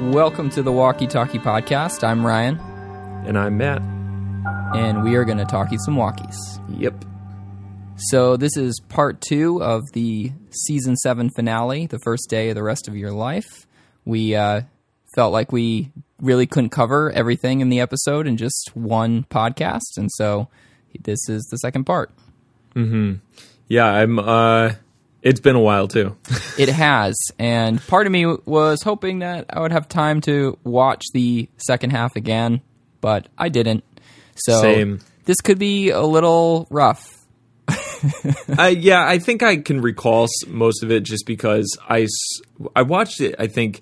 Welcome 0.00 0.48
to 0.50 0.62
the 0.62 0.70
Walkie 0.70 1.06
Talkie 1.08 1.38
Podcast. 1.40 2.06
I'm 2.06 2.24
Ryan, 2.24 2.58
And 3.26 3.36
I'm 3.36 3.56
Matt. 3.58 3.82
and 4.74 5.02
we 5.02 5.16
are 5.16 5.24
going 5.24 5.38
to 5.38 5.44
talkie 5.44 5.76
some 5.78 5.96
walkies. 5.96 6.36
Yep. 6.78 7.04
So, 7.96 8.36
this 8.36 8.56
is 8.56 8.80
part 8.88 9.20
two 9.20 9.60
of 9.62 9.82
the 9.92 10.32
season 10.50 10.94
seven 10.96 11.30
finale, 11.34 11.86
the 11.86 11.98
first 11.98 12.30
day 12.30 12.48
of 12.50 12.54
the 12.54 12.62
rest 12.62 12.86
of 12.86 12.96
your 12.96 13.10
life. 13.10 13.66
We 14.04 14.36
uh, 14.36 14.62
felt 15.16 15.32
like 15.32 15.50
we 15.50 15.90
really 16.20 16.46
couldn't 16.46 16.70
cover 16.70 17.10
everything 17.12 17.60
in 17.60 17.68
the 17.68 17.80
episode 17.80 18.26
in 18.26 18.36
just 18.36 18.70
one 18.74 19.24
podcast, 19.30 19.96
and 19.96 20.10
so 20.12 20.48
this 21.02 21.28
is 21.28 21.44
the 21.50 21.56
second 21.58 21.84
part. 21.84 22.10
Yeah, 23.68 23.86
I'm 23.86 24.18
uh 24.18 24.72
it's 25.22 25.40
been 25.40 25.56
a 25.56 25.60
while 25.60 25.88
too. 25.88 26.16
It 26.58 26.68
has, 26.70 27.14
and 27.38 27.80
part 27.86 28.06
of 28.06 28.12
me 28.12 28.26
was 28.26 28.82
hoping 28.82 29.20
that 29.20 29.46
I 29.50 29.60
would 29.60 29.70
have 29.70 29.88
time 29.88 30.20
to 30.22 30.58
watch 30.64 31.04
the 31.12 31.48
second 31.56 31.90
half 31.90 32.16
again, 32.16 32.62
but 33.00 33.28
I 33.38 33.48
didn't. 33.48 33.84
So 34.34 34.60
Same. 34.60 35.00
this 35.24 35.40
could 35.40 35.58
be 35.58 35.90
a 35.90 36.02
little 36.02 36.66
rough. 36.70 37.16
I 38.58 38.68
yeah, 38.70 39.06
I 39.06 39.18
think 39.18 39.42
I 39.44 39.58
can 39.58 39.80
recall 39.80 40.26
most 40.48 40.82
of 40.82 40.90
it 40.90 41.04
just 41.04 41.26
because 41.26 41.76
I, 41.88 42.06
I 42.74 42.82
watched 42.82 43.20
it 43.20 43.34
I 43.38 43.46
think 43.46 43.80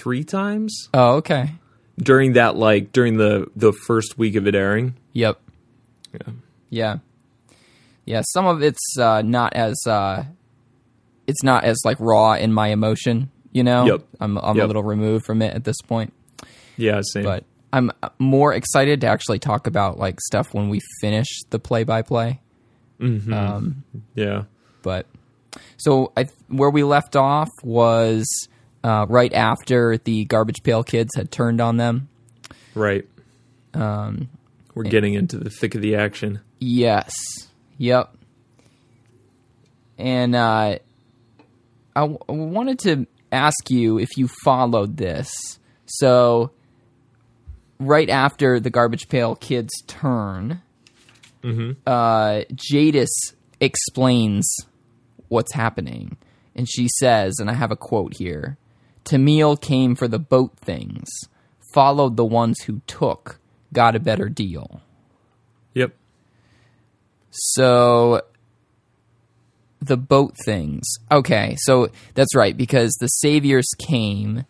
3 0.00 0.24
times 0.24 0.88
Oh, 0.92 1.16
okay. 1.16 1.50
During 1.98 2.32
that 2.34 2.56
like 2.56 2.92
during 2.92 3.16
the 3.16 3.46
the 3.56 3.72
first 3.86 4.18
week 4.18 4.34
of 4.36 4.46
it 4.46 4.54
airing. 4.54 4.94
Yep. 5.12 5.40
Yeah. 6.12 6.32
Yeah. 6.70 6.96
Yeah, 8.06 8.22
some 8.32 8.44
of 8.46 8.62
it's 8.62 8.98
uh, 8.98 9.22
not 9.22 9.54
as 9.54 9.74
uh, 9.86 10.24
it's 11.26 11.42
not 11.42 11.64
as 11.64 11.78
like 11.86 11.96
raw 12.00 12.34
in 12.34 12.52
my 12.52 12.68
emotion, 12.68 13.30
you 13.52 13.64
know. 13.64 13.86
Yep. 13.86 14.04
I'm 14.20 14.36
I'm 14.36 14.58
a 14.60 14.66
little 14.66 14.82
removed 14.82 15.24
from 15.24 15.40
it 15.40 15.54
at 15.54 15.64
this 15.64 15.80
point, 15.80 16.12
Yeah, 16.76 17.00
same. 17.02 17.22
but 17.24 17.44
I'm 17.72 17.90
more 18.18 18.52
excited 18.52 19.00
to 19.00 19.06
actually 19.06 19.38
talk 19.38 19.66
about 19.66 19.98
like 19.98 20.20
stuff 20.20 20.52
when 20.52 20.68
we 20.68 20.80
finish 21.00 21.28
the 21.48 21.58
play 21.58 21.84
by 21.84 22.02
play. 22.02 22.40
yeah. 24.14 24.42
But 24.82 25.06
so 25.78 26.12
I 26.16 26.26
where 26.48 26.70
we 26.70 26.82
left 26.84 27.16
off 27.16 27.48
was 27.62 28.26
uh, 28.84 29.06
right 29.08 29.32
after 29.32 29.98
the 29.98 30.24
garbage 30.26 30.62
pail 30.62 30.84
kids 30.84 31.10
had 31.16 31.32
turned 31.32 31.60
on 31.60 31.76
them. 31.78 32.08
Right. 32.76 33.08
Um 33.72 34.28
we're 34.74 34.84
getting 34.84 35.14
into 35.14 35.38
the 35.38 35.50
thick 35.50 35.74
of 35.74 35.82
the 35.82 35.94
action. 35.96 36.40
Yes. 36.58 37.14
Yep. 37.78 38.16
And 39.98 40.34
uh, 40.34 40.78
I, 41.94 42.00
w- 42.00 42.18
I 42.28 42.32
wanted 42.32 42.80
to 42.80 43.06
ask 43.30 43.70
you 43.70 43.98
if 43.98 44.16
you 44.16 44.28
followed 44.44 44.96
this. 44.96 45.30
So, 45.86 46.50
right 47.78 48.10
after 48.10 48.58
the 48.58 48.70
garbage 48.70 49.08
pail 49.08 49.36
kids 49.36 49.70
turn, 49.86 50.60
uh, 51.86 52.42
Jadis 52.52 53.34
explains 53.60 54.48
what's 55.28 55.52
happening. 55.52 56.16
And 56.56 56.68
she 56.68 56.88
says, 56.98 57.38
and 57.38 57.48
I 57.48 57.54
have 57.54 57.70
a 57.70 57.76
quote 57.76 58.16
here 58.16 58.56
Tamiel 59.04 59.60
came 59.60 59.94
for 59.94 60.08
the 60.08 60.18
boat 60.18 60.56
things, 60.56 61.08
followed 61.72 62.16
the 62.16 62.24
ones 62.24 62.60
who 62.62 62.80
took, 62.86 63.38
got 63.72 63.96
a 63.96 64.00
better 64.00 64.28
deal. 64.28 64.80
Yep. 65.74 65.94
So 67.30 68.22
the 69.80 69.96
boat 69.96 70.34
things. 70.44 70.84
Okay, 71.10 71.56
so 71.58 71.88
that's 72.14 72.34
right 72.34 72.56
because 72.56 72.92
the 73.00 73.08
saviors 73.08 73.68
came 73.78 74.44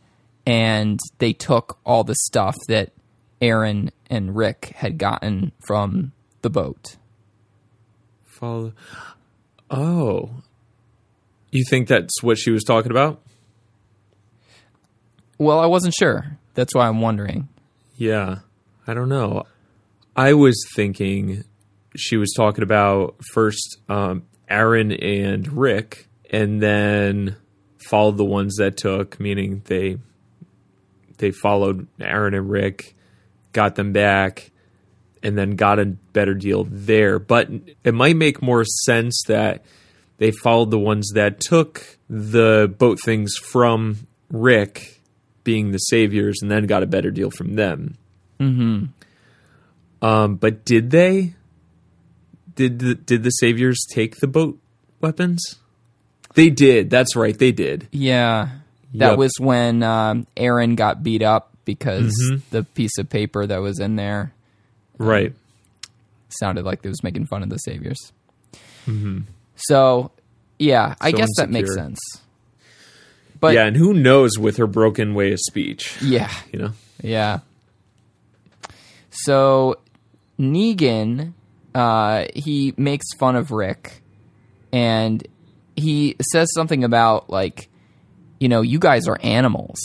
and 0.47 1.01
they 1.19 1.33
took 1.33 1.79
all 1.85 2.05
the 2.05 2.15
stuff 2.15 2.57
that 2.69 2.93
Aaron 3.41 3.91
and 4.09 4.37
Rick 4.37 4.73
had 4.77 4.99
gotten 4.99 5.53
from 5.67 6.13
the 6.43 6.51
boat. 6.51 6.97
Follow 8.25 8.73
Oh. 9.71 10.31
You 11.51 11.65
think 11.69 11.89
that's 11.89 12.23
what 12.23 12.39
she 12.39 12.51
was 12.51 12.63
talking 12.65 12.91
about? 12.91 13.21
Well, 15.39 15.59
I 15.59 15.67
wasn't 15.67 15.95
sure. 15.99 16.39
That's 16.55 16.75
why 16.75 16.87
I'm 16.87 17.01
wondering. 17.01 17.49
Yeah, 17.97 18.39
I 18.87 18.95
don't 18.95 19.09
know. 19.09 19.45
I 20.17 20.35
was 20.35 20.65
thinking 20.75 21.45
she 21.97 22.17
was 22.17 22.33
talking 22.37 22.63
about 22.63 23.17
first 23.33 23.79
um, 23.89 24.25
Aaron 24.49 24.93
and 24.93 25.47
Rick, 25.53 26.09
and 26.31 26.63
then 26.63 27.37
followed 27.89 28.17
the 28.17 28.25
ones 28.25 28.57
that 28.57 28.77
took, 28.77 29.19
meaning 29.19 29.63
they 29.67 29.99
they 31.19 31.31
followed 31.31 31.87
Aaron 32.01 32.35
and 32.35 32.51
Rick, 32.51 32.97
got 33.53 33.75
them 33.75 33.93
back, 33.93 34.51
and 35.23 35.37
then 35.39 35.57
got 35.57 35.79
a 35.79 35.87
better 35.87 36.35
deal 36.35 36.65
there. 36.71 37.19
But 37.19 37.49
it 37.83 37.95
might 37.95 38.17
make 38.17 38.43
more 38.43 38.65
sense 38.65 39.23
that 39.27 39.65
they 40.19 40.31
followed 40.31 40.71
the 40.71 40.79
ones 40.79 41.11
that 41.15 41.41
took 41.41 41.99
the 42.09 42.73
boat 42.79 42.99
things 43.05 43.37
from 43.37 44.07
Rick 44.31 44.94
being 45.45 45.71
the 45.73 45.79
saviors 45.79 46.39
and 46.43 46.51
then 46.51 46.67
got 46.67 46.83
a 46.83 46.87
better 46.87 47.11
deal 47.11 47.31
from 47.31 47.55
them. 47.55 47.97
Mm-hmm. 48.41 48.87
Um, 50.05 50.37
but 50.37 50.65
did 50.65 50.91
they? 50.91 51.35
Did 52.57 52.79
the, 52.79 52.95
did 52.95 53.23
the 53.23 53.31
saviors 53.31 53.85
take 53.91 54.17
the 54.17 54.27
boat 54.27 54.59
weapons? 55.01 55.43
They 56.35 56.51
did. 56.51 56.91
That's 56.91 57.15
right. 57.17 57.37
They 57.39 57.53
did. 57.53 57.89
Yeah, 57.93 58.49
that 58.95 59.11
Yep. 59.11 59.19
was 59.19 59.33
when 59.39 59.83
um, 59.83 60.27
Aaron 60.37 60.75
got 60.75 61.03
beat 61.03 61.23
up 61.23 61.51
because 61.65 62.13
the 62.51 62.65
piece 62.65 62.97
of 62.99 63.09
paper 63.09 63.47
that 63.47 63.59
was 63.59 63.79
in 63.81 63.97
there 63.97 64.33
Right. 64.99 65.33
sounded 66.29 66.65
like 66.65 66.81
it 66.85 66.89
was 66.89 67.03
making 67.03 67.27
fun 67.27 67.43
of 67.43 67.49
the 67.51 67.57
saviors. 67.59 68.13
So, 69.57 70.11
yeah, 70.59 70.95
I 71.01 71.11
So 71.11 71.17
guess 71.17 71.29
that 71.39 71.51
makes 71.51 71.75
sense. 71.75 71.99
But 73.45 73.55
yeah, 73.55 73.67
and 73.67 73.77
who 73.77 73.95
knows 73.95 74.39
with 74.39 74.57
her 74.59 74.67
broken 74.67 75.15
way 75.15 75.33
of 75.33 75.41
speech? 75.41 75.97
yeah, 76.03 76.31
You 76.53 76.59
know. 76.61 76.71
yeah. 77.03 77.41
So 79.11 79.79
Negan, 80.39 81.33
uh, 81.75 82.27
he 82.35 82.75
makes 82.77 83.07
fun 83.19 83.37
of 83.37 83.51
Rick, 83.51 84.03
and 84.73 85.27
he 85.77 86.17
says 86.33 86.49
something 86.55 86.85
about 86.85 87.31
like, 87.31 87.69
you 88.41 88.49
know, 88.49 88.63
you 88.63 88.79
guys 88.79 89.07
are 89.09 89.19
animals. 89.23 89.79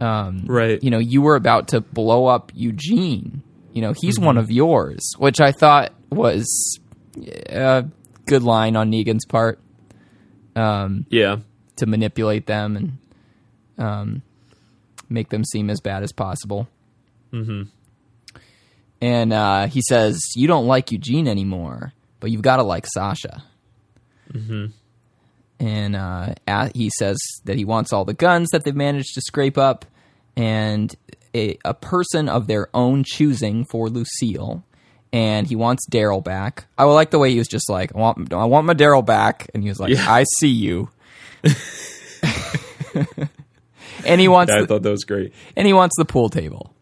Um, 0.00 0.44
Right. 0.46 0.82
you 0.82 0.90
know, 0.90 0.98
you 0.98 1.22
were 1.22 1.36
about 1.36 1.68
to 1.68 1.80
blow 1.80 2.26
up 2.26 2.50
Eugene. 2.54 3.42
You 3.72 3.82
know, 3.82 3.94
he's 3.96 4.18
one 4.18 4.36
of 4.36 4.50
yours, 4.50 5.00
which 5.18 5.40
I 5.40 5.52
thought 5.52 5.92
was 6.10 6.78
a 7.48 7.84
good 8.26 8.42
line 8.42 8.76
on 8.76 8.90
Negan's 8.90 9.24
part 9.24 9.58
Um, 10.54 11.06
Yeah. 11.08 11.36
To 11.82 11.86
manipulate 11.86 12.46
them 12.46 12.76
and 12.76 12.98
um, 13.76 14.22
make 15.08 15.30
them 15.30 15.44
seem 15.44 15.68
as 15.68 15.80
bad 15.80 16.04
as 16.04 16.12
possible. 16.12 16.68
Mm-hmm. 17.32 17.62
And 19.00 19.32
uh, 19.32 19.66
he 19.66 19.82
says, 19.82 20.20
"You 20.36 20.46
don't 20.46 20.68
like 20.68 20.92
Eugene 20.92 21.26
anymore, 21.26 21.92
but 22.20 22.30
you've 22.30 22.42
got 22.42 22.58
to 22.58 22.62
like 22.62 22.86
Sasha." 22.86 23.42
Mm-hmm. 24.32 24.66
And 25.58 25.96
uh, 25.96 26.34
a- 26.46 26.70
he 26.72 26.90
says 26.98 27.18
that 27.44 27.56
he 27.56 27.64
wants 27.64 27.92
all 27.92 28.04
the 28.04 28.14
guns 28.14 28.50
that 28.50 28.64
they've 28.64 28.74
managed 28.74 29.14
to 29.14 29.20
scrape 29.20 29.58
up, 29.58 29.84
and 30.36 30.94
a, 31.34 31.58
a 31.64 31.74
person 31.74 32.28
of 32.28 32.46
their 32.46 32.68
own 32.74 33.02
choosing 33.04 33.64
for 33.64 33.88
Lucille. 33.88 34.62
And 35.14 35.46
he 35.46 35.56
wants 35.56 35.86
Daryl 35.90 36.24
back. 36.24 36.66
I 36.78 36.84
like 36.84 37.10
the 37.10 37.18
way 37.18 37.32
he 37.32 37.38
was 37.38 37.48
just 37.48 37.68
like, 37.68 37.94
"I 37.94 37.98
want, 37.98 38.32
I 38.32 38.44
want 38.44 38.66
my 38.66 38.74
Daryl 38.74 39.04
back," 39.04 39.50
and 39.52 39.64
he 39.64 39.68
was 39.68 39.80
like, 39.80 39.90
Yeah. 39.90 40.06
"I 40.08 40.24
see 40.38 40.48
you." 40.48 40.90
and 44.04 44.20
he 44.20 44.28
wants 44.28 44.52
I 44.52 44.60
the, 44.60 44.66
thought 44.66 44.82
that 44.82 44.90
was 44.90 45.04
great. 45.04 45.32
and 45.56 45.66
he 45.66 45.72
wants 45.72 45.94
the 45.98 46.04
pool 46.04 46.28
table. 46.28 46.74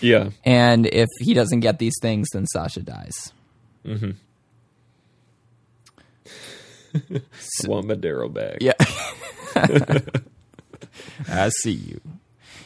Yeah. 0.00 0.30
And 0.44 0.86
if 0.86 1.08
he 1.20 1.32
doesn't 1.34 1.60
get 1.60 1.78
these 1.78 1.94
things, 2.02 2.28
then 2.32 2.46
Sasha 2.46 2.80
dies. 2.82 3.32
I 3.86 4.00
want 7.66 7.86
my 7.86 7.94
Daryl 7.94 8.32
back. 8.32 8.58
Yeah. 8.60 8.72
I 11.28 11.48
see 11.50 11.72
you. 11.72 12.00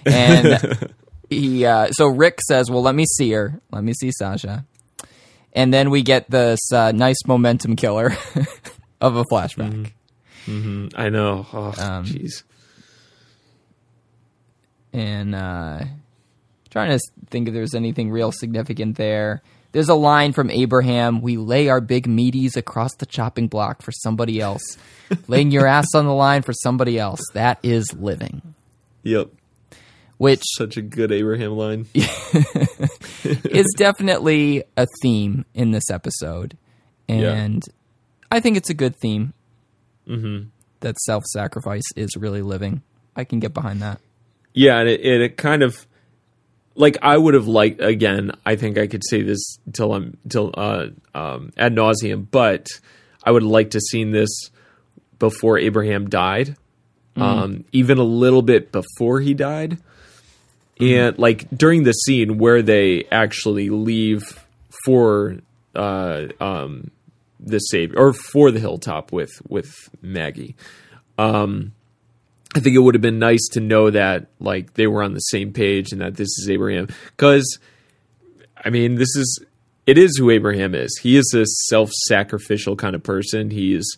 And 0.04 0.92
he 1.30 1.64
uh, 1.66 1.88
so 1.90 2.06
Rick 2.06 2.40
says, 2.46 2.70
"Well, 2.70 2.82
let 2.82 2.94
me 2.94 3.04
see 3.16 3.30
her. 3.32 3.60
Let 3.70 3.84
me 3.84 3.92
see 3.92 4.10
Sasha." 4.12 4.64
And 5.52 5.72
then 5.72 5.90
we 5.90 6.02
get 6.02 6.30
this 6.30 6.60
uh, 6.72 6.92
nice 6.92 7.16
momentum 7.26 7.76
killer 7.76 8.16
of 9.00 9.16
a 9.16 9.24
flashback. 9.24 9.92
I 10.48 11.08
know. 11.08 11.46
Oh, 11.52 11.66
Um, 11.78 12.04
jeez. 12.04 12.42
and 14.92 15.34
uh, 15.34 15.80
trying 16.70 16.90
to 16.96 17.00
think 17.30 17.48
if 17.48 17.54
there's 17.54 17.74
anything 17.74 18.10
real 18.10 18.32
significant 18.32 18.96
there. 18.96 19.42
There's 19.72 19.88
a 19.90 19.94
line 19.94 20.32
from 20.32 20.48
Abraham 20.50 21.20
We 21.20 21.36
lay 21.36 21.68
our 21.68 21.82
big 21.82 22.06
meaties 22.06 22.56
across 22.56 22.94
the 22.98 23.04
chopping 23.04 23.46
block 23.48 23.82
for 23.82 23.92
somebody 23.92 24.40
else. 24.40 24.62
Laying 25.28 25.50
your 25.50 25.66
ass 25.66 25.88
on 25.94 26.06
the 26.06 26.14
line 26.14 26.40
for 26.42 26.54
somebody 26.54 26.98
else. 26.98 27.20
That 27.34 27.58
is 27.62 27.92
living. 27.92 28.40
Yep. 29.02 29.28
Which 30.16 30.40
Such 30.56 30.78
a 30.78 30.82
good 30.82 31.12
Abraham 31.12 31.52
line. 31.52 31.86
is 31.94 33.66
definitely 33.76 34.64
a 34.78 34.86
theme 35.02 35.44
in 35.52 35.72
this 35.72 35.90
episode. 35.90 36.56
And 37.06 37.62
I 38.32 38.40
think 38.40 38.56
it's 38.56 38.70
a 38.70 38.74
good 38.74 38.96
theme. 38.96 39.34
Mm-hmm. 40.08 40.48
That 40.80 40.98
self 41.00 41.24
sacrifice 41.24 41.84
is 41.96 42.16
really 42.16 42.42
living. 42.42 42.82
I 43.14 43.24
can 43.24 43.40
get 43.40 43.54
behind 43.54 43.80
that. 43.82 44.00
Yeah, 44.52 44.78
and 44.78 44.88
it, 44.88 45.00
it, 45.00 45.20
it 45.20 45.36
kind 45.36 45.62
of 45.62 45.86
like 46.74 46.98
I 47.02 47.16
would 47.16 47.34
have 47.34 47.48
liked 47.48 47.80
again. 47.80 48.32
I 48.44 48.56
think 48.56 48.78
I 48.78 48.86
could 48.86 49.02
say 49.08 49.22
this 49.22 49.58
till 49.72 49.94
I'm 49.94 50.16
till 50.28 50.52
uh, 50.54 50.88
um, 51.14 51.52
ad 51.56 51.74
nauseum, 51.74 52.26
but 52.30 52.68
I 53.24 53.30
would 53.30 53.42
like 53.42 53.70
to 53.70 53.80
seen 53.80 54.12
this 54.12 54.50
before 55.18 55.58
Abraham 55.58 56.08
died, 56.08 56.56
um, 57.16 57.64
even 57.72 57.98
a 57.98 58.04
little 58.04 58.42
bit 58.42 58.70
before 58.70 59.20
he 59.20 59.34
died, 59.34 59.78
and 60.78 61.18
like 61.18 61.48
during 61.50 61.82
the 61.82 61.92
scene 61.92 62.38
where 62.38 62.62
they 62.62 63.04
actually 63.10 63.70
leave 63.70 64.22
for 64.84 65.38
uh, 65.74 66.26
um, 66.40 66.90
the 67.38 67.58
savior 67.58 67.98
or 67.98 68.12
for 68.12 68.50
the 68.50 68.60
hilltop 68.60 69.12
with 69.12 69.30
with 69.48 69.74
Maggie. 70.02 70.56
Um, 71.18 71.72
I 72.54 72.60
think 72.60 72.76
it 72.76 72.80
would 72.80 72.94
have 72.94 73.02
been 73.02 73.18
nice 73.18 73.46
to 73.52 73.60
know 73.60 73.90
that 73.90 74.28
like 74.40 74.74
they 74.74 74.86
were 74.86 75.02
on 75.02 75.14
the 75.14 75.20
same 75.20 75.52
page 75.52 75.92
and 75.92 76.00
that 76.00 76.16
this 76.16 76.28
is 76.38 76.48
Abraham 76.48 76.88
because 77.06 77.58
I 78.56 78.70
mean 78.70 78.94
this 78.94 79.14
is 79.16 79.44
it 79.86 79.98
is 79.98 80.16
who 80.16 80.30
Abraham 80.30 80.74
is. 80.74 80.98
He 81.02 81.16
is 81.16 81.32
a 81.36 81.44
self-sacrificial 81.68 82.76
kind 82.76 82.96
of 82.96 83.02
person. 83.02 83.50
He 83.50 83.74
is 83.74 83.96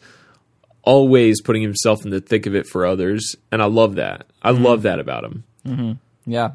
always 0.82 1.40
putting 1.40 1.62
himself 1.62 2.04
in 2.04 2.10
the 2.10 2.20
thick 2.20 2.46
of 2.46 2.54
it 2.54 2.66
for 2.66 2.84
others 2.84 3.36
and 3.52 3.62
I 3.62 3.66
love 3.66 3.94
that. 3.96 4.26
I 4.42 4.50
love 4.50 4.82
that 4.82 4.98
about 4.98 5.24
him. 5.24 5.44
Yeah. 6.26 6.50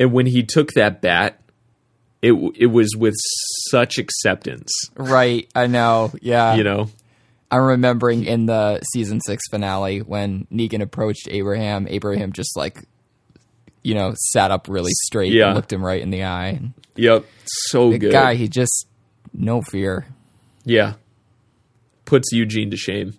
And 0.00 0.12
when 0.12 0.26
he 0.26 0.42
took 0.42 0.72
that 0.72 1.00
bat 1.00 1.40
it 2.22 2.32
it 2.56 2.66
was 2.66 2.96
with 2.96 3.14
such 3.70 3.98
acceptance, 3.98 4.70
Right. 4.96 5.48
I 5.54 5.66
know. 5.66 6.12
Yeah. 6.20 6.54
you 6.54 6.64
know. 6.64 6.88
I'm 7.50 7.62
remembering 7.62 8.24
in 8.24 8.46
the 8.46 8.80
season 8.92 9.20
six 9.24 9.42
finale 9.50 10.00
when 10.00 10.46
Negan 10.52 10.82
approached 10.82 11.28
Abraham, 11.30 11.86
Abraham 11.88 12.32
just 12.32 12.56
like, 12.56 12.82
you 13.84 13.94
know, 13.94 14.14
sat 14.32 14.50
up 14.50 14.68
really 14.68 14.90
straight 15.04 15.32
Yeah. 15.32 15.46
and 15.48 15.54
looked 15.54 15.72
him 15.72 15.84
right 15.84 16.02
in 16.02 16.10
the 16.10 16.24
eye. 16.24 16.60
Yep, 16.96 17.24
so 17.46 17.90
The 17.90 17.98
good. 17.98 18.12
guy, 18.12 18.34
he 18.34 18.48
just 18.48 18.86
no 19.32 19.62
fear. 19.62 20.06
Yeah. 20.64 20.94
Puts 22.04 22.32
Eugene 22.32 22.70
to 22.72 22.76
shame. 22.76 23.14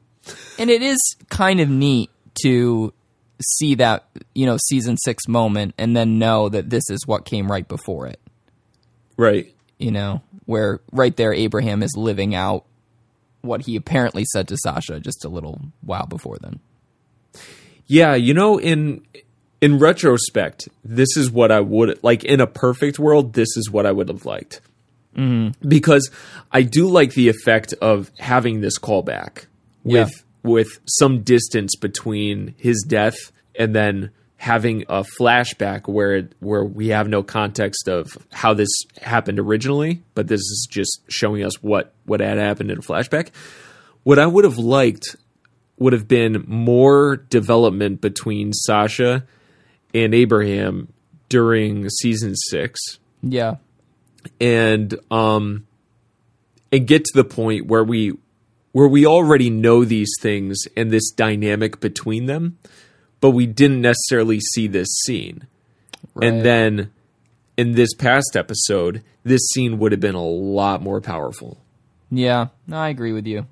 And 0.59 0.69
it 0.69 0.81
is 0.81 0.97
kind 1.29 1.61
of 1.61 1.69
neat 1.69 2.09
to 2.43 2.93
see 3.41 3.75
that, 3.75 4.09
you 4.35 4.45
know, 4.45 4.57
season 4.65 4.97
six 4.97 5.27
moment 5.27 5.73
and 5.77 5.95
then 5.95 6.19
know 6.19 6.49
that 6.49 6.69
this 6.69 6.89
is 6.89 7.05
what 7.07 7.23
came 7.23 7.49
right 7.49 7.67
before 7.67 8.07
it. 8.07 8.19
Right. 9.15 9.53
You 9.77 9.91
know, 9.91 10.21
where 10.45 10.81
right 10.91 11.15
there 11.15 11.33
Abraham 11.33 11.83
is 11.83 11.95
living 11.95 12.33
out 12.33 12.65
what 13.41 13.61
he 13.61 13.75
apparently 13.75 14.25
said 14.25 14.47
to 14.47 14.57
Sasha 14.57 14.99
just 14.99 15.23
a 15.23 15.29
little 15.29 15.61
while 15.81 16.07
before 16.07 16.37
then. 16.39 16.59
Yeah, 17.85 18.15
you 18.15 18.33
know, 18.33 18.59
in 18.59 19.05
in 19.61 19.79
retrospect, 19.79 20.67
this 20.83 21.15
is 21.15 21.31
what 21.31 21.51
I 21.51 21.59
would 21.59 22.03
like 22.03 22.23
in 22.23 22.41
a 22.41 22.47
perfect 22.47 22.99
world. 22.99 23.33
This 23.33 23.55
is 23.55 23.69
what 23.71 23.85
I 23.85 23.91
would 23.91 24.09
have 24.09 24.25
liked 24.25 24.61
mm-hmm. 25.17 25.67
because 25.67 26.09
I 26.51 26.61
do 26.61 26.87
like 26.87 27.13
the 27.13 27.29
effect 27.29 27.73
of 27.81 28.11
having 28.19 28.61
this 28.61 28.77
callback 28.77 29.45
with 29.83 30.23
with 30.43 30.79
some 30.85 31.23
distance 31.23 31.75
between 31.75 32.53
his 32.57 32.85
death 32.87 33.31
and 33.57 33.75
then 33.75 34.11
having 34.39 34.83
a 34.87 35.03
flashback 35.19 35.87
where 35.87 36.29
where 36.39 36.63
we 36.63 36.89
have 36.89 37.07
no 37.09 37.23
context 37.23 37.87
of 37.87 38.17
how 38.31 38.53
this 38.53 38.69
happened 39.01 39.39
originally, 39.39 40.03
but 40.13 40.27
this 40.27 40.39
is 40.41 40.67
just 40.69 41.01
showing 41.09 41.43
us 41.43 41.61
what 41.63 41.93
what 42.05 42.19
had 42.19 42.37
happened 42.37 42.69
in 42.71 42.77
a 42.77 42.81
flashback. 42.81 43.29
What 44.03 44.19
I 44.19 44.25
would 44.27 44.43
have 44.45 44.57
liked 44.57 45.15
would 45.79 45.93
have 45.93 46.07
been 46.07 46.43
more 46.47 47.17
development 47.29 47.99
between 48.01 48.53
Sasha 48.53 49.25
and 49.93 50.13
Abraham 50.13 50.87
during 51.29 51.89
season 51.89 52.35
six, 52.35 52.79
Yeah. 53.21 53.55
and 54.39 54.97
um, 55.11 55.67
and 56.71 56.87
get 56.87 57.05
to 57.05 57.11
the 57.15 57.23
point 57.23 57.67
where 57.67 57.83
we 57.83 58.13
where 58.71 58.87
we 58.87 59.05
already 59.05 59.49
know 59.49 59.83
these 59.83 60.11
things 60.21 60.57
and 60.75 60.91
this 60.91 61.09
dynamic 61.11 61.79
between 61.79 62.27
them, 62.27 62.57
but 63.21 63.31
we 63.31 63.45
didn't 63.45 63.81
necessarily 63.81 64.39
see 64.39 64.67
this 64.67 64.87
scene. 65.05 65.47
Right. 66.13 66.27
And 66.29 66.45
then 66.45 66.91
in 67.57 67.73
this 67.73 67.93
past 67.93 68.35
episode, 68.35 69.03
this 69.23 69.41
scene 69.53 69.79
would 69.79 69.91
have 69.91 70.01
been 70.01 70.15
a 70.15 70.23
lot 70.25 70.81
more 70.81 71.01
powerful. 71.01 71.57
Yeah, 72.11 72.47
no, 72.67 72.77
I 72.77 72.89
agree 72.89 73.11
with 73.13 73.25
you. 73.27 73.47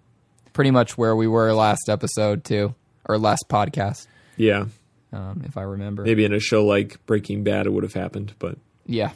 Pretty 0.54 0.72
much 0.72 0.98
where 0.98 1.16
we 1.16 1.28
were 1.28 1.52
last 1.54 1.90
episode 1.90 2.44
too, 2.46 2.74
or 3.10 3.18
last 3.18 3.46
podcast, 3.50 4.08
Yeah, 4.38 4.66
um, 5.12 5.42
if 5.46 5.58
I 5.58 5.64
remember. 5.64 6.04
maybe 6.04 6.24
in 6.24 6.34
a 6.34 6.40
show 6.40 6.64
like 6.66 7.06
Breaking 7.06 7.44
Bad, 7.44 7.66
it 7.66 7.72
would 7.74 7.84
have 7.84 7.94
happened, 7.94 8.34
but 8.40 8.58
Yeah. 8.86 9.12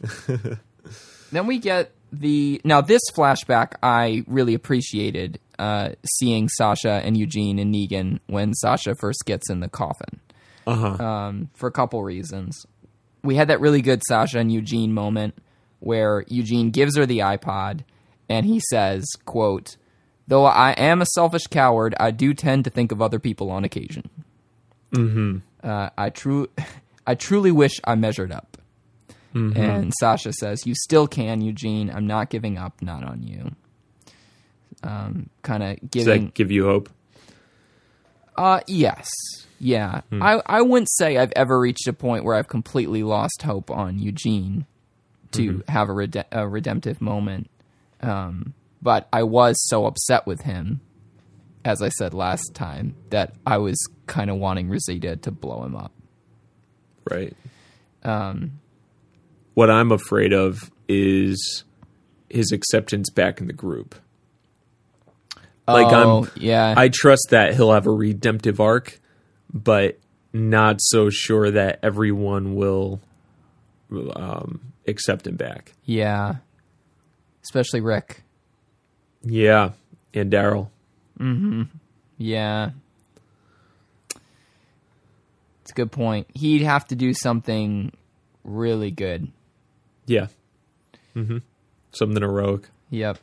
then 1.32 1.46
we 1.46 1.58
get 1.58 1.92
the 2.12 2.60
now 2.64 2.80
this 2.80 3.02
flashback 3.14 3.72
I 3.82 4.24
really 4.26 4.54
appreciated 4.54 5.40
uh, 5.58 5.90
seeing 6.04 6.48
Sasha 6.48 7.00
and 7.04 7.16
Eugene 7.16 7.58
and 7.58 7.74
Negan 7.74 8.20
when 8.26 8.54
Sasha 8.54 8.94
first 8.94 9.24
gets 9.26 9.50
in 9.50 9.60
the 9.60 9.68
coffin 9.68 10.20
uh 10.66 10.74
huh. 10.74 11.04
um, 11.04 11.50
for 11.54 11.66
a 11.66 11.72
couple 11.72 12.02
reasons. 12.02 12.66
We 13.22 13.34
had 13.34 13.48
that 13.48 13.60
really 13.60 13.82
good 13.82 14.02
Sasha 14.06 14.38
and 14.38 14.52
Eugene 14.52 14.92
moment 14.92 15.34
where 15.80 16.24
Eugene 16.28 16.70
gives 16.70 16.96
her 16.96 17.06
the 17.06 17.18
iPod 17.18 17.80
and 18.28 18.46
he 18.46 18.60
says, 18.70 19.04
"quote 19.24 19.76
Though 20.26 20.44
I 20.44 20.72
am 20.72 21.00
a 21.00 21.06
selfish 21.06 21.46
coward, 21.46 21.94
I 21.98 22.10
do 22.10 22.34
tend 22.34 22.64
to 22.64 22.70
think 22.70 22.92
of 22.92 23.00
other 23.00 23.18
people 23.18 23.50
on 23.50 23.64
occasion. 23.64 24.10
Mm-hmm. 24.92 25.38
Uh, 25.62 25.90
I 25.96 26.10
true, 26.10 26.48
I 27.06 27.14
truly 27.14 27.50
wish 27.50 27.80
I 27.84 27.94
measured 27.94 28.32
up." 28.32 28.58
And 29.56 29.92
Sasha 29.98 30.32
says, 30.32 30.66
"You 30.66 30.74
still 30.74 31.06
can, 31.08 31.40
Eugene. 31.40 31.90
I'm 31.90 32.06
not 32.06 32.30
giving 32.30 32.58
up. 32.58 32.82
Not 32.82 33.04
on 33.04 33.22
you." 33.22 33.54
Um, 34.82 35.28
kind 35.42 35.62
of 35.62 35.80
Does 35.90 36.04
giving. 36.04 36.24
that 36.26 36.34
give 36.34 36.50
you 36.50 36.64
hope? 36.64 36.88
Uh, 38.36 38.60
yes. 38.66 39.08
Yeah. 39.58 40.02
I, 40.12 40.40
I 40.46 40.62
wouldn't 40.62 40.88
say 40.92 41.16
I've 41.16 41.32
ever 41.34 41.58
reached 41.58 41.88
a 41.88 41.92
point 41.92 42.24
where 42.24 42.36
I've 42.36 42.46
completely 42.48 43.02
lost 43.02 43.42
hope 43.42 43.70
on 43.70 43.98
Eugene 43.98 44.66
to 45.32 45.64
have 45.68 45.88
a, 45.88 45.92
rede- 45.92 46.24
a 46.30 46.46
redemptive 46.48 47.00
moment. 47.00 47.50
Um, 48.00 48.54
but 48.80 49.08
I 49.12 49.24
was 49.24 49.56
so 49.68 49.86
upset 49.86 50.26
with 50.26 50.42
him, 50.42 50.80
as 51.64 51.82
I 51.82 51.88
said 51.88 52.14
last 52.14 52.52
time, 52.54 52.94
that 53.10 53.32
I 53.44 53.58
was 53.58 53.76
kind 54.06 54.30
of 54.30 54.36
wanting 54.36 54.68
Rosita 54.68 55.16
to 55.16 55.30
blow 55.32 55.64
him 55.64 55.74
up. 55.74 55.92
Right. 57.10 57.36
Um, 58.04 58.60
what 59.54 59.68
I'm 59.70 59.90
afraid 59.90 60.32
of 60.32 60.70
is 60.88 61.64
his 62.30 62.52
acceptance 62.52 63.10
back 63.10 63.40
in 63.40 63.48
the 63.48 63.52
group. 63.52 63.96
Like 65.68 65.92
oh, 65.92 66.24
I'm, 66.24 66.30
yeah. 66.36 66.74
I 66.76 66.88
trust 66.88 67.28
that 67.30 67.54
he'll 67.54 67.72
have 67.72 67.86
a 67.86 67.90
redemptive 67.92 68.60
arc, 68.60 68.98
but 69.52 69.98
not 70.32 70.76
so 70.80 71.10
sure 71.10 71.50
that 71.50 71.80
everyone 71.82 72.54
will 72.54 73.00
um, 73.90 74.72
accept 74.86 75.26
him 75.26 75.36
back. 75.36 75.74
yeah. 75.84 76.36
Especially 77.44 77.80
Rick. 77.80 78.22
Yeah, 79.22 79.70
and 80.12 80.30
Daryl. 80.30 80.68
Mm-hmm. 81.18 81.62
Yeah. 82.18 82.70
It's 85.62 85.70
a 85.70 85.74
good 85.74 85.90
point. 85.90 86.26
He'd 86.34 86.62
have 86.62 86.86
to 86.88 86.94
do 86.94 87.14
something 87.14 87.92
really 88.44 88.90
good. 88.90 89.28
Yeah. 90.04 90.26
Mm-hmm. 91.16 91.38
Something 91.92 92.22
heroic. 92.22 92.68
Yep. 92.90 93.18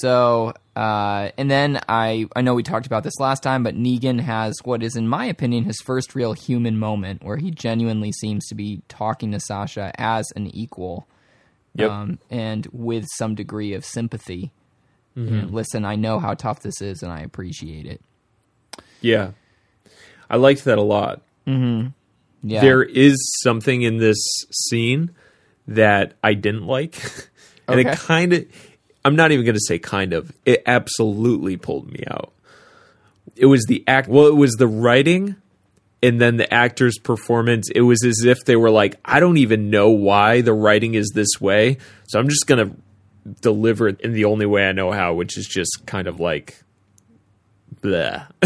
So, 0.00 0.52
uh, 0.76 1.30
and 1.38 1.50
then 1.50 1.80
I 1.88 2.26
I 2.36 2.40
know 2.42 2.54
we 2.54 2.62
talked 2.62 2.86
about 2.86 3.02
this 3.04 3.18
last 3.18 3.42
time, 3.42 3.62
but 3.62 3.74
Negan 3.74 4.20
has 4.20 4.54
what 4.64 4.82
is, 4.82 4.96
in 4.96 5.08
my 5.08 5.24
opinion, 5.24 5.64
his 5.64 5.80
first 5.84 6.14
real 6.14 6.32
human 6.34 6.78
moment 6.78 7.24
where 7.24 7.36
he 7.36 7.50
genuinely 7.50 8.12
seems 8.12 8.46
to 8.48 8.54
be 8.54 8.82
talking 8.88 9.32
to 9.32 9.40
Sasha 9.40 9.92
as 9.98 10.30
an 10.36 10.46
equal, 10.54 11.06
Yep. 11.74 11.90
um, 11.90 12.18
and 12.30 12.66
with 12.72 13.06
some 13.16 13.34
degree 13.34 13.72
of 13.74 13.84
sympathy. 13.84 14.50
You 15.16 15.24
know, 15.24 15.46
Listen, 15.48 15.84
I 15.84 15.96
know 15.96 16.20
how 16.20 16.34
tough 16.34 16.60
this 16.60 16.80
is, 16.80 17.02
and 17.02 17.10
I 17.10 17.22
appreciate 17.22 17.86
it. 17.86 18.00
Yeah. 19.00 19.32
I 20.30 20.36
liked 20.36 20.64
that 20.64 20.78
a 20.78 20.82
lot. 20.82 21.22
Yeah, 21.44 21.88
There 22.42 22.84
is 22.84 23.16
something 23.42 23.82
in 23.82 23.96
this 23.96 24.16
scene 24.52 25.10
that 25.66 26.12
I 26.22 26.34
didn't 26.34 26.66
like, 26.66 26.94
and 27.68 27.80
Okay. 27.80 27.90
it 27.90 27.98
kind 27.98 28.32
of. 28.32 28.44
I'm 29.04 29.16
not 29.16 29.32
even 29.32 29.44
going 29.44 29.54
to 29.54 29.60
say 29.60 29.78
kind 29.78 30.12
of. 30.12 30.32
It 30.44 30.62
absolutely 30.66 31.56
pulled 31.56 31.90
me 31.90 32.04
out. 32.10 32.32
It 33.36 33.46
was 33.46 33.64
the 33.66 33.84
act. 33.86 34.08
Well, 34.08 34.26
it 34.26 34.36
was 34.36 34.54
the 34.54 34.66
writing, 34.66 35.36
and 36.02 36.20
then 36.20 36.36
the 36.36 36.52
actor's 36.52 36.98
performance. 36.98 37.70
It 37.74 37.82
was 37.82 38.04
as 38.04 38.24
if 38.24 38.44
they 38.44 38.56
were 38.56 38.70
like, 38.70 38.96
I 39.04 39.20
don't 39.20 39.38
even 39.38 39.70
know 39.70 39.90
why 39.90 40.40
the 40.40 40.52
writing 40.52 40.94
is 40.94 41.12
this 41.14 41.40
way, 41.40 41.78
so 42.08 42.18
I'm 42.18 42.28
just 42.28 42.46
going 42.46 42.68
to 42.68 42.76
deliver 43.40 43.88
it 43.88 44.00
in 44.00 44.12
the 44.12 44.24
only 44.24 44.46
way 44.46 44.68
I 44.68 44.72
know 44.72 44.90
how, 44.90 45.14
which 45.14 45.36
is 45.36 45.46
just 45.46 45.82
kind 45.86 46.08
of 46.08 46.20
like, 46.20 46.62
blah. 47.80 48.26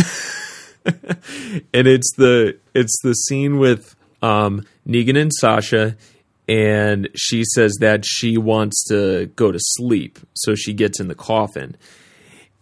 and 0.85 1.87
it's 1.87 2.13
the 2.17 2.59
it's 2.75 2.99
the 3.03 3.15
scene 3.15 3.59
with 3.59 3.95
um, 4.23 4.67
Negan 4.87 5.21
and 5.21 5.33
Sasha, 5.33 5.97
and 6.49 7.09
she 7.15 7.45
says 7.45 7.77
that 7.81 8.05
she 8.05 8.37
wants 8.37 8.85
to 8.89 9.27
go 9.37 9.53
to 9.53 9.59
sleep, 9.61 10.19
so 10.35 10.55
she 10.55 10.73
gets 10.73 11.01
in 11.01 11.09
the 11.09 11.15
coffin. 11.15 11.77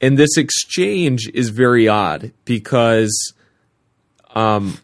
And 0.00 0.18
this 0.18 0.36
exchange 0.36 1.30
is 1.34 1.50
very 1.50 1.88
odd 1.88 2.32
because, 2.44 3.34
um, 4.34 4.78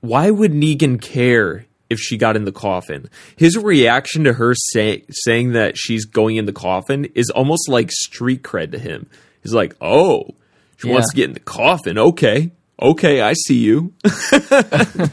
why 0.00 0.30
would 0.30 0.52
Negan 0.52 1.00
care 1.00 1.66
if 1.88 1.98
she 1.98 2.16
got 2.16 2.36
in 2.36 2.44
the 2.44 2.52
coffin? 2.52 3.08
His 3.36 3.56
reaction 3.56 4.24
to 4.24 4.34
her 4.34 4.54
say, 4.54 5.04
saying 5.10 5.52
that 5.52 5.76
she's 5.76 6.04
going 6.04 6.36
in 6.36 6.46
the 6.46 6.52
coffin 6.52 7.06
is 7.14 7.30
almost 7.30 7.68
like 7.68 7.90
street 7.92 8.42
cred 8.42 8.72
to 8.72 8.78
him. 8.78 9.08
He's 9.42 9.54
like, 9.54 9.76
"Oh, 9.80 10.30
she 10.78 10.88
wants 10.88 11.10
to 11.10 11.16
get 11.16 11.28
in 11.28 11.34
the 11.34 11.40
coffin. 11.40 11.98
Okay, 11.98 12.50
okay, 12.80 13.20
I 13.20 13.34
see 13.34 13.58
you." 13.58 13.92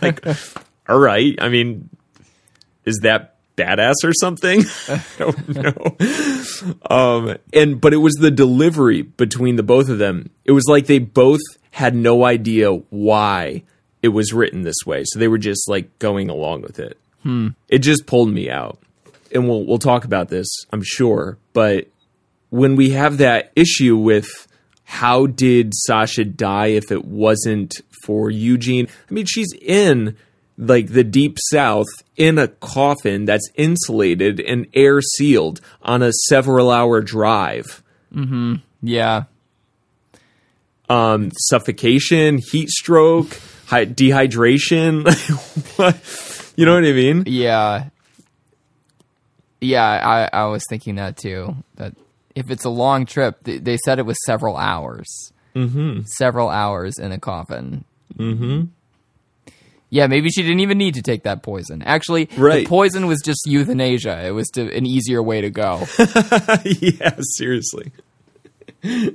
like, 0.01 0.25
all 0.88 1.00
right. 1.00 1.36
I 1.39 1.50
mean, 1.50 1.89
is 2.86 3.00
that 3.04 3.36
badass 3.56 3.96
or 4.04 4.14
something? 4.14 4.64
I 4.88 5.04
don't 5.18 5.50
know. 5.50 5.98
Um, 6.90 7.38
and 7.54 7.80
but 7.82 7.94
it 7.94 7.98
was 7.98 8.14
the 8.16 8.32
delivery 8.32 9.02
between 9.02 9.56
the 9.56 9.64
both 9.64 9.90
of 9.90 9.98
them. 9.98 10.30
It 10.46 10.52
was 10.52 10.66
like 10.68 10.86
they 10.88 11.00
both 11.00 11.42
had 11.72 11.96
no 11.96 12.26
idea 12.26 12.72
why 12.72 13.64
it 14.02 14.10
was 14.10 14.34
written 14.34 14.64
this 14.64 14.86
way, 14.86 15.04
so 15.06 15.20
they 15.20 15.28
were 15.28 15.38
just 15.38 15.70
like 15.70 16.00
going 16.00 16.30
along 16.30 16.62
with 16.62 16.80
it. 16.80 16.98
It 17.70 17.80
just 17.80 18.06
pulled 18.08 18.34
me 18.34 18.50
out, 18.50 18.80
and 19.34 19.48
we'll 19.48 19.66
we'll 19.66 19.78
talk 19.80 20.06
about 20.06 20.30
this, 20.30 20.48
I'm 20.72 20.84
sure. 20.84 21.38
But 21.54 21.88
when 22.50 22.76
we 22.76 22.92
have 22.92 23.20
that 23.20 23.52
issue 23.56 23.96
with 23.96 24.48
how 24.84 25.26
did 25.26 25.74
Sasha 25.74 26.26
die 26.26 26.68
if 26.68 26.92
it 26.92 27.06
wasn't 27.06 27.80
for 28.06 28.30
Eugene? 28.30 28.88
I 29.10 29.14
mean, 29.14 29.26
she's 29.26 29.54
in 29.62 30.18
like 30.62 30.88
the 30.89 31.03
deep 31.03 31.38
south 31.50 31.88
in 32.15 32.38
a 32.38 32.48
coffin 32.48 33.25
that's 33.25 33.50
insulated 33.56 34.39
and 34.39 34.68
air 34.74 35.01
sealed 35.01 35.60
on 35.82 36.01
a 36.01 36.13
several 36.30 36.72
hour 36.72 37.01
drive. 37.01 37.84
Yeah. 38.82 39.24
Um, 40.88 41.32
suffocation, 41.50 42.38
heat 42.38 42.70
stroke, 42.70 43.38
hi- 43.65 43.86
dehydration. 43.86 45.08
You 46.58 46.65
know 46.65 46.75
what 46.75 46.84
I 46.84 46.91
mean? 46.91 47.24
Yeah. 47.27 47.86
Yeah, 49.62 49.84
I, 49.84 50.30
I 50.32 50.46
was 50.48 50.63
thinking 50.70 50.96
that 50.96 51.18
too. 51.18 51.56
That 51.75 51.96
if 52.36 52.51
it's 52.51 52.65
a 52.65 52.70
long 52.70 53.06
trip, 53.06 53.38
they, 53.44 53.58
they 53.58 53.77
said 53.77 54.00
it 54.00 54.06
was 54.06 54.18
several 54.25 54.58
hours. 54.58 55.32
Mm-hmm. 55.56 56.01
Several 56.06 56.50
hours 56.50 57.00
in 57.00 57.12
a 57.12 57.20
coffin. 57.20 57.86
Mm-hmm. 58.15 58.65
Yeah, 59.93 60.07
maybe 60.07 60.29
she 60.29 60.41
didn't 60.41 60.62
even 60.62 60.77
need 60.77 60.93
to 60.95 61.01
take 61.01 61.24
that 61.24 61.43
poison. 61.43 61.81
Actually, 61.83 62.29
Right. 62.38 62.63
the 62.63 62.65
poison 62.69 63.07
was 63.07 63.19
just 63.21 63.41
euthanasia. 63.45 64.25
It 64.25 64.31
was 64.31 64.48
to, 64.51 64.74
an 64.74 64.86
easier 64.86 65.21
way 65.21 65.41
to 65.41 65.50
go. 65.50 65.86
yeah, 66.79 67.15
seriously. 67.19 67.91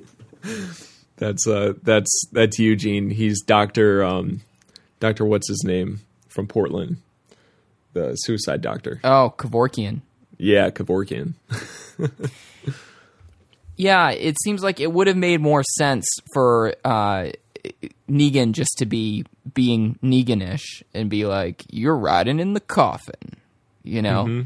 that's 1.16 1.46
uh 1.48 1.72
that's 1.82 2.10
that's 2.30 2.58
Eugene. 2.58 3.08
He's 3.10 3.42
Doctor 3.42 4.04
um 4.04 4.42
Doctor 5.00 5.24
what's 5.24 5.48
his 5.48 5.64
name 5.64 6.00
from 6.28 6.46
Portland. 6.46 6.98
The 7.94 8.14
suicide 8.16 8.60
doctor. 8.60 9.00
oh, 9.02 9.32
Kevorkian. 9.38 10.02
Yeah, 10.38 10.68
Kevorkian. 10.70 11.32
Yeah, 13.78 14.10
it 14.10 14.36
seems 14.42 14.62
like 14.62 14.80
it 14.80 14.90
would 14.90 15.06
have 15.06 15.18
made 15.18 15.40
more 15.42 15.62
sense 15.62 16.06
for 16.32 16.74
uh, 16.82 17.28
Negan 18.10 18.52
just 18.52 18.78
to 18.78 18.86
be 18.86 19.24
being 19.54 19.98
Neganish 20.02 20.82
and 20.94 21.08
be 21.10 21.26
like, 21.26 21.64
"You're 21.70 21.96
riding 21.96 22.38
in 22.40 22.52
the 22.54 22.60
coffin," 22.60 23.34
you 23.82 24.02
know. 24.02 24.44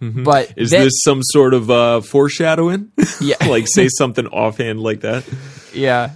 But 0.00 0.54
Is 0.56 0.70
then- 0.70 0.84
this 0.84 1.02
some 1.04 1.20
sort 1.22 1.52
of 1.54 1.70
uh 1.70 2.00
foreshadowing? 2.00 2.90
Yeah. 3.20 3.36
like 3.46 3.66
say 3.68 3.88
something 3.88 4.26
offhand 4.28 4.80
like 4.80 5.00
that? 5.00 5.24
yeah, 5.74 6.12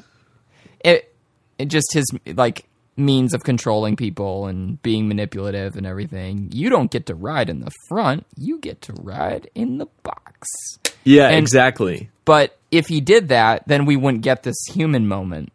it 0.84 1.14
it 1.58 1.66
just 1.66 1.92
his 1.92 2.06
like 2.26 2.64
means 2.96 3.34
of 3.34 3.42
controlling 3.42 3.96
people 3.96 4.46
and 4.46 4.80
being 4.82 5.08
manipulative 5.08 5.76
and 5.76 5.84
everything. 5.86 6.48
You 6.52 6.70
don't 6.70 6.90
get 6.90 7.06
to 7.06 7.14
ride 7.14 7.50
in 7.50 7.60
the 7.60 7.70
front; 7.88 8.24
you 8.36 8.58
get 8.58 8.80
to 8.82 8.92
ride 8.94 9.50
in 9.54 9.78
the 9.78 9.86
box. 10.02 10.48
Yeah, 11.04 11.28
And- 11.28 11.36
exactly. 11.38 12.08
But 12.24 12.56
if 12.70 12.86
he 12.86 13.02
did 13.02 13.28
that, 13.28 13.68
then 13.68 13.84
we 13.84 13.96
wouldn't 13.96 14.22
get 14.22 14.44
this 14.44 14.56
human 14.72 15.06
moment 15.06 15.52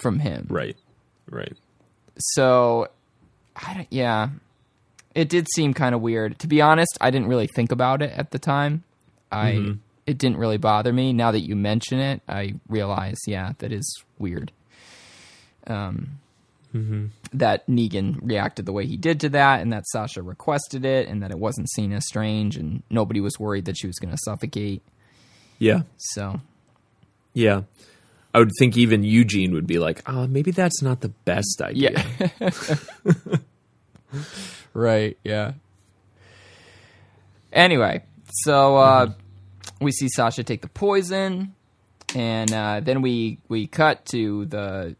from 0.00 0.18
him. 0.20 0.46
Right. 0.48 0.76
Right. 1.30 1.56
So, 2.18 2.88
I 3.56 3.74
don't, 3.74 3.86
yeah, 3.90 4.30
it 5.14 5.28
did 5.28 5.46
seem 5.54 5.74
kind 5.74 5.94
of 5.94 6.00
weird. 6.00 6.38
To 6.40 6.46
be 6.46 6.60
honest, 6.60 6.96
I 7.00 7.10
didn't 7.10 7.28
really 7.28 7.46
think 7.48 7.72
about 7.72 8.02
it 8.02 8.12
at 8.16 8.30
the 8.30 8.38
time. 8.38 8.82
I 9.30 9.52
Mm-hmm. 9.52 9.72
it 10.06 10.18
didn't 10.18 10.38
really 10.38 10.56
bother 10.58 10.92
me. 10.92 11.12
Now 11.12 11.30
that 11.32 11.40
you 11.40 11.54
mention 11.56 11.98
it, 12.00 12.22
I 12.28 12.54
realize, 12.68 13.18
yeah, 13.26 13.52
that 13.58 13.72
is 13.72 14.02
weird. 14.18 14.52
Um, 15.66 16.20
Mm-hmm. 16.74 17.06
that 17.32 17.66
Negan 17.66 18.18
reacted 18.20 18.66
the 18.66 18.72
way 18.72 18.84
he 18.84 18.98
did 18.98 19.20
to 19.20 19.30
that, 19.30 19.62
and 19.62 19.72
that 19.72 19.86
Sasha 19.88 20.22
requested 20.22 20.84
it, 20.84 21.08
and 21.08 21.22
that 21.22 21.30
it 21.30 21.38
wasn't 21.38 21.70
seen 21.70 21.94
as 21.94 22.06
strange, 22.06 22.56
and 22.58 22.82
nobody 22.90 23.20
was 23.22 23.40
worried 23.40 23.64
that 23.64 23.78
she 23.78 23.86
was 23.86 23.96
going 23.96 24.10
to 24.14 24.18
suffocate. 24.22 24.82
Yeah. 25.58 25.82
So, 25.96 26.42
Yeah. 27.32 27.62
I 28.34 28.38
would 28.38 28.52
think 28.58 28.76
even 28.76 29.02
Eugene 29.02 29.52
would 29.52 29.66
be 29.66 29.78
like, 29.78 30.02
"Ah, 30.06 30.26
maybe 30.26 30.50
that's 30.50 30.82
not 30.82 31.00
the 31.00 31.08
best 31.08 31.60
idea." 31.62 32.04
yeah. 32.40 32.50
right, 34.74 35.16
yeah. 35.24 35.52
Anyway, 37.52 38.02
so 38.30 38.76
uh, 38.76 39.12
we 39.80 39.92
see 39.92 40.08
Sasha 40.08 40.44
take 40.44 40.60
the 40.62 40.68
poison, 40.68 41.54
and 42.14 42.52
uh, 42.52 42.80
then 42.80 43.02
we 43.02 43.38
we 43.48 43.66
cut 43.66 44.04
to 44.06 44.44
the 44.46 44.96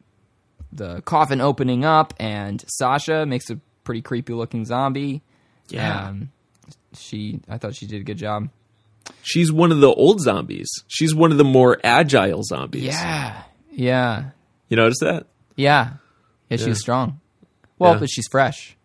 the 0.72 1.02
coffin 1.02 1.40
opening 1.40 1.84
up, 1.84 2.14
and 2.18 2.64
Sasha 2.68 3.26
makes 3.26 3.50
a 3.50 3.60
pretty 3.84 4.02
creepy 4.02 4.32
looking 4.32 4.64
zombie. 4.64 5.22
Yeah. 5.68 6.08
Um, 6.08 6.30
she, 6.94 7.40
I 7.48 7.58
thought 7.58 7.74
she 7.74 7.86
did 7.86 8.00
a 8.00 8.04
good 8.04 8.18
job. 8.18 8.48
She's 9.22 9.52
one 9.52 9.72
of 9.72 9.80
the 9.80 9.88
old 9.92 10.20
zombies. 10.20 10.68
She's 10.86 11.14
one 11.14 11.32
of 11.32 11.38
the 11.38 11.44
more 11.44 11.78
agile 11.84 12.42
zombies. 12.42 12.84
Yeah, 12.84 13.42
yeah, 13.70 14.30
You 14.68 14.76
notice 14.76 14.98
that? 15.00 15.26
yeah, 15.56 15.94
yeah. 16.50 16.56
She's 16.56 16.80
strong. 16.80 17.20
Well, 17.78 17.94
Yeah. 17.94 17.98
but 18.00 18.10
she's 18.10 18.26
fresh. 18.30 18.76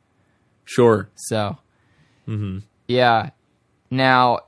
Sure. 0.65 1.10
So, 1.15 1.58
Mm-hmm. 2.27 2.60
yeah. 2.88 3.30
Now, 3.92 4.39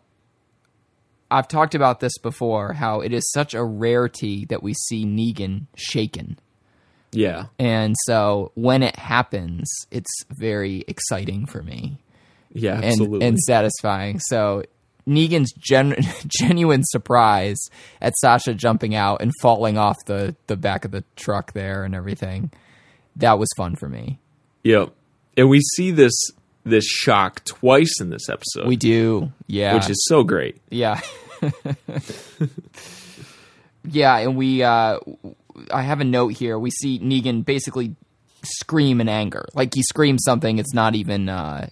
I've 1.29 1.47
talked 1.47 1.75
about 1.75 1.99
this 1.99 2.17
before. 2.19 2.73
How 2.73 3.01
it 3.01 3.11
is 3.13 3.29
such 3.31 3.53
a 3.53 3.63
rarity 3.63 4.45
that 4.45 4.61
we 4.63 4.73
see 4.73 5.05
Negan 5.05 5.65
shaken, 5.75 6.37
Yeah. 7.11 7.45
and 7.59 7.95
so 8.05 8.51
when 8.55 8.83
it 8.83 8.95
happens, 8.97 9.67
it's 9.91 10.11
very 10.39 10.83
exciting 10.87 11.45
for 11.47 11.61
me 11.63 11.97
Yeah, 12.53 12.75
and 12.75 12.85
absolutely. 12.85 13.27
and 13.27 13.39
satisfying. 13.39 14.19
So. 14.19 14.63
Negan's 15.07 15.51
gen- 15.53 15.95
genuine 16.27 16.83
surprise 16.83 17.57
at 18.01 18.13
Sasha 18.17 18.53
jumping 18.53 18.95
out 18.95 19.21
and 19.21 19.31
falling 19.41 19.77
off 19.77 19.97
the, 20.05 20.35
the 20.47 20.55
back 20.57 20.83
of 20.85 20.91
the 20.91 21.03
truck 21.15 21.53
there 21.53 21.83
and 21.83 21.93
everything. 21.95 22.51
That 23.15 23.37
was 23.39 23.49
fun 23.55 23.75
for 23.75 23.87
me. 23.89 24.19
yep. 24.63 24.89
And 25.37 25.49
we 25.49 25.59
see 25.61 25.91
this 25.91 26.13
this 26.63 26.85
shock 26.85 27.43
twice 27.45 27.99
in 28.01 28.09
this 28.09 28.27
episode, 28.29 28.65
We 28.67 28.75
do. 28.77 29.31
Yeah. 29.47 29.75
which 29.75 29.89
is 29.89 30.03
so 30.07 30.23
great. 30.23 30.57
Yeah. 30.69 30.99
yeah, 33.83 34.17
and 34.17 34.35
we 34.35 34.63
uh 34.63 34.99
I 35.71 35.81
have 35.83 36.01
a 36.01 36.03
note 36.05 36.29
here. 36.33 36.57
We 36.57 36.71
see 36.71 36.99
Negan 36.99 37.45
basically 37.45 37.95
scream 38.43 38.99
in 39.01 39.09
anger. 39.09 39.45
Like 39.53 39.73
he 39.73 39.83
screams 39.83 40.23
something, 40.23 40.57
it's 40.57 40.73
not 40.73 40.95
even 40.95 41.29
uh 41.29 41.69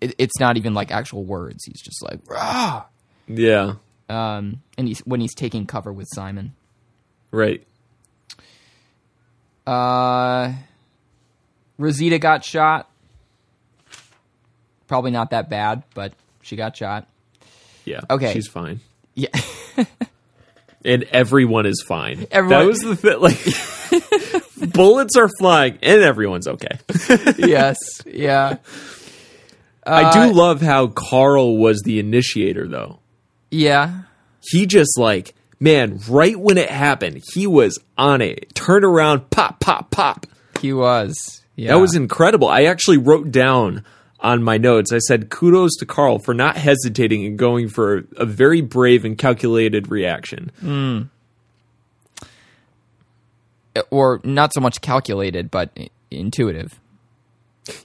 it, 0.00 0.14
it's 0.18 0.38
not 0.40 0.56
even 0.56 0.74
like 0.74 0.90
actual 0.90 1.24
words. 1.24 1.64
He's 1.64 1.80
just 1.80 2.02
like 2.02 2.20
Rah! 2.28 2.84
Yeah. 3.26 3.74
um 4.08 4.62
and 4.76 4.88
he's 4.88 5.00
when 5.00 5.20
he's 5.20 5.34
taking 5.34 5.66
cover 5.66 5.92
with 5.92 6.06
Simon. 6.14 6.54
Right. 7.30 7.66
Uh 9.66 10.52
Rosita 11.78 12.18
got 12.18 12.44
shot. 12.44 12.90
Probably 14.86 15.10
not 15.10 15.30
that 15.30 15.50
bad, 15.50 15.82
but 15.94 16.12
She 16.42 16.56
got 16.56 16.76
shot. 16.76 17.06
Yeah. 17.84 18.00
Okay. 18.10 18.32
She's 18.32 18.48
fine. 18.48 18.80
Yeah. 19.14 19.28
And 20.84 21.02
everyone 21.10 21.66
is 21.66 21.84
fine. 21.86 22.28
Everyone- 22.30 22.60
That 22.60 22.66
was 22.66 22.78
the 22.78 22.94
thing. 22.94 23.18
Like, 23.20 24.72
bullets 24.72 25.16
are 25.16 25.28
flying 25.38 25.76
and 25.82 26.02
everyone's 26.02 26.46
okay. 26.46 26.78
yes. 27.36 27.76
Yeah. 28.06 28.58
I 29.88 30.02
Uh, 30.04 30.26
do 30.28 30.32
love 30.34 30.60
how 30.60 30.88
Carl 30.88 31.56
was 31.56 31.80
the 31.82 31.98
initiator, 31.98 32.68
though. 32.68 32.98
Yeah. 33.50 34.02
He 34.40 34.66
just, 34.66 34.98
like, 34.98 35.34
man, 35.58 35.98
right 36.08 36.38
when 36.38 36.58
it 36.58 36.70
happened, 36.70 37.22
he 37.32 37.46
was 37.46 37.78
on 37.96 38.20
it. 38.20 38.54
Turn 38.54 38.84
around, 38.84 39.30
pop, 39.30 39.60
pop, 39.60 39.90
pop. 39.90 40.26
He 40.60 40.72
was. 40.72 41.42
Yeah. 41.56 41.72
That 41.74 41.80
was 41.80 41.94
incredible. 41.94 42.48
I 42.48 42.64
actually 42.64 42.98
wrote 42.98 43.30
down 43.32 43.84
on 44.20 44.42
my 44.42 44.58
notes, 44.58 44.92
I 44.92 44.98
said, 44.98 45.30
kudos 45.30 45.76
to 45.76 45.86
Carl 45.86 46.18
for 46.18 46.34
not 46.34 46.56
hesitating 46.56 47.24
and 47.24 47.38
going 47.38 47.68
for 47.68 48.04
a 48.16 48.26
very 48.26 48.60
brave 48.60 49.04
and 49.04 49.16
calculated 49.16 49.90
reaction. 49.90 50.50
or 53.90 54.20
not 54.24 54.52
so 54.52 54.60
much 54.60 54.80
calculated, 54.80 55.50
but 55.50 55.70
intuitive. 56.10 56.80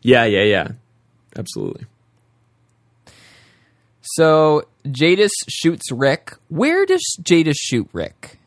Yeah, 0.01 0.25
yeah, 0.25 0.43
yeah. 0.43 0.67
Absolutely. 1.37 1.85
So 4.15 4.63
Jadis 4.91 5.31
shoots 5.49 5.91
Rick. 5.91 6.33
Where 6.49 6.85
does 6.85 7.03
Jadis 7.21 7.57
shoot 7.57 7.87
Rick? 7.93 8.39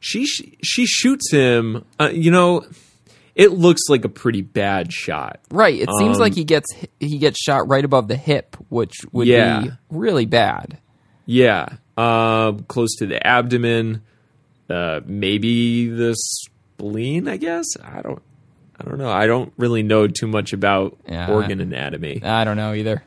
She 0.00 0.26
she 0.26 0.86
shoots 0.86 1.30
him. 1.30 1.84
Uh, 1.98 2.10
you 2.12 2.30
know, 2.30 2.66
it 3.34 3.52
looks 3.52 3.82
like 3.88 4.04
a 4.04 4.08
pretty 4.08 4.42
bad 4.42 4.92
shot. 4.92 5.40
Right. 5.50 5.74
It 5.80 5.88
seems 5.98 6.16
Um, 6.16 6.20
like 6.20 6.34
he 6.34 6.44
gets 6.44 6.66
he 7.00 7.18
gets 7.18 7.38
shot 7.40 7.68
right 7.68 7.84
above 7.84 8.08
the 8.08 8.16
hip, 8.16 8.56
which 8.68 8.92
would 9.12 9.26
Yeah. 9.26 9.60
be 9.62 9.70
really 9.90 10.26
bad. 10.26 10.78
Yeah, 11.26 11.68
uh, 11.96 12.52
close 12.68 12.96
to 12.96 13.06
the 13.06 13.26
abdomen, 13.26 14.02
uh, 14.68 15.00
maybe 15.06 15.88
the 15.88 16.14
spleen. 16.14 17.28
I 17.28 17.38
guess 17.38 17.64
I 17.82 18.02
don't. 18.02 18.20
I 18.78 18.84
don't 18.84 18.98
know. 18.98 19.10
I 19.10 19.26
don't 19.26 19.52
really 19.56 19.82
know 19.82 20.06
too 20.06 20.26
much 20.26 20.52
about 20.52 20.98
Yeah. 21.08 21.30
organ 21.30 21.60
anatomy, 21.62 22.20
I 22.22 22.44
don't 22.44 22.58
know 22.58 22.74
either. 22.74 23.02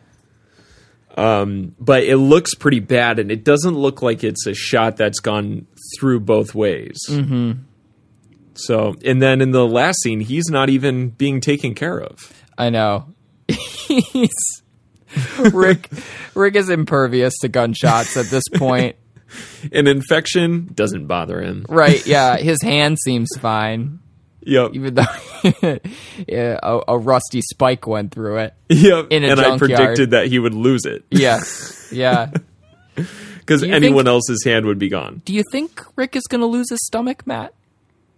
But 1.17 2.03
it 2.03 2.17
looks 2.17 2.53
pretty 2.53 2.79
bad, 2.79 3.19
and 3.19 3.31
it 3.31 3.43
doesn't 3.43 3.75
look 3.75 4.01
like 4.01 4.24
it's 4.24 4.45
a 4.45 4.53
shot 4.53 4.97
that's 4.97 5.19
gone 5.19 5.67
through 5.97 6.19
both 6.21 6.53
ways. 6.53 6.97
Mm-hmm. 7.09 7.63
So, 8.53 8.95
and 9.03 9.21
then 9.21 9.41
in 9.41 9.51
the 9.51 9.67
last 9.67 10.01
scene, 10.01 10.19
he's 10.19 10.50
not 10.50 10.69
even 10.69 11.09
being 11.09 11.41
taken 11.41 11.75
care 11.75 12.00
of. 12.00 12.33
I 12.57 12.69
know. 12.69 13.13
He's 13.47 14.29
Rick 15.53 15.89
Rick 16.36 16.55
is 16.55 16.69
impervious 16.69 17.33
to 17.41 17.47
gunshots 17.47 18.17
at 18.17 18.25
this 18.25 18.43
point. 18.55 18.97
An 19.71 19.88
infection 19.88 20.71
doesn't 20.74 21.07
bother 21.07 21.41
him. 21.41 21.65
Right, 21.69 22.05
yeah. 22.05 22.38
His 22.38 22.62
hand 22.62 22.97
seems 23.00 23.29
fine. 23.39 24.00
Yep. 24.47 24.71
Even 24.75 24.93
though 24.95 25.03
yeah, 26.27 26.57
a, 26.63 26.79
a 26.87 26.97
rusty 26.97 27.41
spike 27.41 27.85
went 27.85 28.11
through 28.13 28.37
it. 28.37 28.53
Yep. 28.69 29.07
in 29.11 29.23
a 29.23 29.27
and 29.27 29.39
I 29.41 29.57
predicted 29.57 30.11
that 30.11 30.27
he 30.27 30.39
would 30.39 30.53
lose 30.53 30.85
it 30.85 31.03
Yes. 31.11 31.89
Yeah. 31.91 32.31
because 32.95 33.61
anyone 33.63 34.05
think- 34.05 34.07
else's 34.07 34.43
hand 34.45 34.65
would 34.65 34.79
be 34.79 34.89
gone. 34.89 35.21
Do 35.25 35.33
you 35.33 35.43
think 35.51 35.81
Rick 35.95 36.15
is 36.15 36.23
going 36.23 36.41
to 36.41 36.47
lose 36.47 36.69
his 36.69 36.79
stomach, 36.85 37.27
Matt? 37.27 37.53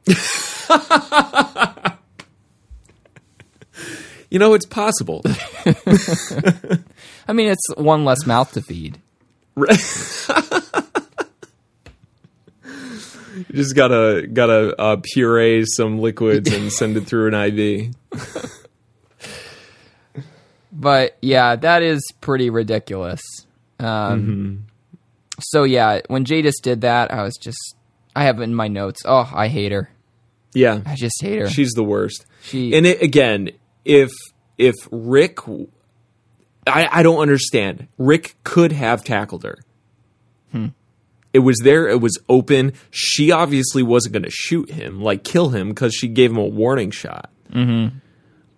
You 4.32 4.38
know, 4.38 4.54
it's 4.54 4.68
possible. 4.68 5.24
I 7.28 7.34
mean, 7.34 7.48
it's 7.50 7.68
one 7.76 8.06
less 8.06 8.28
mouth 8.28 8.52
to 8.54 8.62
feed. 8.62 9.00
You 13.48 13.56
just 13.56 13.76
gotta 13.76 14.28
gotta 14.32 14.76
uh, 14.80 14.98
puree 15.02 15.66
some 15.66 16.00
liquids 16.00 16.52
and 16.54 16.72
send 16.72 16.98
it 16.98 17.02
through 17.08 17.28
an 17.34 17.34
IV. 17.36 17.94
But 20.72 21.18
yeah, 21.22 21.56
that 21.56 21.82
is 21.82 22.02
pretty 22.22 22.50
ridiculous. 22.50 23.22
Um, 23.80 24.66
So 25.40 25.64
yeah, 25.64 26.02
when 26.08 26.26
Jadis 26.26 26.60
did 26.62 26.82
that, 26.82 27.14
I 27.14 27.24
was 27.24 27.36
just 27.42 27.76
I 28.16 28.24
have 28.26 28.40
it 28.40 28.44
in 28.44 28.54
my 28.56 28.68
notes. 28.68 29.02
Oh, 29.06 29.30
I 29.34 29.48
hate 29.48 29.72
her. 29.72 29.90
Yeah, 30.54 30.82
I 30.86 30.96
just 30.96 31.22
hate 31.22 31.40
her. 31.40 31.50
she's 31.50 31.72
the 31.72 31.84
worst. 31.84 32.26
She- 32.44 32.74
and 32.76 32.86
it 32.86 33.02
again, 33.02 33.52
if 33.86 34.12
if 34.58 34.76
Rick, 34.92 35.40
I 36.68 36.88
I 36.92 37.04
don't 37.04 37.20
understand. 37.20 37.88
Rick 37.98 38.36
could 38.44 38.72
have 38.74 39.04
tackled 39.04 39.44
her. 39.44 39.60
It 41.34 41.40
was 41.40 41.58
there. 41.64 41.88
It 41.88 42.02
was 42.02 42.18
open. 42.28 42.74
She 42.90 43.32
obviously 43.32 43.84
wasn't 43.84 44.14
going 44.14 44.24
to 44.24 44.32
shoot 44.32 44.72
him, 44.72 45.02
like 45.02 45.24
kill 45.24 45.50
him, 45.50 45.70
because 45.70 45.94
she 45.94 46.08
gave 46.08 46.32
him 46.32 46.38
a 46.38 46.46
warning 46.46 46.92
shot. 46.92 47.30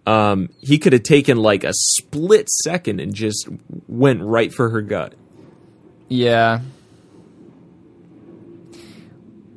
Um, 0.07 0.49
he 0.61 0.79
could 0.79 0.93
have 0.93 1.03
taken 1.03 1.37
like 1.37 1.63
a 1.63 1.73
split 1.73 2.49
second 2.49 2.99
and 2.99 3.13
just 3.13 3.47
went 3.87 4.21
right 4.21 4.51
for 4.53 4.69
her 4.69 4.81
gut. 4.81 5.13
Yeah. 6.07 6.61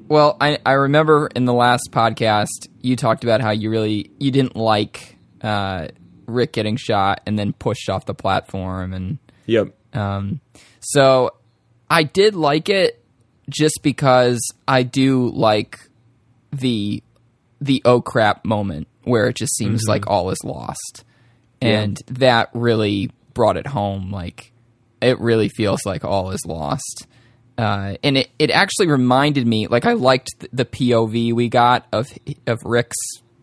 Well, 0.09 0.37
I 0.41 0.59
I 0.67 0.73
remember 0.73 1.29
in 1.35 1.45
the 1.47 1.55
last 1.55 1.89
podcast 1.91 2.69
you 2.81 2.95
talked 2.97 3.25
about 3.25 3.41
how 3.41 3.51
you 3.51 3.71
really 3.71 4.11
you 4.19 4.31
didn't 4.31 4.55
like 4.57 5.17
uh, 5.41 5.89
Rick 6.27 6.53
getting 6.53 6.77
shot 6.77 7.21
and 7.27 7.39
then 7.39 7.53
pushed 7.53 7.89
off 7.89 8.05
the 8.07 8.15
platform 8.15 8.93
and 8.93 9.19
Yep. 9.47 9.75
um, 9.95 10.41
so 10.81 11.31
I 11.91 12.03
did 12.03 12.35
like 12.35 12.69
it 12.69 13.03
just 13.49 13.81
because 13.83 14.41
I 14.67 14.83
do 14.83 15.31
like 15.31 15.81
the 16.53 17.03
the 17.61 17.83
oh 17.85 18.01
crap 18.01 18.45
moment 18.45 18.89
where 19.05 19.29
it 19.29 19.37
just 19.37 19.57
seems 19.57 19.83
like 19.87 20.07
all 20.07 20.31
is 20.31 20.43
lost. 20.45 21.05
And 21.61 21.99
that 22.09 22.51
really 22.53 23.11
brought 23.33 23.57
it 23.57 23.67
home 23.67 24.11
like 24.11 24.53
it 25.01 25.19
really 25.19 25.49
feels 25.49 25.85
like 25.87 26.05
all 26.05 26.31
is 26.31 26.45
lost. 26.47 27.07
Uh, 27.57 27.97
and 28.03 28.19
it, 28.19 28.31
it 28.39 28.51
actually 28.51 28.89
reminded 28.89 29.47
me 29.47 29.67
like 29.69 29.87
I 29.87 29.93
liked 29.93 30.31
th- 30.41 30.51
the 30.53 30.65
POV 30.65 31.33
we 31.33 31.49
got 31.49 31.87
of 31.93 32.09
of 32.47 32.61
Rick's 32.65 32.97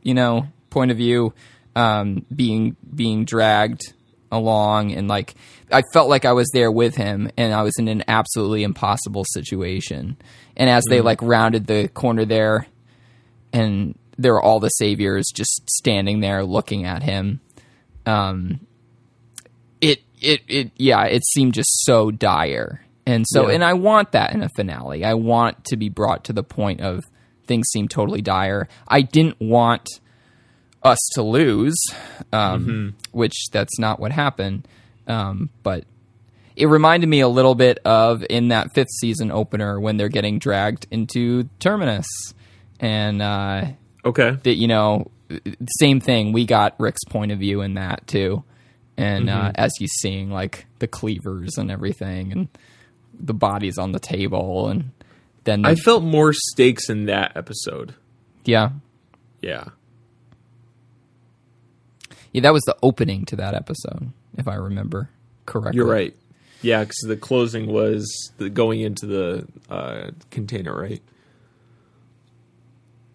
you 0.04 0.14
know 0.14 0.48
point 0.70 0.92
of 0.92 0.98
view 0.98 1.34
um, 1.76 2.26
being 2.34 2.76
being 2.94 3.24
dragged 3.24 3.94
along 4.32 4.92
and 4.94 5.08
like 5.08 5.36
I 5.72 5.84
felt 5.94 6.10
like 6.10 6.26
I 6.26 6.34
was 6.34 6.50
there 6.54 6.72
with 6.72 6.96
him 6.96 7.30
and 7.38 7.54
I 7.54 7.64
was 7.64 7.74
in 7.78 7.88
an 7.88 8.04
absolutely 8.08 8.64
impossible 8.64 9.26
situation. 9.26 10.18
And 10.58 10.70
as 10.70 10.84
they 10.90 11.02
like 11.02 11.22
rounded 11.22 11.68
the 11.68 11.88
corner 11.90 12.26
there 12.26 12.68
and 13.54 13.98
there 14.18 14.34
were 14.34 14.42
all 14.42 14.60
the 14.60 14.70
saviors 14.70 15.28
just 15.34 15.70
standing 15.70 16.20
there 16.20 16.44
looking 16.44 16.86
at 16.86 17.04
him. 17.04 17.42
Um 18.06 18.62
it 19.80 20.02
it 20.22 20.42
it 20.48 20.72
yeah, 20.78 21.06
it 21.06 21.24
seemed 21.34 21.54
just 21.54 21.70
so 21.86 22.12
dire. 22.12 22.86
And 23.06 23.26
so 23.28 23.48
Yeah. 23.48 23.56
and 23.56 23.64
I 23.64 23.74
want 23.74 24.12
that 24.12 24.34
in 24.34 24.44
a 24.44 24.50
finale. 24.50 25.04
I 25.04 25.16
want 25.16 25.66
to 25.66 25.78
be 25.78 25.90
brought 25.90 26.24
to 26.26 26.34
the 26.34 26.44
point 26.44 26.82
of 26.82 27.04
things 27.48 27.68
seem 27.72 27.88
totally 27.88 28.22
dire. 28.22 28.68
I 28.88 29.02
didn't 29.02 29.40
want 29.42 29.88
us 30.84 30.98
to 31.14 31.22
lose, 31.24 31.80
um, 32.34 32.96
which 33.12 33.36
that's 33.52 33.78
not 33.80 34.00
what 34.00 34.12
happened. 34.12 34.68
Um, 35.08 35.50
but 35.64 35.84
it 36.56 36.66
reminded 36.68 37.08
me 37.08 37.20
a 37.22 37.28
little 37.28 37.56
bit 37.56 37.80
of 37.86 38.24
in 38.30 38.50
that 38.50 38.68
fifth 38.74 38.90
season 39.00 39.32
opener 39.32 39.80
when 39.80 39.98
they're 39.98 40.10
getting 40.10 40.40
dragged 40.40 40.88
into 40.92 41.50
Terminus, 41.60 42.08
and 42.80 43.22
uh, 43.22 43.66
Okay. 44.06 44.32
that 44.44 44.56
you 44.56 44.68
know, 44.68 45.12
same 45.80 46.00
thing. 46.00 46.34
We 46.34 46.46
got 46.46 46.76
Rick's 46.80 47.04
point 47.06 47.32
of 47.32 47.40
view 47.40 47.62
in 47.62 47.76
that 47.76 48.06
too, 48.08 48.44
and 48.98 49.30
uh, 49.30 49.52
as 49.56 49.72
he's 49.78 49.94
seeing 50.02 50.30
like 50.32 50.66
the 50.80 50.88
cleavers 50.88 51.58
and 51.58 51.70
everything, 51.72 52.32
and 52.32 52.48
the 53.20 53.34
bodies 53.34 53.78
on 53.78 53.92
the 53.92 54.00
table, 54.00 54.68
and 54.70 54.92
then 55.44 55.62
the, 55.62 55.70
I 55.70 55.76
felt 55.76 56.04
more 56.04 56.34
stakes 56.34 56.90
in 56.90 57.06
that 57.06 57.34
episode. 57.38 57.94
yeah, 58.46 58.70
Yeah. 59.42 59.66
Yeah, 62.32 62.42
that 62.42 62.54
was 62.54 62.64
the 62.64 62.78
opening 62.82 63.26
to 63.26 63.36
that 63.38 63.54
episode, 63.54 64.12
if 64.38 64.48
I 64.48 64.56
remember 64.56 65.10
correctly. 65.46 65.78
You're 65.78 65.88
right. 65.88 66.16
Yeah, 66.62 66.82
because 66.82 67.04
the 67.08 67.18
closing 67.18 67.68
was 67.68 68.32
the 68.38 68.50
going 68.50 68.82
into 68.82 69.06
the 69.06 69.48
uh, 69.70 70.12
container, 70.30 70.76
right? 70.80 71.02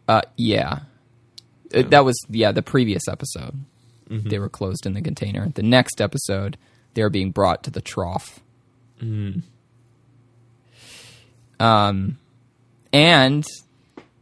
Uh, 0.08 0.22
yeah. 0.36 0.80
Uh, 1.74 1.82
that 1.82 2.04
was 2.04 2.16
yeah 2.28 2.52
the 2.52 2.62
previous 2.62 3.08
episode. 3.08 3.64
They 4.08 4.38
were 4.38 4.48
closed 4.48 4.86
in 4.86 4.94
the 4.94 5.00
container. 5.02 5.48
The 5.48 5.64
next 5.64 6.00
episode, 6.00 6.56
they 6.94 7.02
were 7.02 7.10
being 7.10 7.32
brought 7.32 7.64
to 7.64 7.72
the 7.72 7.80
trough. 7.80 8.38
Um, 11.58 12.18
and 12.92 13.44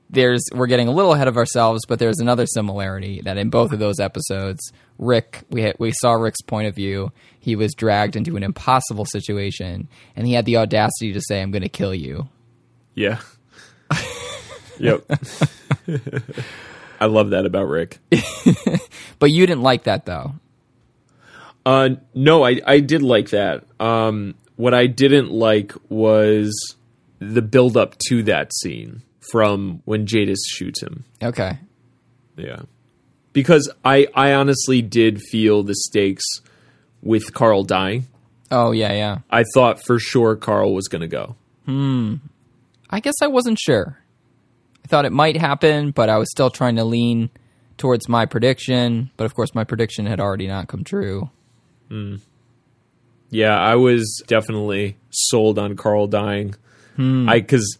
there's 0.08 0.42
we're 0.54 0.68
getting 0.68 0.88
a 0.88 0.92
little 0.92 1.12
ahead 1.12 1.28
of 1.28 1.36
ourselves, 1.36 1.84
but 1.86 1.98
there's 1.98 2.18
another 2.18 2.46
similarity 2.46 3.20
that 3.24 3.36
in 3.36 3.50
both 3.50 3.72
of 3.72 3.78
those 3.78 4.00
episodes, 4.00 4.72
Rick 4.98 5.42
we 5.50 5.62
had, 5.62 5.76
we 5.78 5.92
saw 5.92 6.12
Rick's 6.12 6.42
point 6.42 6.68
of 6.68 6.74
view. 6.74 7.12
He 7.38 7.56
was 7.56 7.74
dragged 7.74 8.16
into 8.16 8.36
an 8.36 8.42
impossible 8.42 9.06
situation, 9.06 9.88
and 10.16 10.26
he 10.26 10.34
had 10.34 10.44
the 10.44 10.56
audacity 10.56 11.12
to 11.12 11.20
say, 11.20 11.42
"I'm 11.42 11.50
going 11.50 11.62
to 11.62 11.68
kill 11.68 11.94
you." 11.94 12.28
Yeah. 12.94 13.20
yep. 14.78 15.04
I 17.00 17.06
love 17.06 17.30
that 17.30 17.44
about 17.44 17.68
Rick. 17.68 17.98
But 19.18 19.30
you 19.30 19.46
didn't 19.46 19.62
like 19.62 19.84
that 19.84 20.06
though. 20.06 20.34
Uh, 21.64 21.90
no, 22.14 22.44
I, 22.44 22.60
I 22.66 22.80
did 22.80 23.02
like 23.02 23.30
that. 23.30 23.64
Um, 23.80 24.34
what 24.56 24.74
I 24.74 24.86
didn't 24.86 25.30
like 25.30 25.72
was 25.88 26.76
the 27.20 27.40
build 27.40 27.76
up 27.76 27.96
to 28.08 28.22
that 28.24 28.52
scene 28.54 29.02
from 29.32 29.80
when 29.86 30.06
Jadis 30.06 30.44
shoots 30.46 30.82
him. 30.82 31.04
Okay. 31.22 31.58
Yeah. 32.36 32.62
Because 33.34 33.70
I, 33.84 34.06
I 34.14 34.32
honestly 34.32 34.80
did 34.80 35.20
feel 35.20 35.62
the 35.62 35.74
stakes 35.74 36.24
with 37.02 37.34
Carl 37.34 37.64
dying. 37.64 38.06
Oh 38.50 38.70
yeah, 38.70 38.92
yeah. 38.92 39.18
I 39.30 39.44
thought 39.52 39.84
for 39.84 39.98
sure 39.98 40.36
Carl 40.36 40.72
was 40.72 40.88
going 40.88 41.02
to 41.02 41.08
go. 41.08 41.36
Hmm. 41.66 42.14
I 42.88 43.00
guess 43.00 43.16
I 43.20 43.26
wasn't 43.26 43.58
sure. 43.58 43.98
I 44.84 44.88
thought 44.88 45.04
it 45.04 45.12
might 45.12 45.36
happen, 45.36 45.90
but 45.90 46.08
I 46.08 46.16
was 46.16 46.30
still 46.30 46.50
trying 46.50 46.76
to 46.76 46.84
lean 46.84 47.28
towards 47.76 48.08
my 48.08 48.24
prediction. 48.24 49.10
But 49.16 49.24
of 49.24 49.34
course, 49.34 49.54
my 49.54 49.64
prediction 49.64 50.06
had 50.06 50.20
already 50.20 50.46
not 50.46 50.68
come 50.68 50.84
true. 50.84 51.30
Hmm. 51.88 52.16
Yeah, 53.30 53.58
I 53.58 53.74
was 53.74 54.22
definitely 54.26 54.96
sold 55.10 55.58
on 55.58 55.76
Carl 55.76 56.06
dying. 56.06 56.54
I 56.96 57.40
because 57.40 57.76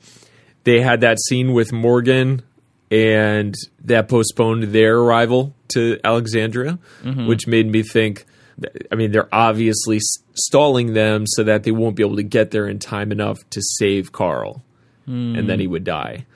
they 0.65 0.81
had 0.81 1.03
that 1.03 1.21
scene 1.21 1.53
with 1.53 1.73
Morgan, 1.73 2.43
and 2.91 3.55
that 3.85 4.09
postponed 4.09 4.65
their 4.65 4.99
arrival 4.99 5.55
to 5.69 5.99
Alexandria, 6.05 6.79
which 7.27 7.47
made 7.47 7.71
me 7.71 7.83
think. 7.83 8.25
I 8.93 8.95
mean, 8.95 9.11
they're 9.11 9.35
obviously 9.35 9.99
stalling 10.35 10.93
them 10.93 11.27
so 11.27 11.43
that 11.43 11.65
they 11.65 11.73
won't 11.73 11.97
be 11.97 12.05
able 12.05 12.17
to 12.17 12.23
get 12.23 12.53
there 12.53 12.69
in 12.69 12.79
time 12.79 13.11
enough 13.11 13.39
to 13.51 13.61
save 13.61 14.13
Carl, 14.13 14.63
and 15.07 15.49
then 15.49 15.59
he 15.59 15.67
would 15.67 15.85
die. 15.85 16.27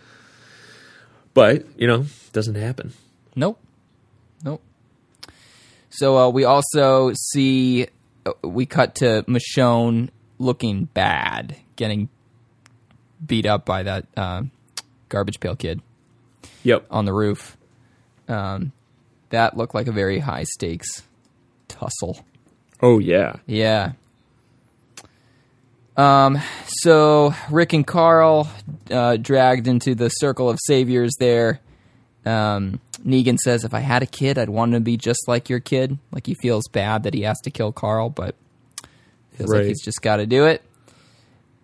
But 1.33 1.65
you 1.77 1.87
know, 1.87 2.01
it 2.01 2.33
doesn't 2.33 2.57
happen. 2.57 2.93
Nope. 3.37 3.61
Nope. 4.43 4.63
So 5.91 6.19
uh, 6.19 6.29
we 6.31 6.45
also 6.45 7.13
see 7.15 7.87
uh, 8.27 8.33
we 8.43 8.67
cut 8.67 8.97
to 8.97 9.25
Michonne 9.29 10.11
looking 10.39 10.87
bad, 10.87 11.57
getting 11.77 12.09
beat 13.25 13.47
up 13.47 13.65
by 13.65 13.85
that 13.85 14.07
uh, 14.17 14.43
garbage 15.09 15.39
pail 15.39 15.55
kid 15.55 15.81
Yep. 16.63 16.87
on 16.91 17.05
the 17.05 17.13
roof. 17.13 17.57
Um, 18.29 18.73
that 19.31 19.57
looked 19.57 19.75
like 19.75 19.87
a 19.87 19.93
very 19.93 20.19
high 20.19 20.45
stakes 20.45 21.03
tussle. 21.69 22.25
Oh 22.83 22.99
yeah. 22.99 23.37
Yeah. 23.47 23.93
Um. 25.97 26.39
So 26.67 27.35
Rick 27.51 27.73
and 27.73 27.87
Carl 27.87 28.49
uh, 28.91 29.17
dragged 29.17 29.67
into 29.67 29.95
the 29.95 30.09
circle 30.09 30.49
of 30.49 30.59
saviors. 30.67 31.13
There, 31.19 31.61
um, 32.25 32.81
Negan 33.05 33.37
says, 33.39 33.65
"If 33.65 33.75
I 33.75 33.81
had 33.81 34.03
a 34.03 34.07
kid, 34.07 34.39
I'd 34.39 34.49
want 34.49 34.75
him 34.75 34.81
to 34.81 34.85
be 34.85 34.97
just 34.97 35.27
like 35.27 35.49
your 35.49 35.61
kid." 35.61 35.99
Like 36.13 36.27
he 36.27 36.35
feels 36.35 36.69
bad 36.69 37.03
that 37.03 37.15
he 37.15 37.23
has 37.23 37.39
to 37.41 37.51
kill 37.51 37.73
Carl, 37.73 38.11
but 38.11 38.37
feels 39.33 39.53
like 39.53 39.65
he's 39.65 39.83
just 39.83 40.01
got 40.01 40.17
to 40.17 40.27
do 40.27 40.47
it. 40.47 40.63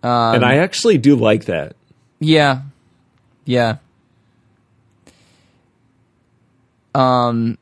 Um, 0.02 0.36
and 0.36 0.44
I 0.44 0.56
actually 0.56 0.98
do 0.98 1.16
like 1.16 1.46
that. 1.46 1.76
Yeah. 2.18 2.62
Yeah. 3.44 3.76
Um 6.94 7.58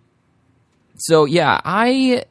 so 0.97 1.25
yeah, 1.25 1.61
I 1.65 2.25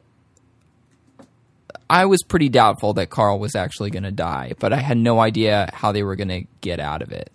I 1.90 2.06
was 2.06 2.22
pretty 2.22 2.48
doubtful 2.48 2.94
that 2.94 3.10
Carl 3.10 3.38
was 3.38 3.54
actually 3.54 3.90
going 3.90 4.04
to 4.04 4.10
die, 4.10 4.54
but 4.58 4.72
I 4.72 4.78
had 4.78 4.96
no 4.96 5.20
idea 5.20 5.68
how 5.74 5.92
they 5.92 6.02
were 6.02 6.16
going 6.16 6.28
to 6.28 6.44
get 6.62 6.80
out 6.80 7.02
of 7.02 7.12
it. 7.12 7.30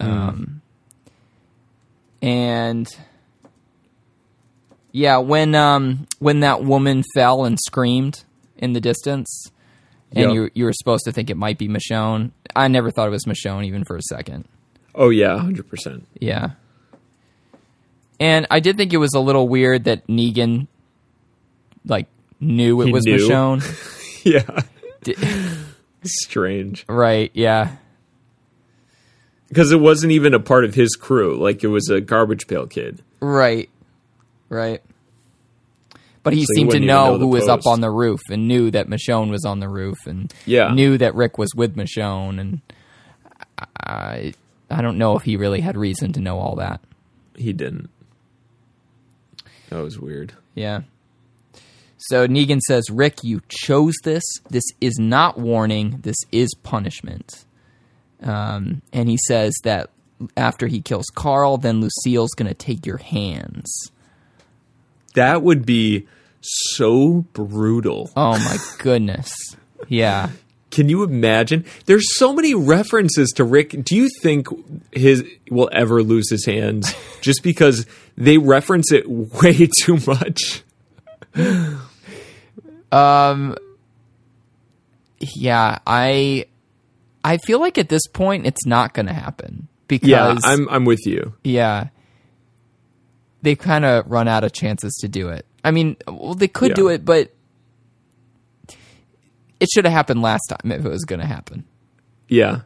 Um 0.00 0.62
and 2.20 2.88
yeah, 4.92 5.18
when 5.18 5.54
um 5.54 6.06
when 6.18 6.40
that 6.40 6.62
woman 6.64 7.02
fell 7.14 7.44
and 7.44 7.58
screamed 7.66 8.24
in 8.56 8.72
the 8.74 8.80
distance, 8.80 9.50
and 10.12 10.26
Yep. 10.26 10.34
you 10.34 10.50
you 10.54 10.64
were 10.64 10.72
supposed 10.72 11.04
to 11.04 11.12
think 11.12 11.30
it 11.30 11.36
might 11.36 11.58
be 11.58 11.68
Michonne. 11.68 12.30
I 12.54 12.68
never 12.68 12.90
thought 12.90 13.08
it 13.08 13.10
was 13.10 13.24
Michonne 13.24 13.64
even 13.64 13.84
for 13.84 13.96
a 13.96 14.02
second. 14.02 14.44
Oh 14.94 15.08
yeah, 15.08 15.38
hundred 15.38 15.68
percent. 15.68 16.06
Yeah. 16.20 16.50
And 18.22 18.46
I 18.52 18.60
did 18.60 18.76
think 18.76 18.92
it 18.92 18.98
was 18.98 19.14
a 19.14 19.20
little 19.20 19.48
weird 19.48 19.84
that 19.84 20.06
Negan 20.06 20.68
like 21.84 22.06
knew 22.40 22.80
it 22.82 22.86
He 22.86 22.92
was 22.92 23.04
knew? 23.04 23.16
Michonne. 23.18 23.62
Yeah, 24.24 24.62
strange 26.04 26.84
right, 26.88 27.32
yeah. 27.34 27.76
because 29.48 29.72
it 29.72 29.80
wasn't 29.80 30.12
even 30.12 30.32
a 30.32 30.38
part 30.38 30.64
of 30.64 30.74
his 30.76 30.94
crew. 30.94 31.36
Like 31.36 31.64
it 31.64 31.66
was 31.66 31.88
a 31.90 32.00
garbage 32.00 32.46
pail 32.46 32.68
kid. 32.68 33.02
Right. 33.20 33.68
Right. 34.48 34.80
But 36.22 36.34
he 36.34 36.44
So 36.44 36.54
seemed 36.54 36.70
to 36.70 36.78
know, 36.78 37.14
know 37.14 37.18
who 37.18 37.26
was 37.26 37.48
up 37.48 37.66
on 37.66 37.80
the 37.80 37.90
roof 37.90 38.20
and 38.30 38.46
knew 38.46 38.70
that 38.70 38.86
Michonne 38.86 39.28
was 39.30 39.44
on 39.44 39.58
the 39.58 39.68
roof 39.68 39.98
and 40.06 40.32
Yeah. 40.46 40.72
knew 40.72 40.96
that 40.98 41.16
Rick 41.16 41.36
was 41.38 41.52
with 41.56 41.74
Michonne 41.74 42.38
and 42.40 42.60
I 43.76 44.34
I 44.70 44.82
don't 44.82 44.98
know 44.98 45.16
if 45.16 45.24
he 45.24 45.36
really 45.36 45.60
had 45.62 45.76
reason 45.76 46.12
to 46.12 46.20
know 46.20 46.38
all 46.38 46.54
that. 46.56 46.80
He 47.36 47.52
didn't. 47.52 47.90
That 49.72 49.82
was 49.82 49.98
weird. 49.98 50.34
Yeah. 50.54 50.82
So 51.96 52.26
Negan 52.26 52.60
says, 52.60 52.90
Rick, 52.90 53.24
you 53.24 53.40
chose 53.48 53.94
this. 54.04 54.22
This 54.50 54.64
is 54.82 54.98
not 54.98 55.38
warning. 55.38 56.00
This 56.02 56.16
is 56.30 56.52
punishment. 56.62 57.46
Um, 58.22 58.82
and 58.92 59.08
he 59.08 59.16
says 59.26 59.54
that 59.64 59.88
after 60.36 60.66
he 60.66 60.82
kills 60.82 61.06
Carl, 61.14 61.56
then 61.56 61.80
Lucille's 61.80 62.32
going 62.32 62.48
to 62.48 62.54
take 62.54 62.84
your 62.84 62.98
hands. 62.98 63.72
That 65.14 65.42
would 65.42 65.64
be 65.64 66.06
so 66.42 67.24
brutal. 67.32 68.10
Oh 68.14 68.38
my 68.38 68.58
goodness. 68.78 69.32
Yeah. 69.88 70.30
Can 70.72 70.88
you 70.88 71.04
imagine? 71.04 71.64
There's 71.86 72.16
so 72.16 72.32
many 72.32 72.54
references 72.54 73.30
to 73.36 73.44
Rick. 73.44 73.84
Do 73.84 73.94
you 73.94 74.08
think 74.20 74.48
his 74.90 75.24
will 75.50 75.68
ever 75.72 76.02
lose 76.02 76.28
his 76.28 76.44
hands 76.46 76.92
just 77.20 77.44
because 77.44 77.86
they 78.16 78.38
reference 78.38 78.90
it 78.90 79.08
way 79.08 79.68
too 79.82 79.98
much? 80.06 80.64
um 82.90 83.56
Yeah. 85.20 85.78
I 85.86 86.46
I 87.24 87.36
feel 87.38 87.60
like 87.60 87.78
at 87.78 87.88
this 87.88 88.06
point 88.08 88.46
it's 88.46 88.66
not 88.66 88.94
going 88.94 89.06
to 89.06 89.12
happen 89.12 89.68
because 89.88 90.08
Yeah, 90.08 90.36
I'm 90.42 90.68
I'm 90.68 90.84
with 90.84 91.06
you. 91.06 91.34
yeah. 91.44 91.88
They 93.42 93.54
kind 93.56 93.84
of 93.84 94.10
run 94.10 94.28
out 94.28 94.44
of 94.44 94.52
chances 94.52 94.94
to 95.00 95.08
do 95.08 95.28
it. 95.28 95.44
I 95.64 95.70
mean, 95.70 95.96
well, 96.06 96.34
they 96.34 96.48
could 96.48 96.70
Yeah. 96.70 96.74
do 96.76 96.88
it, 96.88 97.04
but 97.04 97.32
it 99.62 99.68
should 99.72 99.84
have 99.84 99.94
happened 99.94 100.20
last 100.22 100.48
time 100.48 100.72
if 100.72 100.84
it 100.84 100.88
was 100.88 101.04
going 101.04 101.20
to 101.20 101.26
happen. 101.26 101.64
Yeah. 102.26 102.62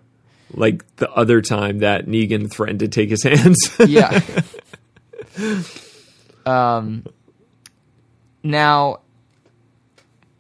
Like 0.55 0.97
the 0.97 1.11
other 1.13 1.43
time 1.43 1.81
that 1.81 2.07
Negan 2.07 2.51
threatened 2.51 2.81
to 2.81 2.89
take 2.89 3.11
his 3.11 3.23
hands. 3.23 3.59
Yeah. 3.87 4.23
um. 6.47 7.05
Now, 8.43 9.01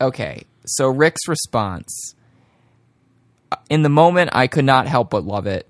okay. 0.00 0.44
So 0.64 0.88
Rick's 0.88 1.28
response. 1.28 2.14
In 3.68 3.82
the 3.82 3.90
moment, 3.90 4.30
I 4.32 4.46
could 4.46 4.64
not 4.64 4.86
help 4.86 5.10
but 5.10 5.24
love 5.24 5.46
it. 5.46 5.68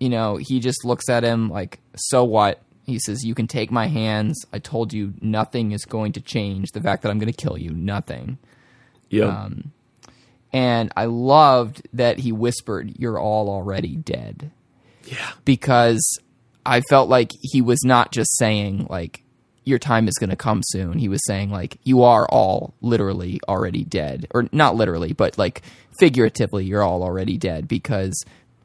You 0.00 0.08
know, 0.08 0.36
he 0.36 0.58
just 0.58 0.86
looks 0.86 1.10
at 1.10 1.22
him 1.22 1.50
like, 1.50 1.80
"So 1.96 2.24
what?" 2.24 2.62
He 2.86 2.98
says, 2.98 3.24
"You 3.24 3.34
can 3.34 3.46
take 3.46 3.70
my 3.70 3.88
hands. 3.88 4.42
I 4.54 4.58
told 4.58 4.94
you 4.94 5.12
nothing 5.20 5.72
is 5.72 5.84
going 5.84 6.12
to 6.12 6.22
change. 6.22 6.70
The 6.72 6.80
fact 6.80 7.02
that 7.02 7.10
I'm 7.10 7.18
going 7.18 7.30
to 7.32 7.44
kill 7.44 7.58
you, 7.58 7.72
nothing." 7.72 8.38
yeah. 9.10 9.48
And 10.52 10.90
I 10.96 11.04
loved 11.06 11.86
that 11.92 12.18
he 12.18 12.32
whispered, 12.32 12.94
"You're 12.98 13.18
all 13.18 13.48
already 13.50 13.96
dead." 13.96 14.50
yeah. 15.10 15.30
because 15.44 16.18
I 16.66 16.80
felt 16.82 17.08
like 17.08 17.32
he 17.40 17.62
was 17.62 17.82
not 17.84 18.12
just 18.12 18.36
saying 18.36 18.86
like 18.90 19.22
your 19.64 19.78
time 19.78 20.08
is 20.08 20.14
going 20.14 20.30
to 20.30 20.36
come 20.36 20.60
soon. 20.64 20.98
He 20.98 21.08
was 21.08 21.20
saying 21.26 21.50
like 21.50 21.78
you 21.84 22.02
are 22.02 22.26
all 22.26 22.74
literally 22.80 23.40
already 23.48 23.84
dead 23.84 24.26
or 24.32 24.48
not 24.52 24.76
literally, 24.76 25.12
but 25.12 25.36
like 25.38 25.62
figuratively 25.98 26.64
you're 26.64 26.82
all 26.82 27.02
already 27.02 27.36
dead 27.36 27.68
because 27.68 28.22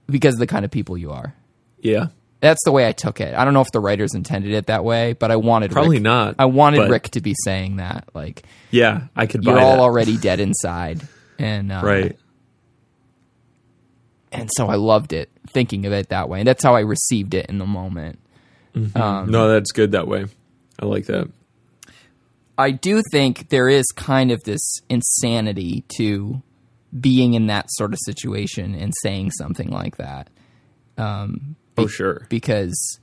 because 0.07 0.35
of 0.35 0.39
the 0.39 0.47
kind 0.47 0.65
of 0.65 0.71
people 0.71 0.97
you 0.97 1.11
are. 1.11 1.33
Yeah. 1.79 2.07
That's 2.39 2.63
the 2.65 2.73
way 2.73 2.85
I 2.85 2.91
took 2.91 3.21
it. 3.21 3.33
I 3.35 3.45
don't 3.45 3.53
know 3.53 3.61
if 3.61 3.71
the 3.71 3.79
writers 3.79 4.13
intended 4.13 4.51
it 4.51 4.65
that 4.65 4.83
way, 4.83 5.13
but 5.13 5.31
I 5.31 5.37
wanted 5.37 5.71
Probably 5.71 5.95
Rick, 5.97 6.03
not, 6.03 6.35
I 6.39 6.45
wanted 6.45 6.89
Rick 6.89 7.11
to 7.11 7.21
be 7.21 7.35
saying 7.45 7.77
that 7.77 8.09
like 8.13 8.43
Yeah. 8.69 9.03
I 9.15 9.27
could 9.27 9.43
buy 9.43 9.51
you're 9.51 9.61
all 9.61 9.77
that. 9.77 9.81
already 9.81 10.17
dead 10.17 10.41
inside 10.41 11.07
and 11.39 11.71
uh, 11.71 11.81
right. 11.83 12.17
and 14.31 14.49
so 14.55 14.67
I 14.67 14.75
loved 14.75 15.13
it. 15.13 15.29
thinking 15.49 15.85
of 15.85 15.93
it 15.93 16.09
that 16.09 16.29
way. 16.29 16.39
And 16.39 16.47
that's 16.47 16.63
how 16.63 16.75
I 16.75 16.81
received 16.81 17.33
it 17.33 17.47
in 17.47 17.57
the 17.57 17.65
moment. 17.65 18.19
Um, 18.95 19.29
no, 19.29 19.49
that's 19.49 19.71
good 19.71 19.91
that 19.91 20.07
way. 20.07 20.25
I 20.79 20.85
like 20.85 21.05
that. 21.05 21.29
I 22.57 22.71
do 22.71 23.01
think 23.11 23.49
there 23.49 23.69
is 23.69 23.85
kind 23.95 24.31
of 24.31 24.41
this 24.43 24.79
insanity 24.89 25.83
to 25.97 26.41
being 26.99 27.33
in 27.35 27.47
that 27.47 27.65
sort 27.69 27.93
of 27.93 27.99
situation 28.05 28.75
and 28.75 28.93
saying 29.01 29.31
something 29.31 29.69
like 29.69 29.97
that. 29.97 30.29
Um, 30.97 31.55
Oh, 31.77 31.87
sure. 31.87 32.27
because 32.29 32.99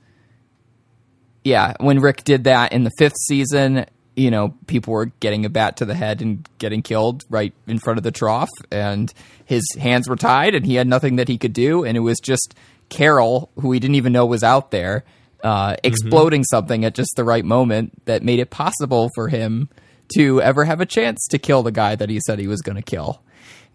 yeah, 1.43 1.73
when 1.79 1.99
Rick 1.99 2.23
did 2.23 2.45
that 2.45 2.71
in 2.71 2.83
the 2.85 2.91
fifth 2.97 3.17
season, 3.27 3.85
you 4.21 4.29
know, 4.29 4.53
people 4.67 4.93
were 4.93 5.07
getting 5.19 5.45
a 5.45 5.49
bat 5.49 5.77
to 5.77 5.85
the 5.85 5.95
head 5.95 6.21
and 6.21 6.47
getting 6.59 6.83
killed 6.83 7.23
right 7.29 7.53
in 7.65 7.79
front 7.79 7.97
of 7.97 8.03
the 8.03 8.11
trough, 8.11 8.49
and 8.71 9.11
his 9.45 9.63
hands 9.79 10.07
were 10.07 10.15
tied, 10.15 10.53
and 10.53 10.65
he 10.65 10.75
had 10.75 10.87
nothing 10.87 11.15
that 11.15 11.27
he 11.27 11.37
could 11.37 11.53
do, 11.53 11.83
and 11.83 11.97
it 11.97 12.01
was 12.01 12.19
just 12.19 12.53
Carol, 12.89 13.49
who 13.59 13.71
he 13.71 13.79
didn't 13.79 13.95
even 13.95 14.13
know 14.13 14.25
was 14.27 14.43
out 14.43 14.69
there, 14.69 15.03
uh, 15.43 15.75
exploding 15.83 16.43
something 16.43 16.85
at 16.85 16.93
just 16.93 17.11
the 17.15 17.23
right 17.23 17.43
moment 17.43 18.05
that 18.05 18.21
made 18.21 18.39
it 18.39 18.51
possible 18.51 19.09
for 19.15 19.27
him 19.27 19.69
to 20.15 20.39
ever 20.41 20.65
have 20.65 20.81
a 20.81 20.85
chance 20.85 21.25
to 21.31 21.39
kill 21.39 21.63
the 21.63 21.71
guy 21.71 21.95
that 21.95 22.09
he 22.09 22.19
said 22.25 22.37
he 22.37 22.47
was 22.47 22.61
going 22.61 22.75
to 22.75 22.81
kill. 22.81 23.23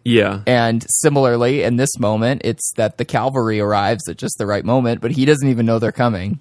Yeah. 0.05 0.43
And 0.47 0.87
similarly, 0.89 1.65
in 1.65 1.77
this 1.77 1.99
moment, 1.99 2.43
it's 2.45 2.73
that 2.77 2.99
the 2.99 3.05
cavalry 3.05 3.59
arrives 3.59 4.09
at 4.09 4.19
just 4.19 4.39
the 4.39 4.47
right 4.47 4.65
moment, 4.65 5.01
but 5.01 5.11
he 5.11 5.25
doesn't 5.25 5.49
even 5.49 5.67
know 5.67 5.81
they're 5.81 5.91
coming. 5.91 6.41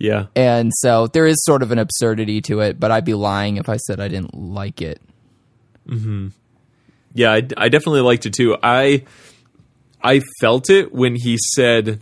Yeah. 0.00 0.26
And 0.34 0.72
so 0.74 1.06
there 1.08 1.26
is 1.26 1.36
sort 1.44 1.62
of 1.62 1.70
an 1.70 1.78
absurdity 1.78 2.40
to 2.42 2.60
it, 2.60 2.80
but 2.80 2.90
I'd 2.90 3.04
be 3.04 3.14
lying 3.14 3.58
if 3.58 3.68
I 3.68 3.76
said 3.76 4.00
I 4.00 4.08
didn't 4.08 4.34
like 4.34 4.80
it. 4.80 5.00
Yeah, 7.12 7.32
I, 7.32 7.42
I 7.56 7.68
definitely 7.68 8.00
liked 8.00 8.24
it 8.24 8.32
too. 8.32 8.56
I 8.62 9.04
I 10.02 10.22
felt 10.40 10.70
it 10.70 10.92
when 10.92 11.16
he 11.16 11.36
said, 11.54 12.00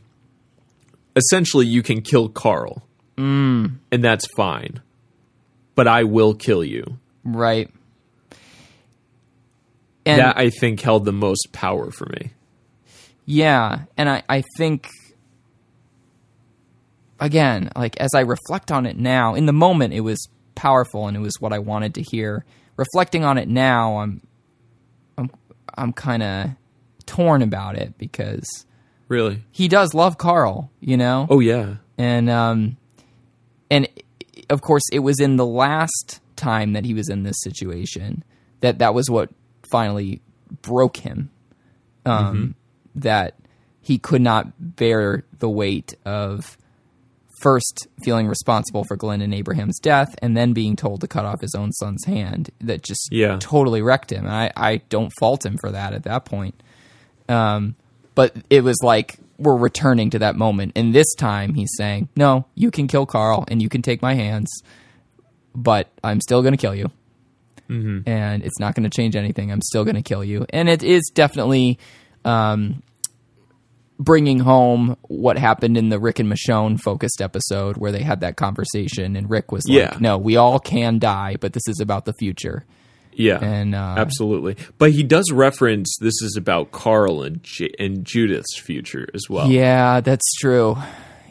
essentially, 1.16 1.66
you 1.66 1.82
can 1.82 2.02
kill 2.02 2.28
Carl, 2.28 2.86
mm. 3.16 3.76
and 3.90 4.04
that's 4.04 4.26
fine, 4.36 4.80
but 5.74 5.88
I 5.88 6.04
will 6.04 6.34
kill 6.34 6.62
you. 6.62 6.98
Right. 7.24 7.68
And 10.06 10.20
that 10.20 10.38
I 10.38 10.50
think 10.50 10.80
held 10.80 11.04
the 11.04 11.12
most 11.12 11.48
power 11.52 11.90
for 11.90 12.06
me. 12.06 12.30
yeah, 13.26 13.80
and 13.96 14.08
I, 14.08 14.22
I 14.28 14.44
think 14.56 14.88
again, 17.20 17.70
like 17.76 17.96
as 17.98 18.10
I 18.14 18.20
reflect 18.20 18.70
on 18.72 18.86
it 18.86 18.96
now, 18.96 19.34
in 19.34 19.46
the 19.46 19.52
moment 19.52 19.94
it 19.94 20.00
was 20.00 20.28
powerful 20.54 21.06
and 21.06 21.16
it 21.16 21.20
was 21.20 21.34
what 21.40 21.52
I 21.52 21.58
wanted 21.58 21.94
to 21.94 22.02
hear. 22.02 22.44
Reflecting 22.76 23.24
on 23.24 23.38
it 23.38 23.48
now, 23.48 23.98
I'm 23.98 24.20
I'm 25.16 25.30
I'm 25.76 25.92
kind 25.92 26.22
of 26.22 26.50
torn 27.06 27.42
about 27.42 27.76
it 27.76 27.96
because 27.98 28.44
Really? 29.08 29.42
he 29.50 29.68
does 29.68 29.94
love 29.94 30.18
Carl, 30.18 30.70
you 30.80 30.96
know? 30.96 31.26
Oh 31.30 31.40
yeah. 31.40 31.76
and 31.96 32.28
um 32.30 32.76
and 33.70 33.88
of 34.50 34.60
course 34.62 34.82
it 34.92 35.00
was 35.00 35.18
in 35.20 35.36
the 35.36 35.46
last 35.46 36.20
time 36.36 36.72
that 36.74 36.84
he 36.84 36.94
was 36.94 37.08
in 37.08 37.22
this 37.24 37.36
situation 37.42 38.22
that 38.60 38.78
that 38.78 38.94
was 38.94 39.10
what 39.10 39.30
finally 39.70 40.20
broke 40.62 40.98
him 40.98 41.30
um 42.06 42.54
that 42.94 43.34
he 43.80 43.98
could 43.98 44.22
not 44.22 44.76
bear 44.76 45.24
the 45.40 45.48
weight 45.48 45.94
of 46.04 46.56
first 47.40 47.86
feeling 48.02 48.26
responsible 48.26 48.84
for 48.84 48.96
Glenn 48.96 49.20
and 49.20 49.32
Abraham's 49.34 49.78
death 49.78 50.14
and 50.20 50.36
then 50.36 50.52
being 50.52 50.76
told 50.76 51.00
to 51.02 51.06
cut 51.08 51.24
off 51.24 51.40
his 51.40 51.54
own 51.54 51.72
son's 51.72 52.04
hand 52.04 52.50
that 52.60 52.82
just 52.82 53.08
Yeah. 53.12 53.38
totally 53.40 53.82
wrecked 53.82 54.10
him 54.12 54.24
and 54.24 54.34
I, 54.34 54.50
I 54.56 54.76
don't 54.88 55.12
fault 55.18 55.44
him 55.46 55.56
for 55.58 55.70
that 55.70 55.92
at 55.92 56.02
that 56.04 56.24
point 56.24 56.60
um, 57.28 57.76
but 58.14 58.34
it 58.50 58.64
was 58.64 58.78
like 58.82 59.18
we're 59.38 59.56
returning 59.56 60.10
to 60.10 60.18
that 60.18 60.34
moment. 60.34 60.72
And 60.74 60.92
this 60.92 61.14
time 61.14 61.54
he's 61.54 61.70
saying, 61.76 62.08
No, 62.16 62.46
you 62.56 62.72
can 62.72 62.88
kill 62.88 63.06
Carl 63.06 63.44
and 63.46 63.62
you 63.62 63.68
can 63.68 63.82
take 63.82 64.02
my 64.02 64.14
hands, 64.14 64.50
but 65.54 65.88
I'm 66.02 66.20
still 66.20 66.42
going 66.42 66.54
to 66.54 66.58
kill 66.58 66.74
you. 66.74 66.90
Mm-hmm. 67.68 68.08
And 68.08 68.42
it's 68.42 68.58
not 68.58 68.74
going 68.74 68.88
to 68.88 68.96
change 68.96 69.14
anything. 69.14 69.52
I'm 69.52 69.62
still 69.62 69.84
going 69.84 69.94
to 69.94 70.02
kill 70.02 70.24
you. 70.24 70.46
And 70.50 70.68
it 70.68 70.82
is 70.82 71.08
definitely 71.14 71.78
um, 72.24 72.82
bringing 73.98 74.38
home 74.38 74.96
what 75.02 75.36
happened 75.38 75.76
in 75.76 75.88
the 75.88 75.98
Rick 75.98 76.18
and 76.20 76.30
Michonne 76.32 76.78
focused 76.80 77.20
episode 77.20 77.76
where 77.76 77.90
they 77.92 78.02
had 78.02 78.20
that 78.20 78.36
conversation. 78.36 79.16
And 79.16 79.28
Rick 79.28 79.50
was 79.50 79.64
Yeah. 79.66 79.90
like, 79.90 80.00
No, 80.00 80.18
we 80.18 80.36
all 80.36 80.58
can 80.60 80.98
die, 80.98 81.36
but 81.40 81.52
this 81.52 81.66
is 81.66 81.80
about 81.80 82.04
the 82.04 82.12
future. 82.14 82.64
Yeah. 83.12 83.38
And 83.42 83.74
uh, 83.74 83.94
Absolutely. 83.98 84.56
But 84.78 84.92
he 84.92 85.02
does 85.02 85.32
reference 85.32 85.96
this 86.00 86.22
is 86.22 86.36
about 86.36 86.70
Carl 86.70 87.22
and 87.24 87.42
J- 87.42 87.74
and 87.78 88.04
Judith's 88.04 88.56
future 88.56 89.08
as 89.12 89.22
well. 89.28 89.50
yeah, 89.50 90.00
that's 90.00 90.30
true. 90.38 90.76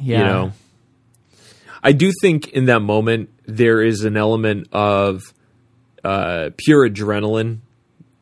Yeah. 0.01 0.19
You 0.19 0.25
know. 0.25 0.51
I 1.82 1.93
do 1.93 2.12
think 2.21 2.49
in 2.49 2.65
that 2.65 2.82
moment 2.82 3.30
there 3.45 3.82
is 3.82 4.03
an 4.03 4.17
element 4.17 4.67
of 4.73 5.21
uh, 6.03 6.49
pure 6.58 6.89
adrenaline 6.89 7.60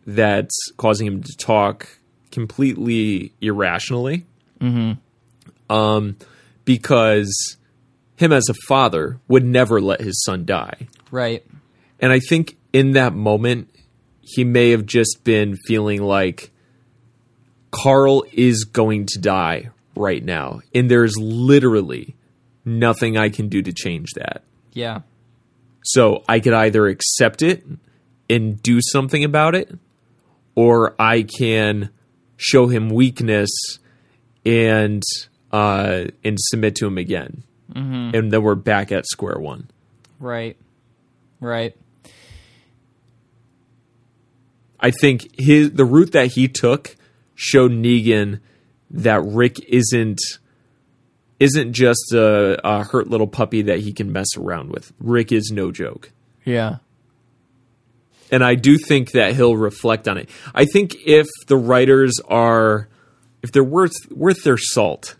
that's 0.05 0.55
causing 0.77 1.07
him 1.07 1.23
to 1.23 1.35
talk 1.37 1.87
completely 2.29 3.33
irrationally. 3.41 4.25
Mm-hmm. 4.59 5.73
Um, 5.73 6.17
because 6.63 7.57
him 8.15 8.31
as 8.31 8.49
a 8.49 8.53
father 8.67 9.19
would 9.27 9.43
never 9.43 9.81
let 9.81 10.01
his 10.01 10.23
son 10.23 10.45
die. 10.45 10.87
Right. 11.11 11.45
And 11.99 12.11
I 12.11 12.19
think 12.19 12.57
in 12.73 12.91
that 12.91 13.13
moment, 13.13 13.69
he 14.21 14.43
may 14.43 14.71
have 14.71 14.85
just 14.85 15.23
been 15.23 15.55
feeling 15.67 16.01
like 16.01 16.51
Carl 17.71 18.25
is 18.31 18.63
going 18.63 19.05
to 19.07 19.19
die 19.19 19.69
right 19.95 20.23
now. 20.23 20.61
And 20.73 20.89
there's 20.89 21.17
literally 21.17 22.15
nothing 22.63 23.17
I 23.17 23.29
can 23.29 23.49
do 23.49 23.61
to 23.61 23.71
change 23.73 24.11
that. 24.15 24.43
Yeah. 24.73 25.01
So 25.83 26.23
I 26.27 26.39
could 26.39 26.53
either 26.53 26.87
accept 26.87 27.41
it 27.41 27.63
and 28.29 28.61
do 28.61 28.79
something 28.81 29.23
about 29.23 29.53
it, 29.53 29.71
or 30.55 30.95
I 30.99 31.21
can 31.23 31.91
show 32.37 32.67
him 32.67 32.89
weakness 32.89 33.51
and 34.45 35.03
uh, 35.51 36.05
and 36.23 36.37
submit 36.39 36.75
to 36.77 36.87
him 36.87 36.97
again. 36.97 37.43
And 38.15 38.31
then 38.31 38.41
we're 38.41 38.55
back 38.55 38.91
at 38.91 39.05
square 39.05 39.37
one. 39.37 39.69
Right. 40.19 40.55
Right. 41.39 41.75
I 44.79 44.91
think 44.91 45.27
his 45.37 45.71
the 45.71 45.83
route 45.85 46.11
that 46.13 46.33
he 46.33 46.47
took 46.47 46.95
showed 47.33 47.71
Negan 47.71 48.39
that 48.91 49.23
Rick 49.25 49.59
isn't 49.67 50.19
isn't 51.39 51.73
just 51.73 52.13
a, 52.13 52.59
a 52.65 52.83
hurt 52.83 53.09
little 53.09 53.27
puppy 53.27 53.63
that 53.63 53.79
he 53.79 53.91
can 53.91 54.11
mess 54.11 54.37
around 54.37 54.71
with. 54.71 54.93
Rick 54.99 55.31
is 55.31 55.51
no 55.51 55.71
joke. 55.71 56.11
Yeah. 56.45 56.77
And 58.31 58.43
I 58.43 58.55
do 58.55 58.77
think 58.77 59.11
that 59.11 59.35
he'll 59.35 59.57
reflect 59.57 60.07
on 60.07 60.17
it. 60.17 60.29
I 60.53 60.65
think 60.65 60.95
if 61.05 61.27
the 61.47 61.57
writers 61.57 62.13
are 62.27 62.87
if 63.45 63.51
they're 63.51 63.63
worth 63.63 63.93
worth 64.09 64.43
their 64.43 64.57
salt, 64.57 65.15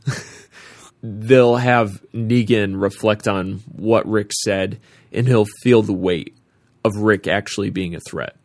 they'll 1.04 1.58
have 1.58 2.02
Negan 2.12 2.82
reflect 2.82 3.28
on 3.28 3.62
what 3.72 4.08
Rick 4.10 4.32
said 4.34 4.80
and 5.14 5.28
he'll 5.28 5.46
feel 5.62 5.84
the 5.84 5.94
weight 5.94 6.36
of 6.84 6.96
Rick 6.98 7.28
actually 7.28 7.70
being 7.70 7.94
a 7.94 8.00
threat. 8.00 8.36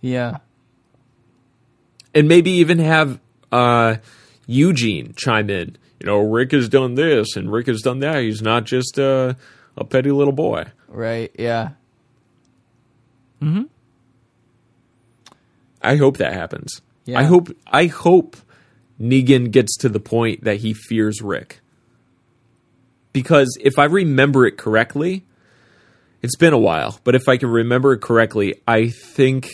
Yeah. 0.00 0.38
and 2.12 2.26
maybe 2.26 2.50
even 2.50 2.80
have 2.80 3.20
uh, 3.52 3.96
Eugene 4.48 5.14
chime 5.16 5.50
in. 5.50 5.76
You 6.00 6.06
know, 6.06 6.18
Rick 6.18 6.50
has 6.50 6.68
done 6.68 6.94
this 6.96 7.36
and 7.36 7.50
Rick 7.52 7.68
has 7.68 7.80
done 7.80 8.00
that. 8.00 8.20
He's 8.22 8.42
not 8.42 8.64
just 8.64 8.98
uh, 8.98 9.34
a 9.76 9.84
petty 9.84 10.10
little 10.10 10.32
boy. 10.32 10.64
Right. 10.88 11.30
Yeah. 11.38 11.70
Hmm. 13.40 13.62
I 15.80 15.94
hope 15.94 16.16
that 16.16 16.32
happens. 16.32 16.82
Yeah. 17.04 17.20
I 17.20 17.22
hope 17.22 17.50
I 17.68 17.86
hope 17.86 18.36
Negan 19.00 19.50
gets 19.50 19.76
to 19.78 19.88
the 19.88 20.00
point 20.00 20.44
that 20.44 20.58
he 20.58 20.74
fears 20.74 21.22
Rick. 21.22 21.60
Because 23.12 23.56
if 23.60 23.78
I 23.78 23.84
remember 23.84 24.46
it 24.46 24.56
correctly, 24.56 25.24
it's 26.22 26.36
been 26.36 26.52
a 26.52 26.58
while, 26.58 26.98
but 27.04 27.14
if 27.14 27.28
I 27.28 27.36
can 27.36 27.48
remember 27.48 27.92
it 27.92 28.00
correctly, 28.00 28.60
I 28.66 28.88
think 28.88 29.48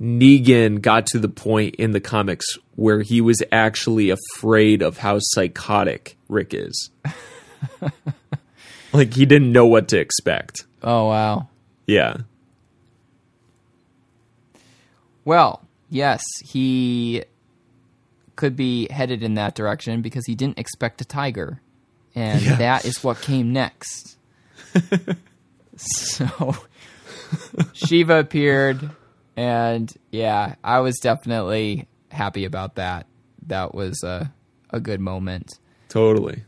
Negan 0.00 0.80
got 0.80 1.06
to 1.06 1.18
the 1.18 1.28
point 1.28 1.76
in 1.76 1.92
the 1.92 2.00
comics 2.00 2.46
where 2.74 3.02
he 3.02 3.20
was 3.20 3.42
actually 3.52 4.10
afraid 4.10 4.82
of 4.82 4.98
how 4.98 5.18
psychotic 5.18 6.16
Rick 6.28 6.52
is. 6.52 6.90
like 8.92 9.14
he 9.14 9.26
didn't 9.26 9.52
know 9.52 9.66
what 9.66 9.88
to 9.88 9.98
expect. 9.98 10.66
Oh 10.82 11.08
wow. 11.08 11.48
Yeah. 11.86 12.18
Well, 15.24 15.62
yes, 15.90 16.22
he 16.44 17.24
could 18.36 18.54
be 18.56 18.86
headed 18.90 19.22
in 19.22 19.34
that 19.34 19.54
direction 19.54 20.02
because 20.02 20.24
he 20.26 20.34
didn't 20.34 20.58
expect 20.58 21.00
a 21.00 21.04
tiger, 21.04 21.60
and 22.14 22.40
Yeah. 22.42 22.56
that 22.56 22.84
is 22.84 23.02
what 23.02 23.20
came 23.20 23.52
next. 23.52 24.16
so 25.76 26.54
Shiva 27.72 28.18
appeared, 28.18 28.90
and 29.36 29.92
yeah, 30.10 30.54
I 30.62 30.80
was 30.80 30.96
definitely 30.98 31.86
happy 32.10 32.44
about 32.44 32.76
that. 32.76 33.06
That 33.46 33.74
was 33.74 34.02
a 34.02 34.32
a 34.70 34.80
good 34.80 35.00
moment. 35.00 35.58
Totally. 35.88 36.42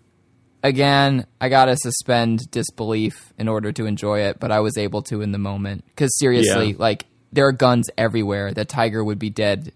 Again, 0.62 1.24
I 1.40 1.48
gotta 1.48 1.76
suspend 1.76 2.50
disbelief 2.50 3.32
in 3.38 3.46
order 3.48 3.70
to 3.72 3.86
enjoy 3.86 4.20
it, 4.22 4.40
but 4.40 4.50
I 4.50 4.60
was 4.60 4.76
able 4.76 5.02
to 5.02 5.20
in 5.22 5.30
the 5.32 5.38
moment. 5.38 5.84
Because 5.86 6.10
seriously, 6.18 6.70
Yeah. 6.70 6.76
like 6.78 7.06
there 7.32 7.46
are 7.46 7.52
guns 7.52 7.88
everywhere. 7.96 8.52
The 8.52 8.64
tiger 8.64 9.04
would 9.04 9.18
be 9.20 9.30
dead 9.30 9.72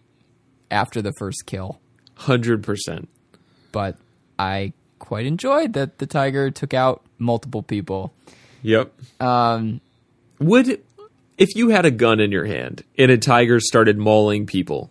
after 0.70 1.01
the 1.01 1.12
first 1.18 1.44
kill, 1.46 1.81
Hundred 2.22 2.62
percent. 2.62 3.08
but 3.72 3.96
I 4.38 4.72
quite 4.98 5.26
enjoyed 5.26 5.72
that 5.72 5.98
the 5.98 6.06
tiger 6.06 6.50
took 6.50 6.72
out 6.72 7.02
multiple 7.18 7.62
people. 7.62 8.12
Yep. 8.62 8.92
Um, 9.20 9.80
Would 10.38 10.80
if 11.38 11.56
you 11.56 11.70
had 11.70 11.85
a 11.85 11.90
gun 11.90 12.20
in 12.20 12.30
your 12.30 12.44
hand 12.44 12.85
and 12.96 13.11
a 13.11 13.18
tiger 13.18 13.58
started 13.58 13.98
mauling 13.98 14.46
people, 14.46 14.90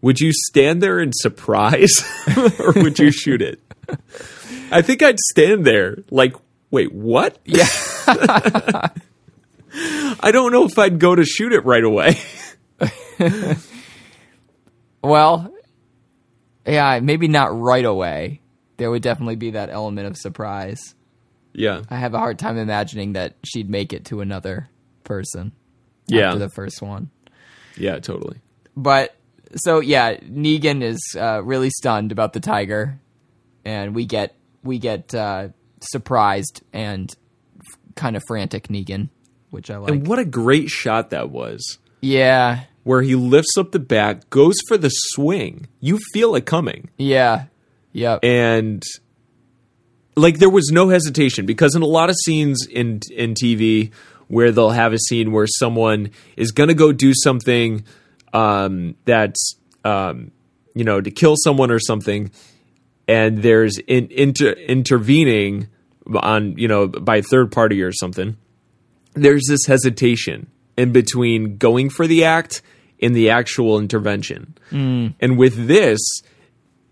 would 0.00 0.18
you 0.18 0.32
stand 0.32 0.82
there 0.82 0.98
in 0.98 1.12
surprise 1.12 1.92
or 2.58 2.72
would 2.72 2.98
you 2.98 3.12
shoot 3.12 3.40
it? 3.40 3.60
I 4.72 4.82
think 4.82 5.02
I'd 5.02 5.18
stand 5.18 5.64
there 5.64 5.98
like, 6.10 6.34
wait, 6.72 6.92
what? 6.92 7.38
yeah, 7.44 7.68
I 10.20 10.30
don't 10.32 10.50
know 10.50 10.64
if 10.64 10.76
I'd 10.78 10.98
go 10.98 11.14
to 11.14 11.24
shoot 11.24 11.52
it 11.52 11.64
right 11.64 11.84
away. 11.84 12.18
well, 15.02 15.52
yeah, 16.68 17.00
maybe 17.00 17.28
not 17.28 17.58
right 17.58 17.84
away. 17.84 18.40
There 18.76 18.90
would 18.90 19.02
definitely 19.02 19.36
be 19.36 19.50
that 19.52 19.70
element 19.70 20.06
of 20.06 20.16
surprise. 20.16 20.94
yeah. 21.52 21.82
I 21.90 21.96
have 21.96 22.14
a 22.14 22.18
hard 22.18 22.38
time 22.38 22.56
imagining 22.58 23.14
that 23.14 23.34
she'd 23.44 23.68
make 23.68 23.92
it 23.92 24.04
to 24.06 24.20
another 24.20 24.68
person 25.04 25.52
Yeah. 26.06 26.28
after 26.28 26.38
the 26.40 26.48
first 26.50 26.80
one. 26.82 27.10
Yeah, 27.76 27.98
totally. 27.98 28.38
But 28.76 29.16
so 29.56 29.80
yeah, 29.80 30.16
Negan 30.18 30.82
is 30.82 31.00
uh, 31.18 31.42
really 31.42 31.70
stunned 31.70 32.12
about 32.12 32.32
the 32.34 32.40
tiger, 32.40 33.00
and 33.64 33.94
we 33.94 34.04
get 34.04 34.34
we 34.62 34.78
get 34.78 35.14
uh, 35.14 35.48
surprised 35.80 36.62
and 36.72 37.14
f- 37.58 37.78
kind 37.96 38.14
of 38.16 38.22
frantic 38.28 38.68
Negan, 38.68 39.08
which 39.50 39.70
I 39.70 39.78
like. 39.78 39.90
And 39.90 40.06
what 40.06 40.18
a 40.18 40.24
great 40.24 40.68
shot 40.68 41.10
that 41.10 41.30
was. 41.30 41.78
yeah, 42.00 42.64
Where 42.88 43.02
he 43.02 43.14
lifts 43.14 43.58
up 43.58 43.72
the 43.72 43.78
bat, 43.78 44.30
goes 44.30 44.56
for 44.66 44.78
the 44.78 44.88
swing. 44.88 45.68
You 45.78 45.98
feel 46.14 46.34
it 46.34 46.46
coming. 46.46 46.88
yeah, 46.96 47.44
yep, 47.92 48.20
and 48.22 48.82
like 50.16 50.38
there 50.38 50.48
was 50.48 50.70
no 50.72 50.88
hesitation 50.88 51.44
because 51.44 51.74
in 51.74 51.82
a 51.82 51.86
lot 51.86 52.08
of 52.08 52.16
scenes 52.24 52.66
in 52.66 53.00
in 53.14 53.34
TV 53.34 53.92
where 54.28 54.52
they'll 54.52 54.70
have 54.70 54.92
a 54.92 54.98
scene 54.98 55.32
where 55.32 55.46
someone 55.46 56.10
is 56.36 56.50
going 56.50 56.68
to 56.68 56.74
go 56.74 56.92
do 56.92 57.12
something 57.14 57.84
um, 58.32 58.94
that's 59.04 59.56
um, 59.84 60.30
you 60.74 60.84
know 60.84 61.00
to 61.00 61.10
kill 61.10 61.34
someone 61.36 61.70
or 61.70 61.78
something 61.78 62.30
and 63.06 63.38
there's 63.38 63.78
in, 63.86 64.08
inter, 64.10 64.52
intervening 64.52 65.68
on 66.14 66.56
you 66.58 66.68
know 66.68 66.86
by 66.88 67.16
a 67.16 67.22
third 67.22 67.52
party 67.52 67.82
or 67.82 67.92
something 67.92 68.36
there's 69.14 69.44
this 69.48 69.66
hesitation 69.66 70.48
in 70.76 70.92
between 70.92 71.56
going 71.56 71.90
for 71.90 72.06
the 72.06 72.24
act 72.24 72.62
and 73.00 73.14
the 73.14 73.30
actual 73.30 73.78
intervention 73.78 74.56
mm. 74.70 75.14
and 75.20 75.38
with 75.38 75.66
this 75.66 76.00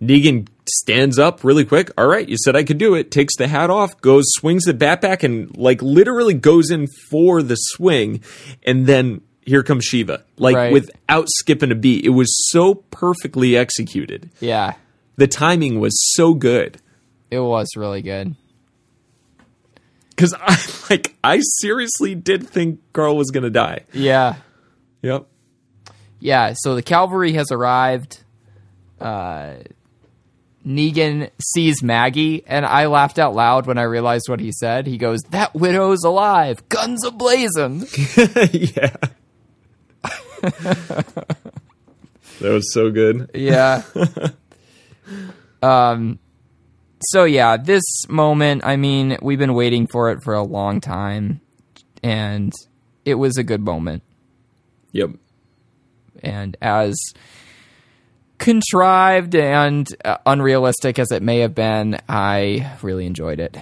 Negan 0.00 0.46
stands 0.68 1.18
up 1.18 1.42
really 1.42 1.64
quick. 1.64 1.90
All 1.96 2.06
right, 2.06 2.28
you 2.28 2.36
said 2.36 2.54
I 2.54 2.64
could 2.64 2.78
do 2.78 2.94
it. 2.94 3.10
Takes 3.10 3.36
the 3.36 3.48
hat 3.48 3.70
off, 3.70 3.98
goes, 4.00 4.24
swings 4.28 4.64
the 4.64 4.74
bat 4.74 5.00
back, 5.00 5.22
and 5.22 5.56
like 5.56 5.80
literally 5.80 6.34
goes 6.34 6.70
in 6.70 6.86
for 7.10 7.42
the 7.42 7.54
swing. 7.54 8.22
And 8.62 8.86
then 8.86 9.22
here 9.42 9.62
comes 9.62 9.84
Shiva, 9.84 10.24
like 10.36 10.56
Right. 10.56 10.72
without 10.72 11.28
skipping 11.28 11.72
a 11.72 11.74
beat. 11.74 12.04
It 12.04 12.10
was 12.10 12.28
so 12.50 12.74
perfectly 12.74 13.56
executed. 13.56 14.30
yeah. 14.40 14.74
The 15.18 15.26
timing 15.26 15.80
was 15.80 15.98
so 16.14 16.34
good. 16.34 16.76
It 17.30 17.40
was 17.40 17.68
really 17.74 18.02
good. 18.02 18.36
Because 20.10 20.34
I 20.34 20.58
like, 20.90 21.14
I 21.24 21.40
seriously 21.60 22.14
did 22.14 22.46
think 22.46 22.80
Carl 22.92 23.16
was 23.16 23.30
gonna 23.30 23.48
die. 23.48 23.84
Yeah, 23.94 24.36
Yep. 25.00 25.26
Yeah. 26.20 26.54
So 26.56 26.74
the 26.74 26.82
cavalry 26.82 27.32
has 27.34 27.50
arrived. 27.50 28.22
Uh, 29.00 29.56
Negan 30.66 31.30
sees 31.54 31.82
Maggie, 31.82 32.42
and 32.46 32.66
I 32.66 32.86
laughed 32.86 33.18
out 33.18 33.34
loud 33.34 33.66
when 33.66 33.78
I 33.78 33.82
realized 33.82 34.28
what 34.28 34.40
he 34.40 34.50
said. 34.52 34.86
He 34.86 34.98
goes, 34.98 35.20
"That 35.30 35.54
widow's 35.54 36.02
alive, 36.04 36.68
guns 36.68 37.04
ablazing." 37.04 37.86
yeah. 38.76 38.96
that 42.40 42.50
was 42.50 42.72
so 42.72 42.90
good. 42.90 43.30
Yeah. 43.34 43.82
um 45.62 46.18
so 47.00 47.24
yeah, 47.24 47.56
this 47.56 47.84
moment, 48.08 48.64
I 48.64 48.76
mean, 48.76 49.18
we've 49.22 49.38
been 49.38 49.54
waiting 49.54 49.86
for 49.86 50.10
it 50.10 50.22
for 50.22 50.34
a 50.34 50.42
long 50.42 50.80
time 50.80 51.40
and 52.02 52.52
it 53.04 53.14
was 53.14 53.36
a 53.36 53.42
good 53.42 53.60
moment. 53.60 54.02
Yep. 54.92 55.10
And 56.22 56.56
as 56.62 56.96
contrived 58.38 59.34
and 59.34 59.88
uh, 60.04 60.18
unrealistic 60.26 60.98
as 60.98 61.10
it 61.10 61.22
may 61.22 61.38
have 61.40 61.54
been, 61.54 61.98
I 62.08 62.72
really 62.82 63.06
enjoyed 63.06 63.40
it. 63.40 63.56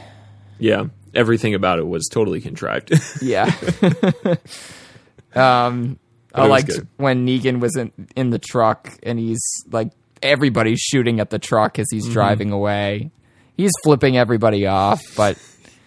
Yeah. 0.58 0.84
Everything 1.14 1.54
about 1.54 1.78
it 1.78 1.86
was 1.86 2.08
totally 2.10 2.40
contrived. 2.40 2.92
Yeah. 3.22 3.54
um 5.34 5.98
I 6.34 6.46
liked 6.46 6.68
good. 6.68 6.88
when 6.96 7.26
Negan 7.26 7.60
was 7.60 7.76
in 7.76 7.92
in 8.16 8.30
the 8.30 8.38
truck 8.40 8.92
and 9.04 9.18
he's 9.18 9.40
like 9.70 9.92
everybody's 10.22 10.80
shooting 10.80 11.20
at 11.20 11.30
the 11.30 11.38
truck 11.38 11.78
as 11.78 11.86
Mm-hmm. 11.92 11.96
he's 12.04 12.12
driving 12.12 12.50
away. 12.50 13.10
He's 13.56 13.70
flipping 13.84 14.16
everybody 14.16 14.66
off, 14.66 15.00
but 15.16 15.38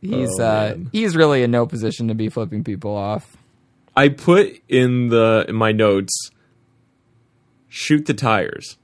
he's 0.00 0.28
Oh, 0.40 0.42
uh 0.42 0.74
he's 0.92 1.16
really 1.16 1.42
in 1.44 1.50
no 1.52 1.66
position 1.66 2.08
to 2.08 2.14
be 2.14 2.28
flipping 2.28 2.64
people 2.64 2.96
off. 2.96 3.36
I 3.96 4.08
put 4.08 4.60
in 4.68 5.08
the 5.08 5.44
in 5.48 5.54
my 5.54 5.72
notes 5.72 6.30
shoot 7.68 8.06
the 8.06 8.14
tires. 8.14 8.76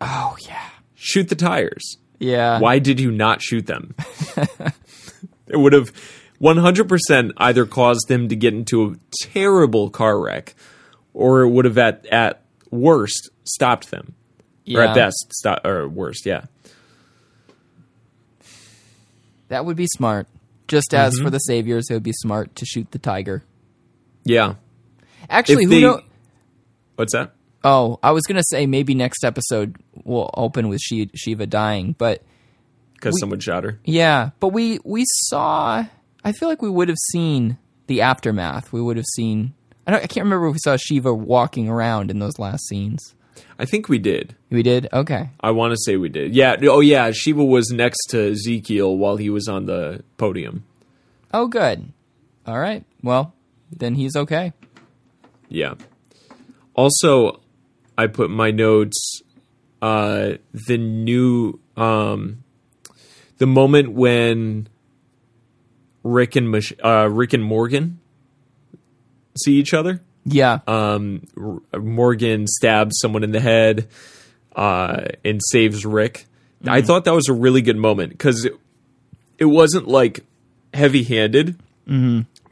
Oh 0.00 0.36
yeah. 0.46 0.68
Shoot 0.94 1.28
the 1.28 1.34
tires. 1.34 1.98
Yeah. 2.18 2.58
Why 2.60 2.78
did 2.78 2.98
you 3.00 3.10
not 3.10 3.42
shoot 3.42 3.66
them? 3.66 3.94
it 5.46 5.56
would 5.58 5.72
have 5.74 5.92
100% 6.40 7.32
either 7.36 7.66
caused 7.66 8.08
them 8.08 8.28
to 8.28 8.36
get 8.36 8.54
into 8.54 8.84
a 8.84 8.96
terrible 9.22 9.90
car 9.90 10.18
wreck 10.20 10.54
or 11.14 11.42
it 11.42 11.48
would 11.50 11.64
have 11.66 11.78
at 11.78 12.06
at 12.06 12.42
worst 12.70 13.30
stopped 13.44 13.90
them. 13.90 14.14
Or 14.74 14.82
at 14.82 14.94
best 14.96 15.32
stop 15.32 15.64
or 15.64 15.86
worst, 15.88 16.26
yeah. 16.26 16.46
That 19.48 19.64
would 19.64 19.76
be 19.76 19.86
smart. 19.86 20.26
Just 20.66 20.92
as 20.92 21.14
Mm-hmm. 21.14 21.24
for 21.24 21.30
the 21.30 21.38
saviors, 21.38 21.86
it 21.88 21.94
would 21.94 22.02
be 22.02 22.12
smart 22.12 22.56
to 22.56 22.66
shoot 22.66 22.90
the 22.90 22.98
tiger. 22.98 23.44
Yeah. 24.26 24.54
Actually, 25.30 25.64
If 25.64 25.70
who 25.70 25.74
they- 25.76 25.80
know? 25.80 26.00
What's 26.96 27.12
that? 27.14 27.32
Oh, 27.64 27.98
I 28.02 28.12
was 28.12 28.22
gonna 28.24 28.42
say 28.44 28.66
maybe 28.66 28.94
next 28.94 29.24
episode 29.24 29.76
will 30.04 30.30
open 30.34 30.68
with 30.68 30.80
Shi- 30.80 31.10
Shiva 31.14 31.46
dying, 31.46 31.94
but 31.98 32.22
Cuz 33.00 33.14
someone 33.18 33.40
shot 33.40 33.64
her. 33.64 33.80
yeah, 33.84 34.30
but 34.40 34.48
we 34.48 34.78
we 34.84 35.04
saw. 35.06 35.84
I 36.24 36.32
feel 36.32 36.48
like 36.48 36.62
we 36.62 36.70
would 36.70 36.88
have 36.88 36.98
seen 37.12 37.58
the 37.86 38.00
aftermath. 38.02 38.72
We 38.72 38.80
would 38.80 38.96
have 38.96 39.06
seen. 39.14 39.52
I 39.86 39.90
don't. 39.92 40.02
I 40.02 40.06
can't 40.06 40.24
remember 40.24 40.46
if 40.48 40.52
we 40.54 40.58
saw 40.62 40.76
Shiva 40.76 41.12
walking 41.12 41.68
around 41.68 42.10
in 42.10 42.18
those 42.18 42.38
last 42.38 42.66
scenes. 42.68 43.14
I 43.58 43.64
think 43.64 43.88
we 43.88 43.98
did. 43.98 44.34
We 44.50 44.62
did. 44.62 44.88
Okay. 44.92 45.30
I 45.40 45.50
want 45.50 45.72
to 45.72 45.78
say 45.84 45.96
we 45.96 46.08
did. 46.08 46.34
Yeah. 46.34 46.56
Oh, 46.62 46.80
yeah. 46.80 47.10
Shiva 47.10 47.44
was 47.44 47.70
next 47.70 48.06
to 48.10 48.30
Ezekiel 48.32 48.96
while 48.96 49.16
he 49.16 49.28
was 49.30 49.46
on 49.48 49.66
the 49.66 50.02
podium. 50.18 50.64
Oh, 51.34 51.46
good. 51.46 51.92
All 52.46 52.58
right. 52.58 52.84
Well, 53.02 53.34
then 53.70 53.94
he's 53.94 54.16
okay. 54.16 54.52
Yeah. 55.48 55.74
Also, 56.74 57.40
I 57.96 58.06
put 58.06 58.30
my 58.30 58.50
notes 58.50 59.22
uh, 59.82 60.32
the 60.52 60.78
new 60.78 61.58
um, 61.76 62.42
the 63.38 63.46
moment 63.46 63.92
when 63.92 64.68
Rick 66.02 66.36
and 66.36 66.50
Mich- 66.50 66.74
uh, 66.84 67.08
Rick 67.10 67.32
and 67.32 67.44
Morgan 67.44 68.00
see 69.38 69.54
each 69.54 69.74
other. 69.74 70.00
Yeah. 70.24 70.60
Um, 70.66 71.26
R- 71.72 71.80
Morgan 71.80 72.46
stabs 72.46 72.98
someone 73.00 73.22
in 73.22 73.32
the 73.32 73.40
head 73.40 73.88
uh, 74.54 75.04
and 75.24 75.40
saves 75.50 75.84
Rick. 75.86 76.26
I 76.66 76.80
thought 76.82 77.04
that 77.04 77.14
was 77.14 77.28
a 77.28 77.32
really 77.32 77.60
good 77.62 77.76
moment 77.76 78.10
because 78.10 78.44
it, 78.44 78.54
it 79.38 79.44
wasn't 79.44 79.86
like 79.86 80.24
heavy 80.74 81.04
handed, 81.04 81.60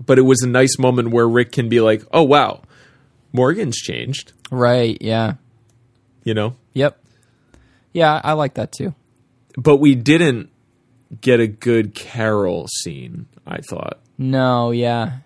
but 0.05 0.19
it 0.19 0.23
was 0.23 0.43
a 0.43 0.49
nice 0.49 0.79
moment 0.79 1.11
where 1.11 1.29
Rick 1.29 1.53
can 1.53 1.69
be 1.69 1.81
like, 1.81 2.03
"Oh 2.13 2.23
wow, 2.23 2.63
Morgan's 3.33 3.77
changed," 3.77 4.33
right. 4.51 4.97
Yeah. 5.01 5.35
you 6.25 6.35
know. 6.35 6.57
Yep. 6.75 6.99
Yeah, 7.93 8.21
I 8.25 8.33
like 8.33 8.55
that 8.55 8.73
too. 8.73 8.95
But 9.57 9.77
we 9.77 9.95
didn't 9.95 10.51
get 11.21 11.39
a 11.41 11.47
good 11.47 11.95
Carol 11.95 12.67
scene. 12.69 13.27
I 13.47 13.59
thought, 13.69 14.01
No. 14.19 14.71
Yeah. 14.73 15.19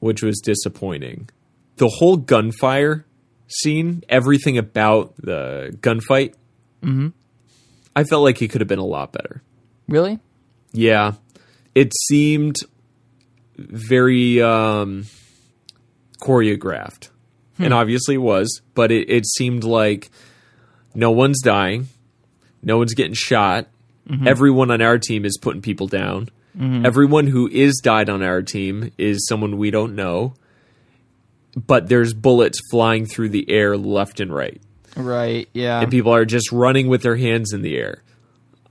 which 0.00 0.22
was 0.22 0.40
disappointing. 0.40 1.28
The 1.76 1.88
whole 1.88 2.16
gunfire 2.16 3.04
scene, 3.48 4.02
everything 4.08 4.58
about 4.58 5.14
the 5.16 5.76
gunfight, 5.80 6.34
Mm-hmm. 6.82 7.08
I 7.94 8.04
felt 8.04 8.24
like 8.24 8.40
it 8.40 8.48
could 8.48 8.60
have 8.62 8.68
been 8.68 8.78
a 8.78 8.84
lot 8.84 9.12
better. 9.12 9.42
Really? 9.88 10.18
Yeah, 10.72 11.12
it 11.74 11.92
seemed 12.08 12.56
very 13.68 14.40
um, 14.42 15.04
choreographed, 16.20 17.10
and 17.58 17.72
obviously 17.74 18.14
it 18.16 18.18
was. 18.18 18.62
But 18.74 18.90
it, 18.92 19.08
it 19.10 19.26
seemed 19.26 19.64
like 19.64 20.10
no 20.94 21.10
one's 21.10 21.40
dying, 21.42 21.88
no 22.62 22.78
one's 22.78 22.94
getting 22.94 23.14
shot. 23.14 23.66
Everyone 24.26 24.72
on 24.72 24.82
our 24.82 24.98
team 24.98 25.24
is 25.24 25.38
putting 25.40 25.62
people 25.62 25.86
down. 25.86 26.30
Everyone 26.60 27.28
who 27.28 27.46
is 27.48 27.80
died 27.80 28.10
on 28.10 28.22
our 28.24 28.42
team 28.42 28.90
is 28.98 29.24
someone 29.28 29.56
we 29.56 29.70
don't 29.70 29.94
know. 29.94 30.34
But 31.54 31.88
there's 31.88 32.12
bullets 32.12 32.58
flying 32.72 33.06
through 33.06 33.28
the 33.28 33.48
air 33.48 33.76
left 33.76 34.18
and 34.20 34.34
right 34.34 34.60
Right. 34.96 35.48
Yeah. 35.52 35.80
and 35.80 35.90
people 35.92 36.12
are 36.12 36.24
just 36.24 36.50
running 36.50 36.88
with 36.88 37.02
their 37.02 37.14
hands 37.16 37.52
in 37.52 37.62
the 37.62 37.76
air. 37.76 38.02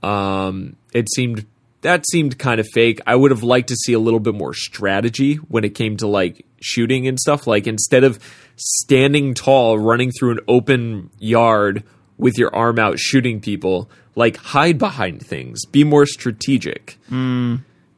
Um, 0.02 0.76
it 0.92 1.06
seemed 1.14 1.46
that 1.82 2.04
seemed 2.10 2.38
kind 2.38 2.60
of 2.60 2.66
fake. 2.72 3.00
I 3.06 3.16
would 3.16 3.30
have 3.30 3.42
liked 3.42 3.68
to 3.68 3.76
see 3.76 3.92
a 3.92 3.98
little 3.98 4.20
bit 4.20 4.34
more 4.34 4.52
strategy 4.54 5.36
when 5.36 5.64
it 5.64 5.74
came 5.74 5.96
to 5.98 6.06
like 6.06 6.44
shooting 6.60 7.06
and 7.06 7.18
stuff. 7.18 7.46
Like 7.46 7.66
instead 7.66 8.04
of 8.04 8.18
standing 8.56 9.34
tall, 9.34 9.78
running 9.78 10.10
through 10.10 10.32
an 10.32 10.40
open 10.46 11.10
yard 11.18 11.82
with 12.18 12.36
your 12.36 12.54
arm 12.54 12.78
out 12.78 12.98
shooting 12.98 13.40
people, 13.40 13.90
like 14.14 14.36
hide 14.36 14.76
behind 14.78 15.24
things. 15.24 15.64
Be 15.66 15.84
more 15.84 16.04
strategic. 16.04 16.98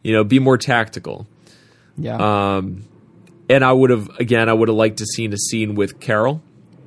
You 0.05 0.13
know, 0.13 0.25
be 0.25 0.39
more 0.39 0.59
tactical. 0.59 1.27
yeah. 1.97 2.17
Um, 2.57 2.85
and 3.49 3.65
I 3.65 3.73
would 3.73 3.91
have 3.91 4.09
again, 4.19 4.49
I 4.49 4.53
would 4.53 4.69
have 4.69 4.77
liked 4.77 4.99
to 4.99 5.07
seen 5.07 5.33
a 5.33 5.37
scene 5.37 5.75
with 5.75 6.01
Carol, 6.01 6.41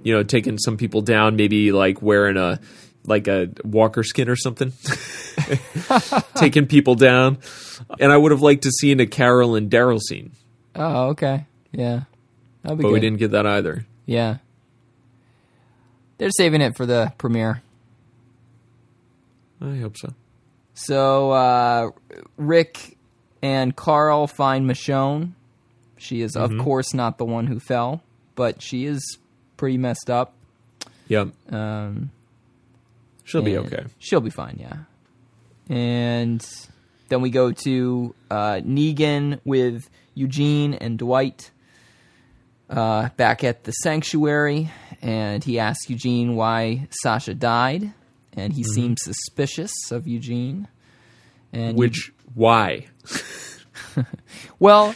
you 0.03 0.13
know, 0.13 0.23
taking 0.23 0.57
some 0.57 0.77
people 0.77 1.01
down, 1.01 1.35
maybe 1.35 1.71
like 1.71 2.01
wearing 2.01 2.37
a 2.37 2.59
like 3.06 3.28
a 3.28 3.49
walker 3.64 4.03
skin 4.03 4.30
or 4.30 4.36
something, 4.36 4.74
taking 6.36 6.68
people 6.68 6.95
down. 6.95 7.38
And 7.99 8.12
I 8.12 8.18
would 8.18 8.32
have 8.32 8.41
liked 8.41 8.64
to 8.64 8.72
seen 8.72 8.99
a 8.99 9.06
Carol 9.06 9.56
and 9.56 9.70
Daryl 9.70 9.99
scene, 9.99 10.32
oh, 10.76 11.10
okay. 11.10 11.45
Yeah. 11.72 12.01
That'd 12.64 12.78
be 12.80 12.84
but 12.84 12.88
good. 12.89 12.93
we 12.93 12.99
didn't 12.99 13.20
get 13.20 13.32
that 13.32 13.45
either. 13.45 13.86
Yeah. 14.06 14.38
They're 16.18 16.32
saving 16.32 16.62
it 16.62 16.76
for 16.78 16.86
the 16.86 17.12
premiere. 17.18 17.62
I 19.62 19.76
hope 19.78 19.97
so. 19.97 20.14
So 20.74 21.32
uh, 21.32 21.91
Rick 22.38 22.97
and 23.41 23.76
Carl 23.76 24.28
find 24.28 24.70
Michonne. 24.70 25.32
She 25.97 26.22
is, 26.22 26.36
Mm-hmm. 26.36 26.60
of 26.60 26.64
course, 26.66 26.93
not 26.93 27.18
the 27.18 27.26
one 27.26 27.47
who 27.47 27.60
fell, 27.60 28.01
but 28.36 28.62
she 28.62 28.86
is 28.86 29.18
pretty 29.58 29.78
messed 29.78 30.10
up. 30.10 30.34
Yep, 31.08 31.30
Um, 31.51 32.10
she'll 33.26 33.41
be 33.41 33.55
and 33.55 33.65
okay. 33.65 33.86
She'll 33.99 34.21
be 34.21 34.30
fine, 34.30 34.57
yeah. 34.59 34.78
And 35.67 36.45
then 37.09 37.21
we 37.21 37.30
go 37.30 37.51
to 37.51 38.15
uh, 38.32 38.61
Negan 38.63 39.41
with 39.43 39.89
Eugene 40.13 40.73
and 40.76 40.97
Dwight 40.97 41.51
uh, 42.69 43.09
back 43.17 43.43
at 43.43 43.65
the 43.65 43.71
sanctuary, 43.71 44.71
and 45.01 45.43
he 45.43 45.59
asks 45.59 45.89
Eugene 45.89 46.36
why 46.36 46.88
Sasha 47.03 47.34
died, 47.34 47.93
and 48.34 48.53
he 48.53 48.63
seems 48.63 48.99
suspicious 49.03 49.73
of 49.91 50.07
Eugene. 50.07 50.67
And 51.51 51.78
Which 51.78 52.11
why? 52.34 52.88
well, 54.59 54.95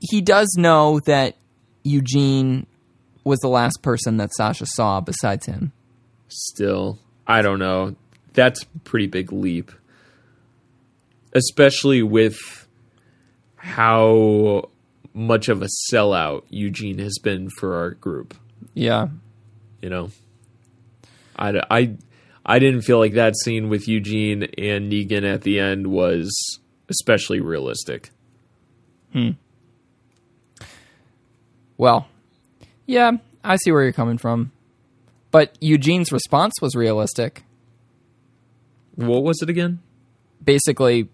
he 0.00 0.20
does 0.20 0.54
know 0.58 1.00
that 1.06 1.36
Eugene 1.82 2.66
was 3.24 3.40
the 3.40 3.48
last 3.48 3.82
person 3.82 4.16
that 4.18 4.32
Sasha 4.34 4.66
saw 4.66 5.00
besides 5.00 5.46
him. 5.46 5.72
Still, 6.28 6.98
I 7.28 7.42
don't 7.42 7.58
know. 7.58 7.94
That's 8.32 8.62
a 8.62 8.66
pretty 8.84 9.06
big 9.06 9.30
leap. 9.32 9.70
Especially 11.34 12.02
with 12.02 12.36
how 13.56 14.70
much 15.12 15.48
of 15.48 15.62
a 15.62 15.68
sellout 15.92 16.44
Eugene 16.48 16.98
has 16.98 17.18
been 17.22 17.50
for 17.50 17.74
our 17.76 17.90
group, 17.90 18.34
Yeah. 18.74 19.08
you 19.82 19.90
know. 19.90 20.10
I, 21.36 21.60
I, 21.70 21.96
I 22.46 22.58
didn't 22.58 22.82
feel 22.82 22.98
like 22.98 23.12
that 23.14 23.34
scene 23.44 23.68
with 23.68 23.86
Eugene 23.88 24.44
and 24.56 24.90
Negan 24.90 25.24
at 25.24 25.42
the 25.42 25.60
end 25.60 25.88
was 25.88 26.30
especially 26.88 27.40
realistic. 27.40 28.10
Hmm. 29.12 29.30
Well, 31.76 32.08
yeah, 32.86 33.12
I 33.44 33.56
see 33.56 33.70
where 33.70 33.82
you're 33.82 33.92
coming 33.92 34.18
from. 34.18 34.50
But 35.30 35.56
Eugene's 35.60 36.10
response 36.12 36.54
was 36.62 36.74
realistic. 36.74 37.44
What 38.94 39.22
was 39.22 39.40
it 39.42 39.50
again? 39.50 39.80
Basically, 40.42 41.08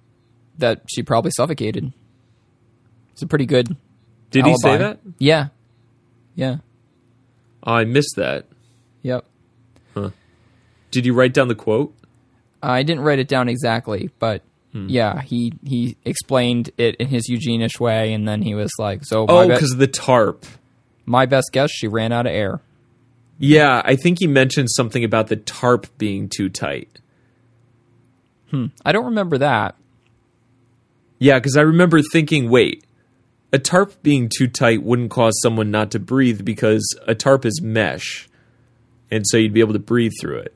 that 0.58 0.82
she 0.86 1.02
probably 1.02 1.32
suffocated. 1.36 1.92
It's 3.12 3.22
a 3.22 3.26
pretty 3.26 3.46
good. 3.46 3.76
Did 4.30 4.46
he 4.46 4.54
say 4.62 4.76
that? 4.76 4.98
Yeah. 5.18 5.48
Yeah. 6.34 6.56
I 7.62 7.84
missed 7.84 8.14
that. 8.16 8.46
Yep. 9.02 9.24
Huh. 9.94 10.10
Did 10.90 11.06
you 11.06 11.14
write 11.14 11.32
down 11.34 11.48
the 11.48 11.54
quote? 11.54 11.94
I 12.62 12.82
didn't 12.82 13.02
write 13.04 13.18
it 13.18 13.28
down 13.28 13.48
exactly, 13.48 14.10
but 14.18 14.42
Hmm. 14.72 14.88
yeah, 14.88 15.20
he 15.22 15.52
he 15.64 15.96
explained 16.04 16.70
it 16.78 16.96
in 16.96 17.06
his 17.08 17.28
Eugene-ish 17.28 17.78
way, 17.78 18.12
and 18.12 18.26
then 18.26 18.42
he 18.42 18.54
was 18.56 18.70
like, 18.78 19.04
"So 19.04 19.24
Oh, 19.28 19.46
be- 19.46 19.54
because 19.54 19.70
of 19.72 19.78
the 19.78 19.86
tarp. 19.86 20.44
my 21.06 21.26
best 21.26 21.50
guess, 21.52 21.70
she 21.70 21.86
ran 21.86 22.10
out 22.10 22.26
of 22.26 22.32
air." 22.32 22.60
Yeah, 23.38 23.82
I 23.84 23.96
think 23.96 24.20
he 24.20 24.26
mentioned 24.26 24.70
something 24.70 25.04
about 25.04 25.28
the 25.28 25.36
tarp 25.36 25.86
being 25.98 26.28
too 26.28 26.48
tight. 26.48 27.00
Hmm, 28.50 28.66
I 28.84 28.92
don't 28.92 29.06
remember 29.06 29.38
that. 29.38 29.76
Yeah, 31.18 31.38
because 31.38 31.56
I 31.56 31.62
remember 31.62 32.00
thinking, 32.02 32.50
wait, 32.50 32.84
a 33.52 33.58
tarp 33.58 34.02
being 34.02 34.28
too 34.28 34.48
tight 34.48 34.82
wouldn't 34.82 35.10
cause 35.10 35.40
someone 35.40 35.70
not 35.70 35.90
to 35.92 35.98
breathe 35.98 36.44
because 36.44 36.84
a 37.06 37.14
tarp 37.14 37.44
is 37.44 37.60
mesh, 37.62 38.28
and 39.10 39.24
so 39.26 39.36
you'd 39.36 39.54
be 39.54 39.60
able 39.60 39.72
to 39.72 39.78
breathe 39.78 40.12
through 40.20 40.38
it. 40.38 40.54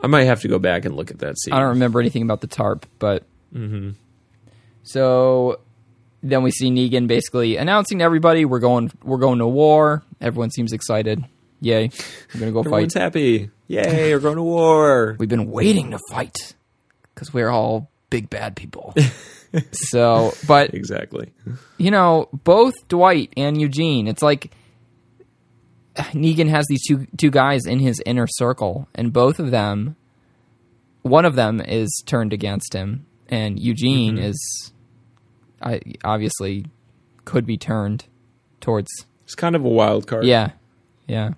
I 0.00 0.08
might 0.08 0.24
have 0.24 0.40
to 0.40 0.48
go 0.48 0.58
back 0.58 0.84
and 0.84 0.96
look 0.96 1.10
at 1.10 1.20
that 1.20 1.38
scene. 1.38 1.54
I 1.54 1.60
don't 1.60 1.70
remember 1.70 2.00
anything 2.00 2.22
about 2.22 2.40
the 2.40 2.46
tarp, 2.48 2.86
but 2.98 3.24
mm-hmm. 3.54 3.90
so 4.82 5.60
then 6.22 6.42
we 6.42 6.50
see 6.50 6.70
Negan 6.70 7.06
basically 7.06 7.56
announcing 7.56 7.98
to 7.98 8.04
everybody 8.04 8.44
we're 8.44 8.58
going 8.58 8.90
we're 9.02 9.18
going 9.18 9.38
to 9.38 9.46
war. 9.46 10.02
Everyone 10.20 10.50
seems 10.50 10.72
excited. 10.72 11.24
Yay, 11.62 11.90
we're 12.34 12.40
gonna 12.40 12.52
go 12.52 12.58
Everyone's 12.58 12.94
fight. 12.94 13.02
happy. 13.02 13.50
Yay, 13.68 14.12
we're 14.12 14.20
going 14.20 14.36
to 14.36 14.42
war. 14.42 15.14
We've 15.18 15.28
been 15.28 15.48
waiting 15.50 15.92
to 15.92 15.98
fight 16.10 16.54
because 17.14 17.32
we're 17.32 17.48
all 17.48 17.88
big 18.10 18.28
bad 18.28 18.56
people. 18.56 18.94
so, 19.72 20.34
but 20.48 20.74
Exactly. 20.74 21.32
you 21.78 21.92
know, 21.92 22.28
both 22.32 22.74
Dwight 22.88 23.32
and 23.36 23.60
Eugene, 23.60 24.08
it's 24.08 24.22
like 24.22 24.50
Negan 25.96 26.48
has 26.48 26.66
these 26.68 26.84
two 26.84 27.06
two 27.16 27.30
guys 27.30 27.64
in 27.64 27.78
his 27.78 28.02
inner 28.04 28.26
circle, 28.26 28.88
and 28.94 29.12
both 29.12 29.38
of 29.38 29.52
them, 29.52 29.94
one 31.02 31.24
of 31.24 31.36
them 31.36 31.60
is 31.60 32.02
turned 32.06 32.32
against 32.32 32.74
him, 32.74 33.06
and 33.28 33.58
Eugene 33.60 34.16
mm-hmm. 34.16 34.24
is, 34.24 34.72
I 35.62 35.80
obviously, 36.04 36.66
could 37.24 37.46
be 37.46 37.56
turned 37.56 38.06
towards. 38.60 38.90
It's 39.24 39.36
kind 39.36 39.54
of 39.54 39.64
a 39.64 39.68
wild 39.68 40.08
card. 40.08 40.24
Yeah, 40.24 40.50
yeah. 41.06 41.34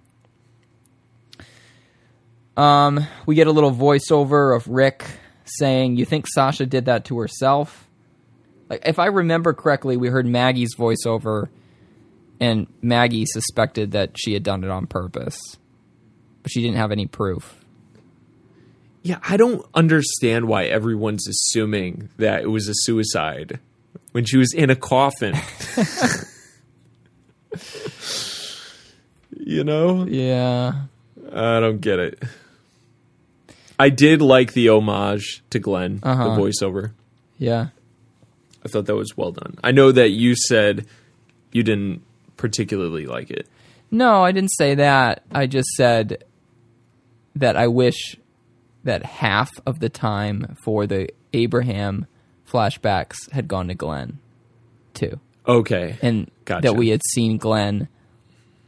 Um, 2.57 3.07
we 3.27 3.35
get 3.35 3.47
a 3.47 3.53
little 3.53 3.73
voiceover 3.73 4.57
of 4.57 4.69
Rick 4.69 5.05
saying, 5.45 5.97
"You 5.97 6.05
think 6.05 6.27
Sasha 6.29 6.67
did 6.67 6.87
that 6.87 7.05
to 7.07 7.19
herself?" 7.19 7.89
Like, 8.69 8.83
if 8.87 8.99
I 8.99 9.07
remember 9.07 9.53
correctly, 9.53 9.97
we 9.97 10.09
heard 10.09 10.27
Maggie's 10.27 10.75
voiceover, 10.77 11.49
and 12.41 12.67
Maggie 12.81 13.27
suspected 13.27 13.93
that 13.93 14.13
she 14.17 14.33
had 14.33 14.43
done 14.43 14.65
it 14.65 14.71
on 14.71 14.87
purpose, 14.87 15.39
but 16.43 16.51
she 16.51 16.63
didn't 16.63 16.77
have 16.77 16.93
any 16.93 17.07
proof. 17.07 17.61
Yeah, 19.03 19.19
I 19.29 19.37
don't 19.37 19.67
understand 19.75 20.49
why 20.49 20.65
everyone's 20.65 21.29
assuming 21.29 22.09
that 22.17 22.43
it 22.43 22.49
was 22.49 22.69
a 22.69 22.75
suicide 22.75 23.61
when 24.13 24.25
she 24.25 24.39
was 24.39 24.55
in 24.55 24.71
a 24.71 24.77
coffin. 24.77 25.37
you 29.39 29.63
know? 29.63 30.07
Yeah, 30.07 30.85
I 31.31 31.61
don't 31.61 31.83
get 31.83 31.99
it. 31.99 32.23
I 33.79 33.89
did 33.89 34.23
like 34.23 34.53
the 34.53 34.69
homage 34.69 35.43
to 35.51 35.59
Glenn, 35.59 36.01
Uh-huh. 36.03 36.35
the 36.37 36.41
voiceover. 36.41 36.93
yeah. 37.39 37.69
I 38.65 38.69
thought 38.69 38.87
that 38.87 38.97
was 38.97 39.15
well 39.15 39.31
done. 39.33 39.57
I 39.63 39.73
know 39.73 39.93
that 39.93 40.11
you 40.11 40.35
said 40.35 40.87
you 41.53 41.63
didn't 41.63 42.01
particularly 42.39 43.05
like 43.05 43.31
it. 43.31 43.47
No, 43.91 44.23
I 44.25 44.33
didn't 44.33 44.53
say 44.53 44.75
that. 44.77 45.23
I 45.31 45.47
just 45.47 45.69
said 45.77 46.25
that 47.37 47.57
I 47.57 47.67
wish 47.67 48.17
that 48.85 49.05
half 49.05 49.51
of 49.67 49.81
the 49.81 49.91
time 49.91 50.57
for 50.65 50.87
the 50.87 51.11
Abraham 51.35 52.07
flashbacks 52.51 53.17
had 53.33 53.49
gone 53.49 53.69
to 53.69 53.75
Glenn, 53.75 54.19
too. 54.95 55.21
Okay. 55.47 55.99
And 56.01 56.31
Gotcha. 56.47 56.63
that 56.69 56.77
we 56.77 56.89
had 56.89 57.03
seen 57.13 57.37
Glenn 57.37 57.89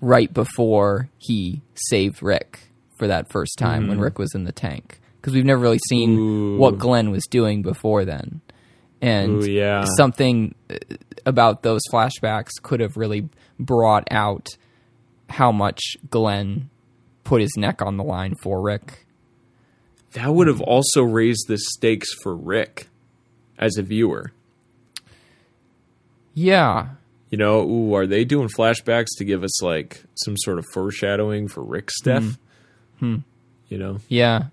right 0.02 0.32
before 0.32 1.08
he 1.16 1.62
saved 1.88 2.22
Rick 2.22 2.68
for 2.96 3.06
that 3.06 3.30
first 3.30 3.58
time 3.58 3.82
Mm-hmm. 3.82 3.90
when 3.90 4.00
Rick 4.00 4.18
was 4.18 4.34
in 4.34 4.44
the 4.44 4.52
tank. 4.52 5.00
Because 5.20 5.34
we've 5.34 5.44
never 5.44 5.60
really 5.60 5.80
seen 5.88 6.16
Ooh. 6.18 6.56
what 6.56 6.78
Glenn 6.78 7.10
was 7.10 7.24
doing 7.30 7.62
before 7.62 8.04
then. 8.04 8.40
And 9.02 9.42
Ooh, 9.42 9.50
yeah. 9.50 9.84
something 9.96 10.54
uh, 10.70 10.76
about 11.24 11.62
those 11.62 11.82
flashbacks 11.92 12.50
could 12.62 12.80
have 12.80 12.96
really 12.96 13.28
brought 13.58 14.06
out 14.10 14.46
how 15.28 15.50
much 15.52 15.80
Glenn 16.10 16.70
put 17.24 17.40
his 17.40 17.52
neck 17.56 17.82
on 17.82 17.96
the 17.96 18.04
line 18.04 18.34
for 18.40 18.62
Rick. 18.62 19.06
That 20.12 20.32
would 20.32 20.46
have 20.46 20.60
also 20.60 21.02
raised 21.02 21.46
the 21.48 21.58
stakes 21.58 22.08
for 22.22 22.34
Rick 22.34 22.88
as 23.58 23.76
a 23.76 23.82
viewer. 23.82 24.32
Yeah. 26.34 26.88
You 27.30 27.38
know, 27.38 27.68
ooh, 27.68 27.94
are 27.94 28.06
they 28.06 28.24
doing 28.24 28.48
flashbacks 28.48 29.08
to 29.18 29.24
give 29.24 29.42
us 29.42 29.62
like 29.62 30.04
some 30.14 30.36
sort 30.38 30.58
of 30.58 30.64
foreshadowing 30.72 31.48
for 31.48 31.62
Rick's 31.64 32.00
death? 32.02 32.38
Hmm. 33.00 33.16
You 33.68 33.78
know, 33.78 33.98
Yeah. 34.08 34.44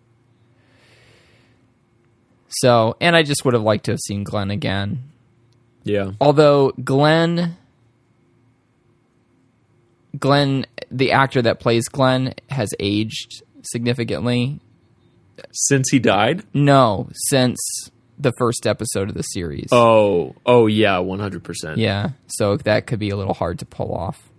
So, 2.61 2.95
and 3.01 3.15
I 3.15 3.23
just 3.23 3.43
would 3.45 3.53
have 3.55 3.63
liked 3.63 3.85
to 3.85 3.91
have 3.91 3.99
seen 3.99 4.23
Glenn 4.23 4.51
again. 4.51 5.03
yeah, 5.83 6.11
Although 6.21 6.71
Glenn 6.83 7.57
Glenn 10.19 10.65
the 10.91 11.11
actor 11.11 11.41
that 11.41 11.59
plays 11.59 11.87
Glenn 11.87 12.35
has 12.49 12.69
aged 12.79 13.41
significantly. 13.63 14.59
since 15.51 15.89
he 15.89 15.97
died. 15.99 16.43
No, 16.53 17.09
since 17.13 17.57
the 18.19 18.31
first 18.37 18.67
episode 18.67 19.09
of 19.09 19.15
the 19.15 19.23
series. 19.23 19.69
Oh, 19.71 20.35
oh 20.45 20.67
yeah, 20.67 20.99
one 20.99 21.19
hundred 21.19 21.43
percent. 21.43 21.79
Yeah, 21.79 22.11
so 22.27 22.57
that 22.57 22.85
could 22.85 22.99
be 22.99 23.09
a 23.09 23.15
little 23.17 23.33
hard 23.33 23.57
to 23.59 23.65
pull 23.65 23.93
off. 23.93 24.29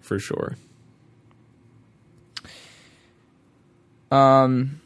for 0.00 0.18
sure. 0.20 0.56
Um, 4.14 4.80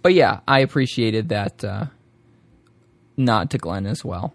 but 0.00 0.14
yeah, 0.14 0.40
I 0.48 0.60
appreciated 0.60 1.28
that 1.28 1.62
uh, 1.64 1.86
nod 3.16 3.50
to 3.50 3.58
Glenn 3.58 3.86
as 3.86 4.04
well. 4.04 4.34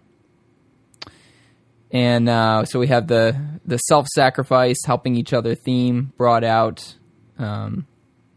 And 1.90 2.28
uh, 2.28 2.64
so 2.64 2.78
we 2.78 2.88
have 2.88 3.06
the 3.06 3.36
the 3.64 3.78
self 3.78 4.06
sacrifice, 4.08 4.76
helping 4.86 5.16
each 5.16 5.32
other 5.32 5.54
theme 5.54 6.12
brought 6.16 6.44
out. 6.44 6.94
Um, 7.38 7.86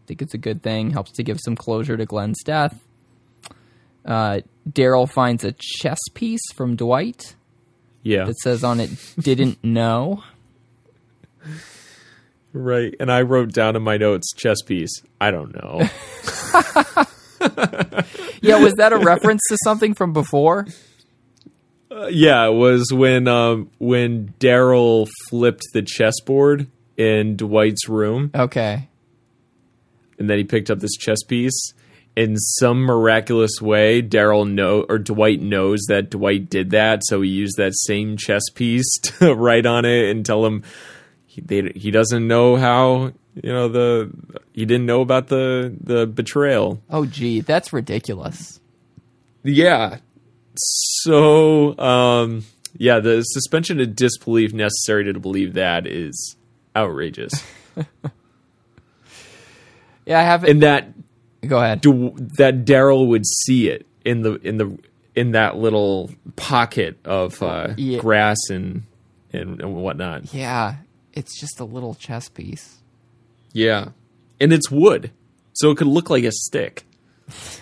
I 0.03 0.07
think 0.07 0.22
it's 0.22 0.34
a 0.34 0.38
good 0.38 0.64
thing. 0.64 0.91
Helps 0.91 1.12
to 1.14 1.24
give 1.24 1.39
some 1.43 1.55
closure 1.55 1.97
to 1.97 2.05
Glenn's 2.05 2.41
death. 2.43 2.80
Uh, 4.05 4.41
Daryl 4.68 5.09
finds 5.09 5.43
a 5.43 5.53
chess 5.59 5.99
piece 6.14 6.41
from 6.55 6.76
Dwight 6.76 7.36
Yeah, 8.03 8.24
that 8.26 8.38
says 8.39 8.64
on 8.64 8.80
it 8.80 8.89
"Didn't 9.20 9.64
know." 9.64 10.24
right. 12.53 12.93
And 12.99 13.11
I 13.11 13.21
wrote 13.21 13.51
down 13.53 13.75
in 13.75 13.81
my 13.83 13.97
notes 13.97 14.33
chess 14.35 14.61
piece. 14.61 14.91
I 15.19 15.31
don't 15.31 15.53
know. 15.55 15.87
Yeah, 18.43 18.57
was 18.59 18.73
that 18.73 18.91
a 18.91 18.97
reference 18.97 19.41
to 19.49 19.57
something 19.63 19.93
from 19.93 20.13
before? 20.13 20.65
Uh, 21.91 22.07
yeah, 22.07 22.47
it 22.47 22.53
was 22.53 22.91
when 22.91 23.27
um 23.27 23.69
when 23.77 24.33
Daryl 24.39 25.07
flipped 25.29 25.61
the 25.73 25.83
chessboard 25.83 26.65
in 26.97 27.35
Dwight's 27.35 27.87
room, 27.87 28.31
Okay. 28.33 28.87
and 30.17 30.27
then 30.27 30.39
he 30.39 30.43
picked 30.43 30.71
up 30.71 30.79
this 30.79 30.95
chess 30.97 31.21
piece. 31.23 31.73
In 32.15 32.35
some 32.35 32.79
miraculous 32.81 33.61
way, 33.61 34.01
Daryl 34.01 34.49
know 34.49 34.85
or 34.89 34.97
Dwight 34.97 35.39
knows 35.41 35.81
that 35.87 36.09
Dwight 36.09 36.49
did 36.49 36.71
that, 36.71 37.01
so 37.05 37.21
he 37.21 37.29
used 37.29 37.57
that 37.57 37.73
same 37.85 38.17
chess 38.17 38.43
piece 38.55 38.91
to 39.19 39.35
write 39.35 39.67
on 39.67 39.85
it 39.85 40.09
and 40.09 40.25
tell 40.25 40.45
him 40.45 40.63
he 41.32 41.39
they, 41.41 41.71
he 41.75 41.91
doesn't 41.91 42.27
know 42.27 42.57
how 42.57 43.13
you 43.41 43.51
know 43.53 43.69
the 43.69 44.11
he 44.53 44.65
didn't 44.65 44.86
know 44.86 44.99
about 45.01 45.27
the 45.27 45.73
the 45.82 46.05
betrayal. 46.05 46.82
Oh, 46.89 47.05
gee, 47.05 47.39
that's 47.39 47.71
ridiculous. 47.71 48.59
Yeah. 49.43 49.97
So, 50.55 51.77
um, 51.79 52.43
yeah, 52.77 52.99
the 52.99 53.21
suspension 53.23 53.79
of 53.79 53.95
disbelief 53.95 54.53
necessary 54.53 55.05
to 55.13 55.19
believe 55.19 55.53
that 55.53 55.88
is 55.88 56.36
outrageous. 56.75 57.34
Yeah, 60.05 60.19
I 60.19 60.23
have 60.23 60.43
it. 60.43 60.49
and 60.49 60.63
that 60.63 60.88
Go 61.47 61.57
ahead. 61.57 61.82
Du- 61.82 62.13
that 62.38 62.65
Daryl 62.65 63.07
would 63.07 63.25
see 63.25 63.69
it 63.69 63.86
in 64.03 64.21
the 64.23 64.34
in 64.36 64.57
the 64.57 64.77
in 65.15 65.32
that 65.32 65.57
little 65.57 66.09
pocket 66.36 66.97
of 67.05 67.41
uh, 67.41 67.73
Yeah. 67.77 67.99
grass 67.99 68.38
and, 68.49 68.84
and 69.32 69.61
and 69.61 69.75
whatnot. 69.75 70.34
Yeah, 70.34 70.75
it's 71.14 71.39
just 71.39 71.59
a 71.59 71.66
little 71.66 71.93
chess 71.95 72.30
piece. 72.30 72.80
Yeah, 73.53 73.89
and 74.39 74.53
it's 74.53 74.72
wood, 74.72 75.12
so 75.53 75.72
it 75.72 75.78
could 75.78 75.88
look 75.88 76.09
like 76.09 76.24
a 76.24 76.32
stick. 76.32 76.86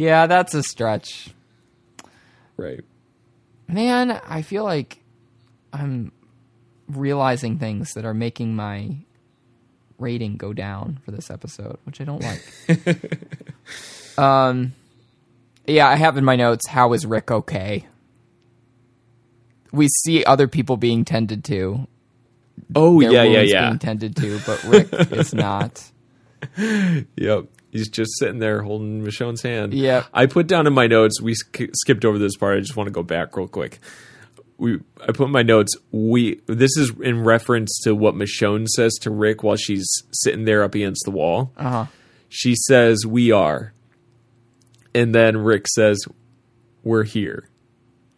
Yeah, 0.00 0.26
that's 0.26 0.54
a 0.54 0.62
stretch. 0.62 1.28
Right. 2.56 2.80
Man, 3.68 4.18
I 4.26 4.40
feel 4.40 4.64
like 4.64 5.02
I'm 5.74 6.10
realizing 6.88 7.58
things 7.58 7.92
that 7.92 8.06
are 8.06 8.14
making 8.14 8.56
my 8.56 8.96
rating 9.98 10.38
go 10.38 10.54
down 10.54 11.00
for 11.04 11.10
this 11.10 11.30
episode, 11.30 11.76
which 11.84 12.00
I 12.00 12.04
don't 12.04 12.22
like. 12.22 14.18
um 14.18 14.72
yeah, 15.66 15.86
I 15.86 15.96
have 15.96 16.16
in 16.16 16.24
my 16.24 16.36
notes 16.36 16.66
how 16.66 16.94
is 16.94 17.04
Rick 17.04 17.30
okay? 17.30 17.86
We 19.72 19.88
see 19.88 20.24
other 20.24 20.48
people 20.48 20.76
being 20.76 21.04
tended 21.04 21.44
to. 21.44 21.86
Oh 22.74 23.00
Their 23.00 23.12
yeah, 23.12 23.22
yeah, 23.22 23.40
yeah. 23.40 23.66
being 23.68 23.78
tended 23.78 24.16
to, 24.16 24.38
but 24.46 24.62
Rick 24.64 24.88
is 25.12 25.34
not. 25.34 25.82
Yep. 27.16 27.46
He's 27.70 27.88
just 27.90 28.18
sitting 28.18 28.38
there 28.38 28.62
holding 28.62 29.02
Michonne's 29.04 29.42
hand. 29.42 29.74
Yeah. 29.74 30.04
I 30.12 30.24
put 30.26 30.46
down 30.46 30.66
in 30.66 30.72
my 30.72 30.86
notes. 30.86 31.20
We 31.20 31.34
sk- 31.34 31.68
skipped 31.74 32.04
over 32.04 32.18
this 32.18 32.34
part. 32.36 32.56
I 32.56 32.60
just 32.60 32.76
want 32.76 32.86
to 32.88 32.92
go 32.92 33.02
back 33.02 33.36
real 33.36 33.46
quick. 33.46 33.78
We, 34.56 34.80
I 35.00 35.12
put 35.12 35.26
in 35.26 35.30
my 35.32 35.42
notes. 35.42 35.74
We. 35.92 36.40
This 36.46 36.76
is 36.78 36.92
in 37.02 37.24
reference 37.24 37.78
to 37.84 37.94
what 37.94 38.14
Michonne 38.14 38.66
says 38.68 38.94
to 39.02 39.10
Rick 39.10 39.42
while 39.42 39.56
she's 39.56 39.86
sitting 40.12 40.44
there 40.46 40.62
up 40.62 40.74
against 40.74 41.02
the 41.04 41.10
wall. 41.10 41.52
Uh-huh. 41.58 41.86
She 42.30 42.54
says, 42.56 43.04
"We 43.06 43.32
are," 43.32 43.72
and 44.94 45.14
then 45.14 45.36
Rick 45.36 45.68
says, 45.68 45.98
"We're 46.82 47.04
here." 47.04 47.49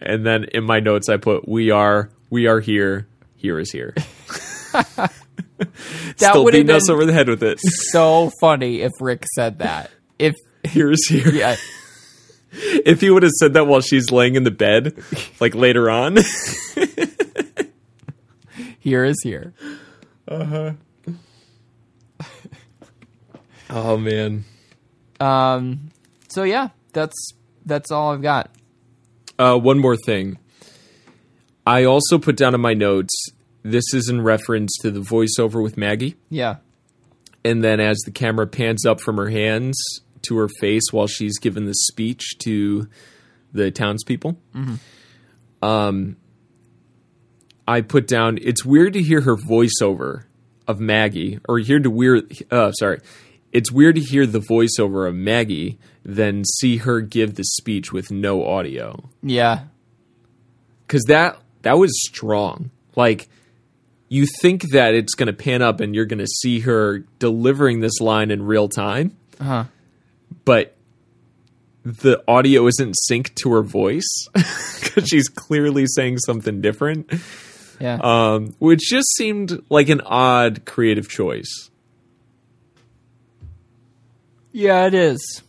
And 0.04 0.26
then 0.26 0.44
in 0.44 0.64
my 0.64 0.80
notes, 0.80 1.08
I 1.08 1.16
put, 1.16 1.48
"We 1.48 1.70
are. 1.70 2.10
We 2.30 2.46
are 2.46 2.60
here. 2.60 3.06
Here 3.36 3.58
is 3.58 3.70
here." 3.72 3.94
That 6.18 6.30
Still 6.30 6.44
would 6.44 6.54
have 6.54 6.66
beating 6.66 6.74
us 6.74 6.90
over 6.90 7.04
the 7.06 7.12
head 7.12 7.28
with 7.28 7.42
it. 7.42 7.58
so 7.62 8.30
funny 8.40 8.80
if 8.80 8.90
Rick 9.00 9.24
said 9.34 9.60
that. 9.60 9.90
If 10.18 10.34
Here 10.64 10.90
is 10.90 11.06
here. 11.08 11.28
yeah, 11.30 11.56
If 12.52 13.00
he 13.00 13.10
would 13.10 13.22
have 13.22 13.32
said 13.38 13.54
that 13.54 13.66
while 13.66 13.80
she's 13.80 14.10
laying 14.10 14.34
in 14.34 14.44
the 14.44 14.50
bed, 14.50 15.02
like 15.40 15.54
later 15.54 15.88
on. 15.88 16.16
here 18.78 19.04
is 19.04 19.20
here. 19.22 19.54
Uh 20.26 20.44
huh. 20.44 20.72
Oh 23.70 23.96
man. 23.96 24.44
Um 25.20 25.90
so 26.28 26.42
yeah, 26.42 26.68
that's 26.92 27.32
that's 27.64 27.90
all 27.90 28.12
I've 28.12 28.22
got. 28.22 28.50
Uh, 29.42 29.58
one 29.58 29.78
more 29.78 29.96
thing. 29.96 30.38
I 31.66 31.84
also 31.84 32.18
put 32.18 32.36
down 32.36 32.54
in 32.54 32.60
my 32.60 32.74
notes. 32.74 33.12
This 33.62 33.92
is 33.94 34.08
in 34.08 34.22
reference 34.22 34.76
to 34.82 34.90
the 34.90 35.00
voiceover 35.00 35.62
with 35.62 35.76
Maggie, 35.76 36.16
Yeah. 36.30 36.56
and 37.44 37.62
then 37.62 37.80
as 37.80 37.98
the 38.04 38.10
camera 38.10 38.46
pans 38.46 38.84
up 38.86 39.00
from 39.00 39.16
her 39.16 39.30
hands 39.30 39.76
to 40.22 40.36
her 40.36 40.48
face 40.60 40.92
while 40.92 41.06
she's 41.06 41.38
given 41.38 41.64
the 41.66 41.74
speech 41.74 42.38
to 42.44 42.88
the 43.52 43.70
townspeople. 43.70 44.38
Um, 45.60 46.16
I 47.66 47.80
put 47.80 48.06
down. 48.08 48.38
It's 48.42 48.64
weird 48.64 48.92
to 48.94 49.02
hear 49.02 49.20
her 49.22 49.36
voiceover 49.36 50.24
of 50.66 50.80
Maggie, 50.80 51.38
or 51.48 51.58
hear 51.58 51.78
the 51.80 51.90
weird. 51.90 52.32
Uh, 52.50 52.72
sorry, 52.72 53.00
it's 53.52 53.70
weird 53.70 53.94
to 53.96 54.00
hear 54.00 54.26
the 54.26 54.40
voiceover 54.40 55.06
of 55.08 55.14
Maggie 55.14 55.78
than 56.04 56.44
see 56.44 56.78
her 56.78 57.00
give 57.00 57.34
the 57.34 57.44
speech 57.44 57.92
with 57.92 58.10
no 58.10 58.44
audio 58.46 59.08
Yeah. 59.22 59.64
because 60.86 61.04
that 61.04 61.38
that 61.62 61.78
was 61.78 61.90
strong. 62.06 62.70
Like 62.96 63.28
you 64.08 64.26
think 64.40 64.70
that 64.72 64.94
it's 64.94 65.14
going 65.14 65.28
to 65.28 65.32
pan 65.32 65.62
up 65.62 65.80
and 65.80 65.94
you're 65.94 66.04
going 66.06 66.18
to 66.18 66.26
see 66.26 66.60
her 66.60 66.98
delivering 67.18 67.80
this 67.80 68.00
line 68.00 68.30
in 68.30 68.42
real 68.42 68.68
time, 68.68 69.16
Uh-huh. 69.40 69.64
but 70.44 70.74
the 71.84 72.22
audio 72.28 72.66
isn't 72.66 72.94
synced 73.10 73.34
to 73.42 73.52
her 73.52 73.62
voice 73.62 74.26
because 74.34 75.08
she's 75.08 75.28
clearly 75.28 75.84
saying 75.86 76.18
something 76.18 76.60
different, 76.60 77.10
Yeah. 77.80 77.98
um, 78.02 78.54
which 78.58 78.80
just 78.80 79.08
seemed 79.16 79.62
like 79.68 79.88
an 79.88 80.00
odd 80.04 80.64
creative 80.64 81.08
choice. 81.08 81.70
Yeah, 84.52 84.86
it 84.86 84.94
is. 84.94 85.42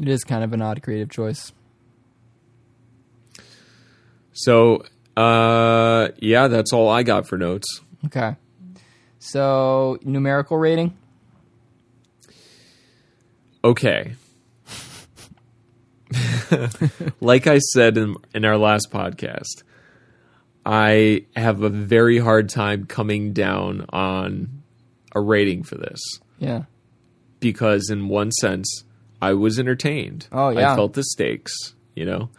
It 0.00 0.08
is 0.08 0.24
kind 0.24 0.42
of 0.44 0.52
an 0.52 0.60
odd 0.62 0.82
creative 0.82 1.10
choice. 1.10 1.52
So 4.32 4.84
Uh, 5.16 6.08
yeah, 6.18 6.48
that's 6.48 6.72
all 6.74 6.90
I 6.90 7.02
got 7.02 7.26
for 7.26 7.38
notes. 7.38 7.80
Okay. 8.04 8.36
So 9.18 9.98
numerical 10.02 10.58
rating. 10.58 10.96
Okay. 13.64 14.14
like 17.20 17.46
I 17.46 17.58
said 17.58 17.96
in, 17.96 18.16
in 18.34 18.44
our 18.44 18.58
last 18.58 18.90
podcast, 18.92 19.62
I 20.66 21.24
have 21.34 21.62
a 21.62 21.70
very 21.70 22.18
hard 22.18 22.48
time 22.50 22.84
coming 22.84 23.32
down 23.32 23.86
on 23.88 24.62
a 25.14 25.20
rating 25.20 25.62
for 25.62 25.76
this 25.76 26.00
Yeah. 26.38 26.64
Because, 27.52 27.90
in 27.90 28.08
one 28.08 28.30
sense, 28.32 28.84
I 29.20 29.34
was 29.34 29.58
entertained. 29.58 30.28
Oh, 30.32 30.50
yeah. 30.50 30.72
I 30.72 30.76
felt 30.76 30.94
the 30.94 31.02
stakes, 31.02 31.52
you 31.94 32.04
know? 32.04 32.30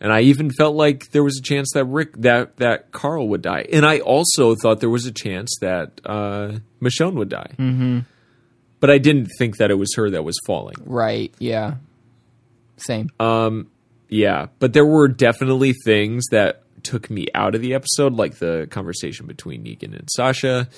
And 0.00 0.12
I 0.12 0.20
even 0.22 0.50
felt 0.50 0.76
like 0.76 1.10
there 1.12 1.24
was 1.24 1.38
a 1.38 1.42
chance 1.42 1.70
that 1.74 1.84
Rick, 1.84 2.14
that, 2.18 2.56
that 2.58 2.92
Carl 2.92 3.28
would 3.28 3.42
die. 3.42 3.66
And 3.72 3.84
I 3.86 4.00
also 4.00 4.54
thought 4.54 4.80
there 4.80 4.90
was 4.90 5.06
a 5.06 5.12
chance 5.12 5.50
that 5.60 6.00
uh, 6.04 6.58
Michonne 6.80 7.14
would 7.14 7.28
die. 7.28 7.52
Mm-hmm. 7.58 8.00
But 8.80 8.90
I 8.90 8.98
didn't 8.98 9.30
think 9.38 9.56
that 9.56 9.70
it 9.70 9.76
was 9.76 9.94
her 9.96 10.10
that 10.10 10.22
was 10.22 10.36
falling. 10.46 10.76
Right. 10.84 11.32
Yeah. 11.38 11.76
Same. 12.76 13.10
Um. 13.18 13.68
Yeah, 14.10 14.48
but 14.60 14.74
there 14.74 14.84
were 14.84 15.08
definitely 15.08 15.72
things 15.84 16.26
that 16.30 16.62
took 16.84 17.10
me 17.10 17.26
out 17.34 17.56
of 17.56 17.62
the 17.62 17.74
episode, 17.74 18.12
like 18.12 18.36
the 18.36 18.68
conversation 18.70 19.26
between 19.26 19.64
Negan 19.64 19.98
and 19.98 20.08
Sasha, 20.14 20.68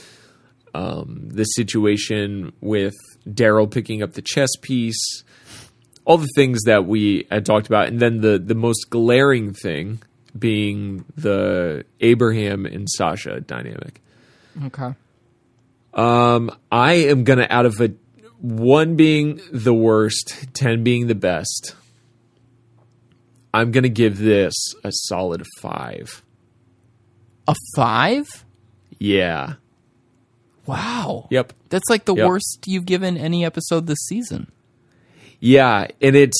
um, 0.76 1.28
the 1.30 1.44
situation 1.44 2.52
with 2.60 2.94
Daryl 3.26 3.70
picking 3.70 4.02
up 4.02 4.12
the 4.12 4.20
chess 4.20 4.50
piece, 4.60 5.24
all 6.04 6.18
the 6.18 6.28
things 6.36 6.64
that 6.64 6.84
we 6.84 7.26
had 7.30 7.46
talked 7.46 7.66
about, 7.66 7.88
and 7.88 7.98
then 7.98 8.20
the 8.20 8.38
the 8.38 8.54
most 8.54 8.90
glaring 8.90 9.54
thing 9.54 10.02
being 10.38 11.06
the 11.16 11.86
Abraham 12.00 12.66
and 12.66 12.88
Sasha 12.90 13.40
dynamic. 13.40 14.02
okay. 14.66 14.94
Um, 15.94 16.54
I 16.70 16.92
am 16.92 17.24
gonna 17.24 17.46
out 17.48 17.64
of 17.64 17.80
a 17.80 17.94
one 18.42 18.96
being 18.96 19.40
the 19.50 19.72
worst, 19.72 20.52
ten 20.52 20.84
being 20.84 21.06
the 21.06 21.14
best. 21.14 21.74
I'm 23.54 23.70
gonna 23.70 23.88
give 23.88 24.18
this 24.18 24.52
a 24.84 24.90
solid 24.92 25.42
five. 25.62 26.22
A 27.48 27.54
five? 27.74 28.26
Yeah. 28.98 29.54
Wow. 30.66 31.28
Yep. 31.30 31.52
That's 31.68 31.88
like 31.88 32.04
the 32.04 32.14
Yep. 32.14 32.26
worst 32.28 32.64
you've 32.66 32.86
given 32.86 33.16
any 33.16 33.44
episode 33.44 33.86
this 33.86 33.98
season. 34.06 34.50
Yeah, 35.40 35.86
and 36.00 36.16
it's 36.16 36.36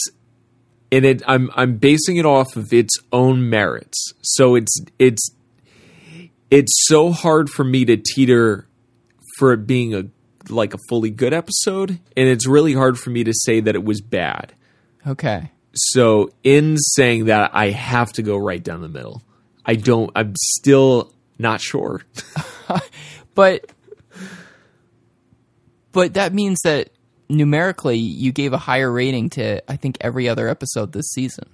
and 0.91 1.05
it 1.05 1.22
I'm 1.27 1.51
I'm 1.55 1.77
basing 1.77 2.16
it 2.16 2.24
off 2.27 2.57
of 2.57 2.72
its 2.72 2.95
own 3.12 3.49
merits. 3.51 4.12
So 4.22 4.55
it's 4.55 4.81
it's 4.99 5.31
it's 6.51 6.72
so 6.87 7.12
hard 7.12 7.51
for 7.51 7.64
me 7.64 7.85
to 7.85 7.97
teeter 7.97 8.66
for 9.39 9.53
it 9.53 9.66
being 9.66 9.95
a 9.95 10.05
like 10.49 10.74
a 10.74 10.79
fully 10.89 11.11
good 11.11 11.33
episode, 11.35 11.91
and 12.16 12.29
it's 12.29 12.47
really 12.47 12.72
hard 12.72 12.99
for 12.99 13.11
me 13.11 13.24
to 13.24 13.33
say 13.35 13.61
that 13.61 13.74
it 13.74 13.85
was 13.85 14.01
bad. 14.01 14.55
Okay. 15.07 15.51
So 15.74 16.31
in 16.43 16.79
saying 16.79 17.27
that, 17.27 17.51
I 17.53 17.70
have 17.70 18.12
to 18.14 18.22
go 18.22 18.37
right 18.39 18.62
down 18.62 18.81
the 18.81 18.89
middle. 18.89 19.22
I 19.64 19.74
don't. 19.74 20.11
I'm 20.16 20.35
still 20.37 21.12
not 21.39 21.61
sure. 21.61 22.03
But 23.35 23.70
but 25.97 26.14
that 26.14 26.32
means 26.32 26.61
that 26.62 26.90
numerically 27.28 27.97
you 27.99 28.30
gave 28.30 28.53
a 28.53 28.59
higher 28.59 28.92
rating 28.92 29.30
to 29.30 29.61
I 29.68 29.76
think 29.76 29.97
every 30.01 30.28
other 30.28 30.47
episode 30.49 30.92
this 30.92 31.11
season. 31.11 31.49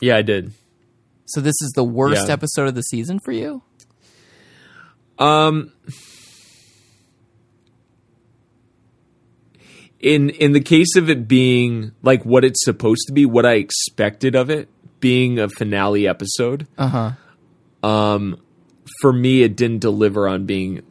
yeah, 0.00 0.16
I 0.16 0.22
did. 0.22 0.52
So 1.26 1.40
this 1.42 1.54
is 1.60 1.72
the 1.74 1.84
worst 1.84 2.28
Yeah. 2.28 2.32
episode 2.34 2.68
of 2.68 2.74
the 2.74 2.82
season 2.82 3.18
for 3.18 3.32
you? 3.32 3.62
Um, 5.18 5.72
in 10.00 10.30
in 10.30 10.52
the 10.52 10.60
case 10.60 10.96
of 10.96 11.08
it 11.08 11.26
being 11.28 11.92
like 12.02 12.24
what 12.24 12.44
it's 12.44 12.64
supposed 12.64 13.06
to 13.06 13.12
be, 13.12 13.24
what 13.26 13.46
I 13.46 13.54
expected 13.54 14.34
of 14.34 14.50
it 14.50 14.68
being 15.00 15.38
a 15.38 15.48
finale 15.48 16.06
episode, 16.08 16.66
Uh-huh. 16.78 17.12
um, 17.88 18.38
for 19.00 19.12
me, 19.12 19.42
it 19.42 19.56
didn't 19.56 19.80
deliver 19.80 20.28
on 20.28 20.46
being 20.46 20.82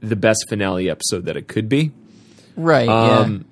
the 0.00 0.16
best 0.16 0.46
finale 0.48 0.88
episode 0.90 1.24
that 1.26 1.36
it 1.36 1.48
could 1.48 1.68
be. 1.68 1.92
Right. 2.56 2.88
Um, 2.88 3.44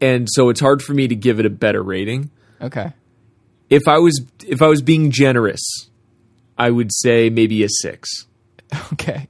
and 0.00 0.28
so 0.30 0.48
it's 0.48 0.60
hard 0.60 0.82
for 0.82 0.92
me 0.94 1.08
to 1.08 1.14
give 1.14 1.40
it 1.40 1.46
a 1.46 1.50
better 1.50 1.82
rating. 1.82 2.30
Okay. 2.60 2.92
If 3.70 3.88
I 3.88 3.98
was 3.98 4.20
if 4.46 4.62
I 4.62 4.68
was 4.68 4.82
being 4.82 5.10
generous, 5.10 5.62
I 6.58 6.70
would 6.70 6.90
say 6.92 7.30
maybe 7.30 7.64
a 7.64 7.68
six. 7.68 8.26
Okay. 8.92 9.28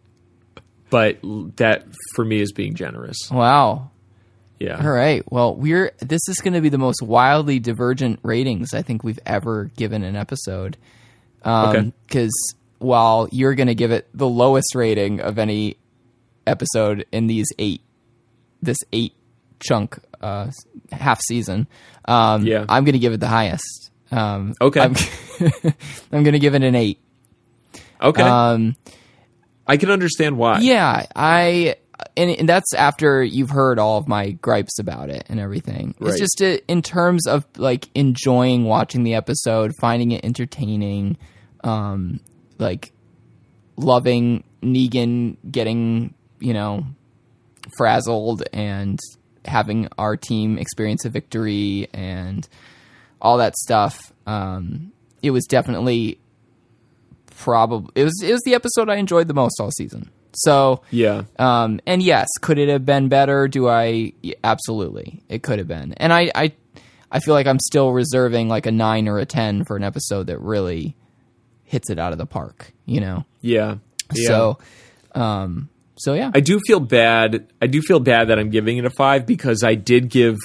But 0.90 1.18
that 1.56 1.84
for 2.14 2.24
me 2.24 2.40
is 2.40 2.52
being 2.52 2.74
generous. 2.74 3.16
Wow. 3.30 3.90
Yeah. 4.60 4.80
All 4.82 4.92
right. 4.92 5.22
Well, 5.30 5.54
we're 5.54 5.92
this 6.00 6.20
is 6.28 6.36
going 6.36 6.54
to 6.54 6.60
be 6.60 6.68
the 6.68 6.78
most 6.78 7.02
wildly 7.02 7.58
divergent 7.58 8.20
ratings 8.22 8.72
I 8.72 8.82
think 8.82 9.02
we've 9.02 9.18
ever 9.26 9.70
given 9.76 10.02
an 10.04 10.16
episode. 10.16 10.76
Okay. 11.44 11.92
Because 12.06 12.54
while 12.78 13.28
you're 13.32 13.54
going 13.54 13.66
to 13.66 13.74
give 13.74 13.90
it 13.90 14.08
the 14.14 14.28
lowest 14.28 14.74
rating 14.74 15.20
of 15.20 15.38
any 15.38 15.76
episode 16.46 17.04
in 17.12 17.26
these 17.26 17.48
eight, 17.58 17.82
this 18.64 18.78
eight 18.92 19.14
chunk 19.60 19.98
uh, 20.20 20.50
half 20.92 21.20
season, 21.20 21.66
um, 22.06 22.46
Yeah. 22.46 22.64
I'm 22.68 22.84
going 22.84 22.92
to 22.94 22.98
give 22.98 23.12
it 23.12 23.20
the 23.20 23.28
highest. 23.28 23.90
Um, 24.10 24.54
Okay. 24.60 24.80
I'm, 24.80 24.94
I'm 26.12 26.22
going 26.22 26.32
to 26.32 26.38
give 26.38 26.54
it 26.54 26.62
an 26.62 26.74
eight. 26.74 27.00
Okay. 28.00 28.22
Um, 28.22 28.76
I 29.66 29.76
can 29.76 29.90
understand 29.90 30.36
why. 30.36 30.60
yeah, 30.60 31.06
I 31.16 31.76
and, 32.16 32.30
and 32.30 32.48
that's 32.48 32.74
after 32.74 33.22
you've 33.24 33.48
heard 33.50 33.78
all 33.78 33.96
of 33.98 34.06
my 34.06 34.32
gripes 34.32 34.78
about 34.78 35.08
it 35.08 35.24
and 35.30 35.40
everything. 35.40 35.94
It's 36.00 36.10
Right. 36.10 36.18
just 36.18 36.42
uh 36.42 36.58
in 36.68 36.82
terms 36.82 37.26
of 37.26 37.46
like 37.56 37.88
enjoying 37.94 38.64
watching 38.64 39.04
the 39.04 39.14
episode, 39.14 39.72
finding 39.80 40.10
it 40.10 40.22
entertaining, 40.24 41.16
um, 41.62 42.20
like 42.58 42.92
loving 43.76 44.44
Negan 44.62 45.36
getting 45.50 46.12
you 46.40 46.52
know 46.52 46.84
frazzled 47.76 48.42
and 48.52 48.98
having 49.44 49.88
our 49.98 50.16
team 50.16 50.58
experience 50.58 51.04
a 51.04 51.10
victory 51.10 51.88
and 51.92 52.48
all 53.20 53.38
that 53.38 53.54
stuff. 53.56 54.12
Um, 54.26 54.92
it 55.22 55.30
was 55.30 55.44
definitely 55.46 56.18
probably 57.36 57.90
it 57.94 58.04
was 58.04 58.22
it 58.22 58.32
was 58.32 58.42
the 58.44 58.54
episode 58.54 58.88
I 58.88 58.96
enjoyed 58.96 59.28
the 59.28 59.34
most 59.34 59.60
all 59.60 59.70
season. 59.72 60.10
So 60.36 60.82
Yeah. 60.90 61.22
um, 61.38 61.80
and 61.86 62.02
yes, 62.02 62.28
could 62.40 62.58
it 62.58 62.68
have 62.68 62.84
been 62.84 63.08
better? 63.08 63.46
Do 63.48 63.68
I? 63.68 64.12
absolutely, 64.42 65.22
it 65.28 65.42
could 65.42 65.58
have 65.58 65.68
been. 65.68 65.92
And 65.94 66.12
I, 66.12 66.30
I, 66.34 66.52
I 67.10 67.20
feel 67.20 67.34
like 67.34 67.46
I'm 67.46 67.60
still 67.60 67.92
reserving 67.92 68.48
like 68.48 68.66
a 68.66 68.72
nine 68.72 69.06
or 69.08 69.18
a 69.18 69.26
ten 69.26 69.64
for 69.64 69.76
an 69.76 69.84
episode 69.84 70.26
that 70.26 70.40
really 70.40 70.96
hits 71.62 71.88
it 71.88 71.98
out 72.00 72.12
of 72.12 72.18
the 72.18 72.26
park. 72.26 72.72
You 72.84 73.00
know. 73.00 73.24
Yeah. 73.42 73.76
Yeah. 74.12 74.26
So, 74.26 74.58
um, 75.14 75.68
so 75.96 76.14
yeah. 76.14 76.30
I 76.34 76.40
do 76.40 76.60
feel 76.66 76.80
bad. 76.80 77.52
I 77.60 77.66
do 77.66 77.80
feel 77.80 78.00
bad 78.00 78.28
that 78.28 78.38
I'm 78.38 78.50
giving 78.50 78.78
it 78.78 78.84
a 78.84 78.90
five 78.90 79.26
because 79.26 79.62
I 79.64 79.74
did 79.74 80.08
give 80.08 80.38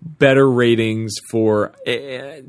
better 0.00 0.48
ratings 0.48 1.14
for 1.30 1.72
eh, 1.86 2.42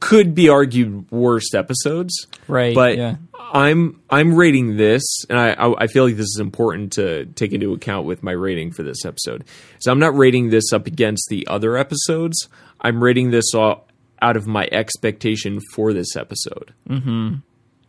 could 0.00 0.34
be 0.34 0.48
argued 0.48 1.10
worst 1.10 1.54
episodes. 1.54 2.26
Right, 2.48 2.74
But 2.74 2.98
yeah. 2.98 3.16
I'm 3.38 4.00
I'm 4.10 4.34
rating 4.34 4.76
this, 4.76 5.02
and 5.30 5.38
I 5.38 5.52
I 5.52 5.84
I 5.84 5.86
feel 5.86 6.04
like 6.04 6.16
this 6.16 6.26
is 6.26 6.38
important 6.40 6.92
to 6.94 7.26
take 7.26 7.52
into 7.52 7.72
account 7.72 8.06
with 8.06 8.22
my 8.22 8.32
rating 8.32 8.72
for 8.72 8.82
this 8.82 9.04
episode. 9.04 9.44
So 9.78 9.92
I'm 9.92 9.98
not 9.98 10.16
rating 10.16 10.50
this 10.50 10.72
up 10.72 10.86
against 10.86 11.28
the 11.28 11.46
other 11.46 11.76
episodes. 11.76 12.48
I'm 12.80 13.02
rating 13.02 13.30
this 13.30 13.54
all 13.54 13.86
out 14.20 14.36
of 14.36 14.46
my 14.46 14.68
expectation 14.72 15.60
for 15.74 15.92
this 15.92 16.16
episode. 16.16 16.72
Mm-hmm. 16.88 17.36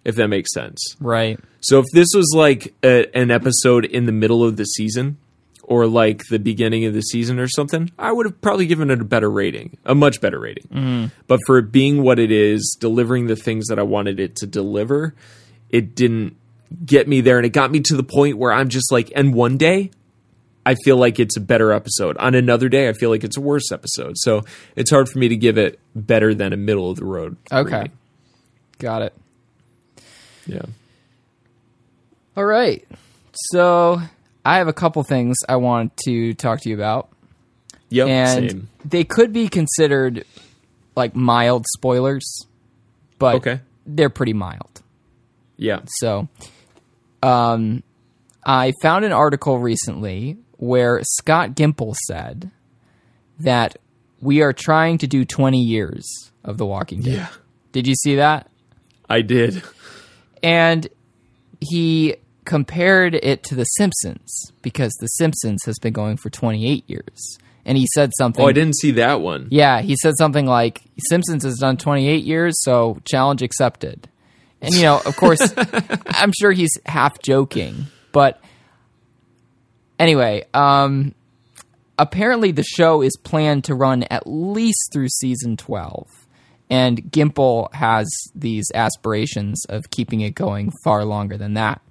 If 0.05 0.15
that 0.15 0.27
makes 0.27 0.53
sense. 0.53 0.81
right. 0.99 1.39
So 1.63 1.79
if 1.79 1.85
this 1.93 2.09
was 2.13 2.33
like 2.35 2.73
a, 2.83 3.05
an 3.17 3.31
episode 3.31 3.85
in 3.85 4.05
the 4.05 4.11
middle 4.11 4.43
of 4.43 4.57
the 4.57 4.65
season 4.65 5.17
or 5.63 5.87
like 5.87 6.23
the 6.29 6.39
beginning 6.39 6.85
of 6.85 6.93
the 6.93 7.01
season 7.01 7.39
or 7.39 7.47
something, 7.47 7.89
I 7.97 8.11
would 8.11 8.25
have 8.25 8.41
probably 8.41 8.65
given 8.65 8.91
it 8.91 8.99
a 8.99 9.05
better 9.05 9.31
rating, 9.31 9.77
a 9.85 9.95
much 9.95 10.19
better 10.19 10.39
rating. 10.39 10.67
Mm-hmm. 10.67 11.05
But 11.27 11.39
for 11.47 11.57
it 11.57 11.71
being 11.71 12.03
what 12.03 12.19
it 12.19 12.31
is, 12.31 12.75
delivering 12.79 13.27
the 13.27 13.37
things 13.37 13.67
that 13.67 13.79
I 13.79 13.83
wanted 13.83 14.19
it 14.19 14.35
to 14.37 14.47
deliver, 14.47 15.15
it 15.69 15.95
didn't 15.95 16.35
get 16.85 17.07
me 17.07 17.21
there 17.21 17.37
and 17.37 17.45
it 17.45 17.53
got 17.53 17.71
me 17.71 17.79
to 17.79 17.95
the 17.95 18.03
point 18.03 18.37
where 18.37 18.51
I'm 18.51 18.67
just 18.67 18.91
like 18.91 19.11
and 19.15 19.33
one 19.33 19.57
day 19.57 19.91
I 20.65 20.75
feel 20.75 20.97
like 20.97 21.19
it's 21.19 21.37
a 21.37 21.41
better 21.41 21.71
episode. 21.71 22.17
On 22.17 22.35
another 22.35 22.69
day, 22.69 22.87
I 22.89 22.93
feel 22.93 23.09
like 23.09 23.23
it's 23.23 23.37
a 23.37 23.41
worse 23.41 23.71
episode. 23.71 24.17
So 24.17 24.43
it's 24.75 24.89
hard 24.91 25.09
for 25.09 25.19
me 25.19 25.27
to 25.29 25.35
give 25.35 25.57
it 25.57 25.79
better 25.95 26.33
than 26.33 26.53
a 26.53 26.57
middle 26.57 26.89
of 26.89 26.97
the 26.97 27.05
road. 27.05 27.35
Okay. 27.51 27.71
rating. 27.71 27.91
Got 28.79 29.01
it. 29.03 29.13
Yeah. 30.45 30.61
All 32.35 32.45
right. 32.45 32.85
So 33.51 34.01
I 34.45 34.57
have 34.57 34.67
a 34.67 34.73
couple 34.73 35.03
things 35.03 35.37
I 35.47 35.55
want 35.57 35.95
to 36.05 36.33
talk 36.33 36.61
to 36.61 36.69
you 36.69 36.75
about. 36.75 37.09
Yep. 37.89 38.07
and 38.07 38.49
same. 38.51 38.69
they 38.83 39.03
could 39.03 39.31
be 39.33 39.47
considered 39.47 40.25
like 40.95 41.15
mild 41.15 41.65
spoilers, 41.77 42.23
but 43.19 43.35
Okay. 43.35 43.59
they're 43.85 44.09
pretty 44.09 44.33
mild. 44.33 44.81
Yeah. 45.57 45.81
So, 45.99 46.27
um, 47.21 47.83
I 48.43 48.73
found 48.81 49.05
an 49.05 49.11
article 49.11 49.59
recently 49.59 50.37
where 50.57 51.01
Scott 51.03 51.51
Gimple 51.51 51.93
said 52.07 52.49
that 53.39 53.77
we 54.19 54.41
are 54.41 54.53
trying 54.53 54.97
to 54.99 55.07
do 55.07 55.23
20 55.23 55.61
years 55.61 56.03
of 56.43 56.57
The 56.57 56.65
Walking 56.65 57.01
Dead. 57.01 57.13
Yeah. 57.13 57.27
Did 57.73 57.85
you 57.87 57.93
see 57.95 58.15
that? 58.15 58.49
I 59.07 59.21
did. 59.21 59.61
And 60.41 60.87
he 61.59 62.15
compared 62.45 63.15
it 63.15 63.43
to 63.43 63.55
The 63.55 63.63
Simpsons 63.63 64.51
because 64.61 64.91
The 64.99 65.07
Simpsons 65.07 65.61
has 65.65 65.79
been 65.79 65.93
going 65.93 66.17
for 66.17 66.29
28 66.29 66.89
years. 66.89 67.37
And 67.65 67.77
he 67.77 67.87
said 67.93 68.11
something. 68.17 68.43
Oh, 68.43 68.47
I 68.47 68.51
didn't 68.51 68.75
see 68.75 68.91
that 68.91 69.21
one. 69.21 69.47
Yeah, 69.49 69.81
he 69.81 69.95
said 69.95 70.15
something 70.17 70.45
like 70.45 70.81
Simpsons 71.09 71.45
has 71.45 71.57
done 71.57 71.77
28 71.77 72.23
years, 72.25 72.55
so 72.61 72.99
challenge 73.05 73.41
accepted. 73.41 74.09
And 74.61 74.73
you 74.75 74.81
know, 74.81 75.01
of 75.05 75.15
course, 75.15 75.39
I'm 76.07 76.33
sure 76.37 76.51
he's 76.51 76.77
half 76.85 77.21
joking, 77.21 77.85
but 78.11 78.41
anyway, 79.97 80.45
um 80.53 81.15
apparently 81.97 82.51
the 82.51 82.63
show 82.63 83.01
is 83.01 83.15
planned 83.23 83.65
to 83.65 83.75
run 83.75 84.03
at 84.03 84.23
least 84.25 84.89
through 84.91 85.09
season 85.09 85.57
12. 85.57 86.07
And 86.69 87.03
Gimple 87.11 87.73
has 87.73 88.07
these 88.33 88.65
aspirations 88.73 89.63
of 89.69 89.89
keeping 89.91 90.21
it 90.21 90.33
going 90.33 90.71
far 90.83 91.05
longer 91.05 91.37
than 91.37 91.53
that. 91.53 91.81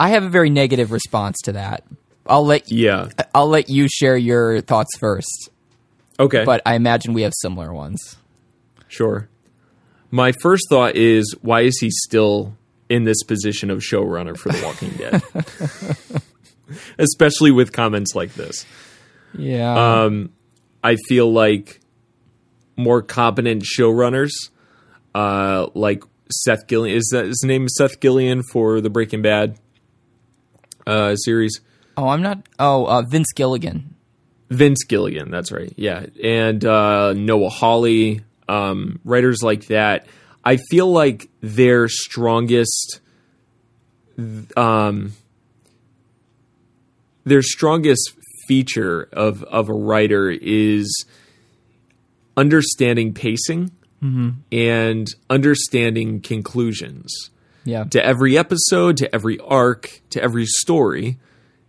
I 0.00 0.08
have 0.08 0.24
a 0.24 0.28
very 0.28 0.50
negative 0.50 0.90
response 0.90 1.36
to 1.44 1.52
that. 1.52 1.84
I'll 2.26 2.44
let 2.44 2.72
Yeah. 2.72 3.08
I'll 3.34 3.48
let 3.48 3.68
you 3.68 3.86
share 3.88 4.16
your 4.16 4.60
thoughts 4.62 4.96
first, 4.98 5.50
Okay. 6.18 6.44
but 6.44 6.62
I 6.66 6.74
imagine 6.74 7.12
we 7.12 7.22
have 7.22 7.32
similar 7.40 7.72
ones. 7.72 8.16
Sure. 8.88 9.28
My 10.10 10.32
first 10.40 10.64
thought 10.70 10.96
is 10.96 11.34
why 11.42 11.60
is 11.60 11.78
he 11.80 11.90
still 11.90 12.56
in 12.88 13.04
this 13.04 13.22
position 13.22 13.70
of 13.70 13.78
showrunner 13.78 14.36
for 14.36 14.48
The 14.50 14.62
Walking 14.64 14.90
Dead? 14.96 15.22
Especially 16.98 17.50
with 17.50 17.72
comments 17.72 18.14
like 18.14 18.34
this. 18.34 18.64
Yeah. 19.36 20.02
Um, 20.02 20.30
I 20.82 20.96
feel 21.08 21.32
like 21.32 21.80
more 22.76 23.02
competent 23.02 23.62
showrunners, 23.64 24.30
uh, 25.14 25.66
like 25.74 26.02
Seth 26.30 26.66
Gillian, 26.68 26.96
is 26.96 27.08
that 27.12 27.26
his 27.26 27.42
name 27.44 27.68
Seth 27.68 28.00
Gillian 28.00 28.42
for 28.52 28.80
the 28.80 28.90
Breaking 28.90 29.22
Bad 29.22 29.58
uh, 30.90 31.16
series? 31.16 31.60
oh, 31.96 32.08
I'm 32.08 32.22
not. 32.22 32.46
Oh, 32.58 32.86
uh, 32.86 33.02
Vince 33.02 33.32
Gilligan. 33.34 33.94
Vince 34.48 34.84
Gilligan, 34.84 35.30
that's 35.30 35.52
right. 35.52 35.72
Yeah. 35.76 36.06
And 36.22 36.64
uh, 36.64 37.12
Noah 37.12 37.50
Hawley, 37.50 38.22
um, 38.48 39.00
writers 39.04 39.42
like 39.42 39.66
that. 39.66 40.06
I 40.44 40.56
feel 40.70 40.90
like 40.90 41.28
their 41.40 41.88
strongest 41.88 43.00
um, 44.56 45.12
their 47.24 47.42
strongest 47.42 48.12
feature 48.48 49.08
of, 49.12 49.42
of 49.44 49.68
a 49.68 49.72
writer 49.74 50.30
is 50.30 51.04
understanding 52.36 53.14
pacing 53.14 53.70
and 54.50 55.08
understanding 55.28 56.20
conclusions 56.22 57.30
Yeah. 57.64 57.84
to 57.84 58.04
every 58.04 58.36
episode, 58.38 58.96
to 58.98 59.14
every 59.14 59.38
arc, 59.38 60.00
to 60.10 60.22
every 60.22 60.46
story, 60.46 61.18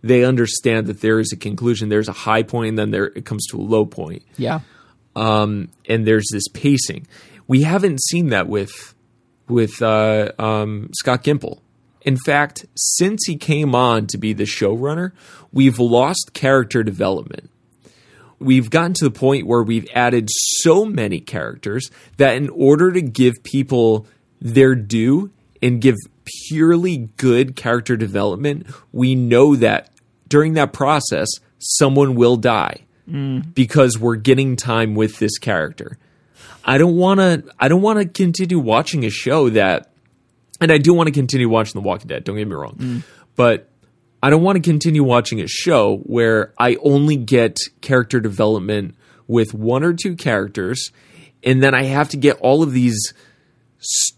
they 0.02 0.24
understand 0.24 0.86
that 0.88 1.00
there 1.00 1.20
is 1.20 1.32
a 1.32 1.36
conclusion. 1.36 1.88
There's 1.88 2.08
a 2.08 2.12
high 2.12 2.42
point, 2.42 2.70
and 2.70 2.78
then 2.78 2.90
there 2.90 3.06
it 3.06 3.24
comes 3.24 3.46
to 3.50 3.58
a 3.58 3.62
low 3.62 3.84
point, 3.86 4.22
Yeah. 4.36 4.60
um, 5.14 5.68
and 5.88 6.06
there's 6.06 6.26
this 6.32 6.48
pacing. 6.52 7.06
We 7.46 7.62
haven't 7.62 8.02
seen 8.02 8.28
that 8.28 8.48
with 8.48 8.94
with 9.48 9.82
uh, 9.82 10.32
um, 10.38 10.88
Scott 10.94 11.24
Gimple. 11.24 11.58
In 12.02 12.16
fact, 12.16 12.64
since 12.74 13.20
he 13.26 13.36
came 13.36 13.74
on 13.74 14.06
to 14.08 14.18
be 14.18 14.32
the 14.32 14.44
showrunner, 14.44 15.12
we've 15.52 15.78
lost 15.78 16.30
character 16.32 16.82
development. 16.82 17.50
We've 18.38 18.70
gotten 18.70 18.94
to 18.94 19.04
the 19.04 19.10
point 19.10 19.46
where 19.46 19.62
we've 19.62 19.86
added 19.94 20.28
so 20.30 20.84
many 20.84 21.20
characters 21.20 21.90
that 22.16 22.36
in 22.36 22.48
order 22.48 22.90
to 22.92 23.00
give 23.02 23.34
people 23.44 24.06
their 24.40 24.74
due 24.74 25.30
and 25.62 25.80
give 25.80 25.96
purely 26.48 27.08
good 27.16 27.56
character 27.56 27.96
development, 27.96 28.66
we 28.92 29.14
know 29.14 29.54
that 29.56 29.90
during 30.28 30.54
that 30.54 30.72
process, 30.72 31.28
someone 31.58 32.14
will 32.14 32.36
die 32.36 32.82
because 33.54 33.98
we're 33.98 34.16
getting 34.16 34.56
time 34.56 34.94
with 34.94 35.18
this 35.18 35.36
character. 35.38 35.98
I 36.64 36.78
don't 36.78 36.96
want 36.96 37.18
to. 37.20 37.44
I 37.58 37.68
don't 37.68 37.82
want 37.82 37.98
to 37.98 38.06
continue 38.06 38.58
watching 38.58 39.04
a 39.04 39.10
show 39.10 39.50
that, 39.50 39.90
and 40.60 40.70
I 40.70 40.78
do 40.78 40.94
want 40.94 41.08
to 41.08 41.12
continue 41.12 41.48
watching 41.48 41.80
The 41.80 41.86
Walking 41.86 42.06
Dead. 42.06 42.22
Don't 42.24 42.36
get 42.36 42.46
me 42.48 42.54
wrong, 42.54 43.02
but 43.36 43.68
I 44.22 44.30
don't 44.30 44.42
want 44.42 44.56
to 44.56 44.62
continue 44.62 45.02
watching 45.02 45.40
a 45.40 45.48
show 45.48 45.96
where 46.04 46.54
I 46.58 46.76
only 46.82 47.16
get 47.16 47.58
character 47.80 48.20
development 48.20 48.94
with 49.26 49.52
one 49.52 49.82
or 49.82 49.92
two 49.92 50.14
characters, 50.14 50.90
and 51.42 51.60
then 51.60 51.74
I 51.74 51.82
have 51.84 52.08
to 52.10 52.16
get 52.16 52.36
all 52.40 52.62
of 52.62 52.72
these 52.72 52.96
s- 53.80 54.12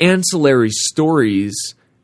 ancillary 0.00 0.70
stories 0.70 1.54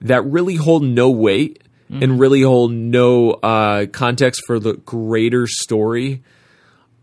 that 0.01 0.23
really 0.25 0.57
hold 0.57 0.83
no 0.83 1.11
weight 1.11 1.63
and 1.89 2.19
really 2.19 2.43
hold 2.43 2.73
no 2.73 3.31
uh, 3.31 3.87
context 3.87 4.43
for 4.47 4.59
the 4.59 4.75
greater 4.75 5.47
story. 5.47 6.23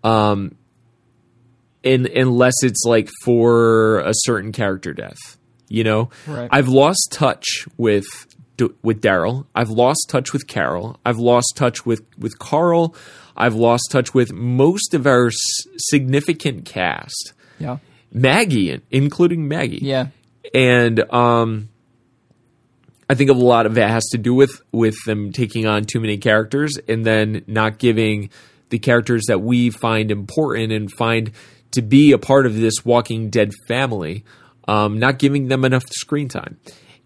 Um, 0.04 0.56
in, 1.84 2.06
unless 2.16 2.56
it's 2.64 2.84
like 2.86 3.10
for 3.24 4.00
a 4.00 4.12
certain 4.14 4.52
character 4.52 4.94
death, 4.94 5.38
you 5.70 5.84
know. 5.84 6.10
Right. 6.28 6.50
I've 6.52 6.68
lost 6.68 7.10
touch 7.12 7.66
with 7.78 8.06
with 8.82 9.02
Daryl. 9.02 9.46
I've 9.56 9.70
lost 9.70 10.06
touch 10.10 10.32
with 10.34 10.48
Carol. 10.48 11.00
I've 11.06 11.18
lost 11.18 11.54
touch 11.56 11.86
with 11.86 12.04
with 12.18 12.38
Carl. 12.40 12.96
I've 13.36 13.56
lost 13.56 13.84
touch 13.90 14.14
with 14.14 14.32
most 14.32 14.94
of 14.94 15.08
our 15.08 15.28
s- 15.28 15.36
significant 15.78 16.66
cast. 16.66 17.34
Yeah. 17.60 17.78
Maggie, 18.12 18.80
including 18.92 19.48
Maggie. 19.48 19.80
Yeah. 19.82 20.08
And 20.54 21.00
um, 21.14 21.70
I 23.10 23.16
think 23.16 23.30
a 23.30 23.34
lot 23.34 23.66
of 23.66 23.78
it 23.78 23.88
has 23.88 24.04
to 24.12 24.18
do 24.18 24.34
with 24.34 24.62
with 24.72 24.96
them 25.06 25.32
taking 25.32 25.66
on 25.66 25.86
too 25.86 26.00
many 26.00 26.18
characters 26.18 26.78
and 26.88 27.06
then 27.06 27.44
not 27.48 27.78
giving 27.78 28.30
the 28.70 28.80
characters 28.80 29.26
that 29.28 29.42
we 29.42 29.70
find 29.70 30.10
important 30.10 30.72
and 30.72 30.92
find 30.92 31.32
to 31.72 31.82
be 31.82 32.12
a 32.12 32.18
part 32.18 32.46
of 32.46 32.56
this 32.56 32.86
Walking 32.86 33.30
Dead 33.30 33.52
family, 33.68 34.24
um, 34.68 35.00
not 35.00 35.20
giving 35.20 35.48
them 35.48 35.66
enough 35.66 35.84
screen 35.92 36.28
time. 36.28 36.58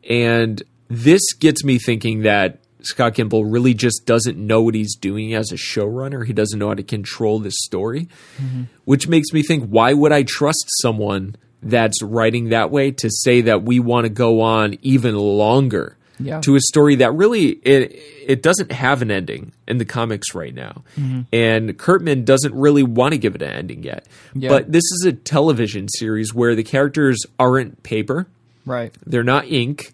And 0.10 0.62
this 0.88 1.22
gets 1.40 1.64
me 1.64 1.78
thinking 1.78 2.22
that 2.22 2.60
Scott 2.82 3.16
Gimple 3.16 3.52
really 3.52 3.74
just 3.74 4.06
doesn't 4.06 4.38
know 4.38 4.62
what 4.62 4.76
he's 4.76 4.96
doing 4.96 5.34
as 5.34 5.52
a 5.52 5.56
showrunner. 5.56 6.26
He 6.26 6.32
doesn't 6.32 6.58
know 6.58 6.70
how 6.70 6.76
to 6.76 6.84
control 6.84 7.40
this 7.40 7.56
story, 7.64 8.08
which 8.86 9.08
makes 9.08 9.34
me 9.34 9.44
think 9.44 9.68
why 9.68 9.94
would 9.94 10.12
I 10.12 10.24
trust 10.24 10.70
someone 10.82 11.36
that's 11.64 12.02
writing 12.04 12.50
that 12.50 12.70
way 12.72 12.92
to 12.92 13.10
say 13.10 13.42
that 13.42 13.64
we 13.64 13.80
want 13.80 14.06
to 14.06 14.10
go 14.10 14.42
on 14.42 14.78
even 14.82 15.16
longer 15.16 15.98
Yeah. 16.20 16.40
to 16.42 16.56
a 16.56 16.60
story 16.60 16.96
that 16.98 17.14
really 17.14 17.50
it 17.50 17.94
it 18.28 18.42
doesn't 18.44 18.72
have 18.72 19.02
an 19.02 19.10
ending 19.12 19.54
in 19.68 19.78
the 19.78 19.86
comics 19.86 20.36
right 20.36 20.54
now. 20.54 20.84
Mm-hmm. 20.98 21.22
And 21.34 21.78
Kirkman 21.78 22.26
doesn't 22.26 22.54
really 22.54 22.84
want 22.84 23.14
to 23.14 23.18
give 23.18 23.36
it 23.36 23.42
an 23.42 23.52
ending 23.52 23.84
yet. 23.84 24.06
Yeah. 24.34 24.50
But 24.50 24.72
this 24.72 24.84
is 24.84 25.06
a 25.08 25.14
television 25.14 25.88
series 25.90 26.34
where 26.34 26.54
the 26.56 26.64
characters 26.64 27.20
aren't 27.40 27.84
paper. 27.84 28.28
Right. 28.66 28.94
They're 29.06 29.24
not 29.24 29.48
ink 29.48 29.94